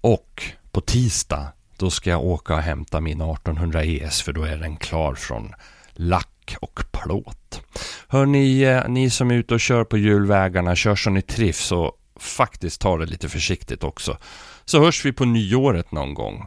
Och 0.00 0.42
på 0.70 0.80
tisdag, 0.80 1.52
då 1.76 1.90
ska 1.90 2.10
jag 2.10 2.24
åka 2.24 2.54
och 2.54 2.60
hämta 2.60 3.00
min 3.00 3.20
1800 3.20 3.84
ES 3.84 4.22
för 4.22 4.32
då 4.32 4.42
är 4.42 4.56
den 4.56 4.76
klar 4.76 5.14
från 5.14 5.52
lack 5.92 6.35
och 6.60 6.80
plåt. 6.92 7.62
Hörni, 8.08 8.38
ni, 8.38 8.62
eh, 8.62 8.88
ni 8.88 9.10
som 9.10 9.30
är 9.30 9.34
ute 9.34 9.54
och 9.54 9.60
kör 9.60 9.84
på 9.84 9.98
julvägarna, 9.98 10.76
kör 10.76 10.94
så 10.94 11.10
ni 11.10 11.22
trivs 11.22 11.72
och 11.72 11.92
faktiskt 12.20 12.80
ta 12.80 12.98
det 12.98 13.06
lite 13.06 13.28
försiktigt 13.28 13.84
också. 13.84 14.18
Så 14.64 14.84
hörs 14.84 15.04
vi 15.04 15.12
på 15.12 15.24
nyåret 15.24 15.92
någon 15.92 16.14
gång. 16.14 16.46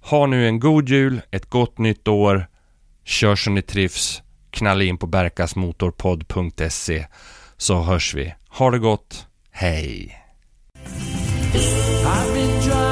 Ha 0.00 0.26
nu 0.26 0.46
en 0.46 0.60
god 0.60 0.88
jul, 0.88 1.20
ett 1.30 1.50
gott 1.50 1.78
nytt 1.78 2.08
år. 2.08 2.46
Kör 3.04 3.36
så 3.36 3.50
ni 3.50 3.62
trivs. 3.62 4.22
Knalla 4.50 4.84
in 4.84 4.98
på 4.98 5.06
berkasmotorpodd.se 5.06 7.06
så 7.56 7.82
hörs 7.82 8.14
vi. 8.14 8.34
Ha 8.48 8.70
det 8.70 8.78
gott. 8.78 9.26
Hej! 9.50 10.14
I've 12.04 12.34
been 12.34 12.87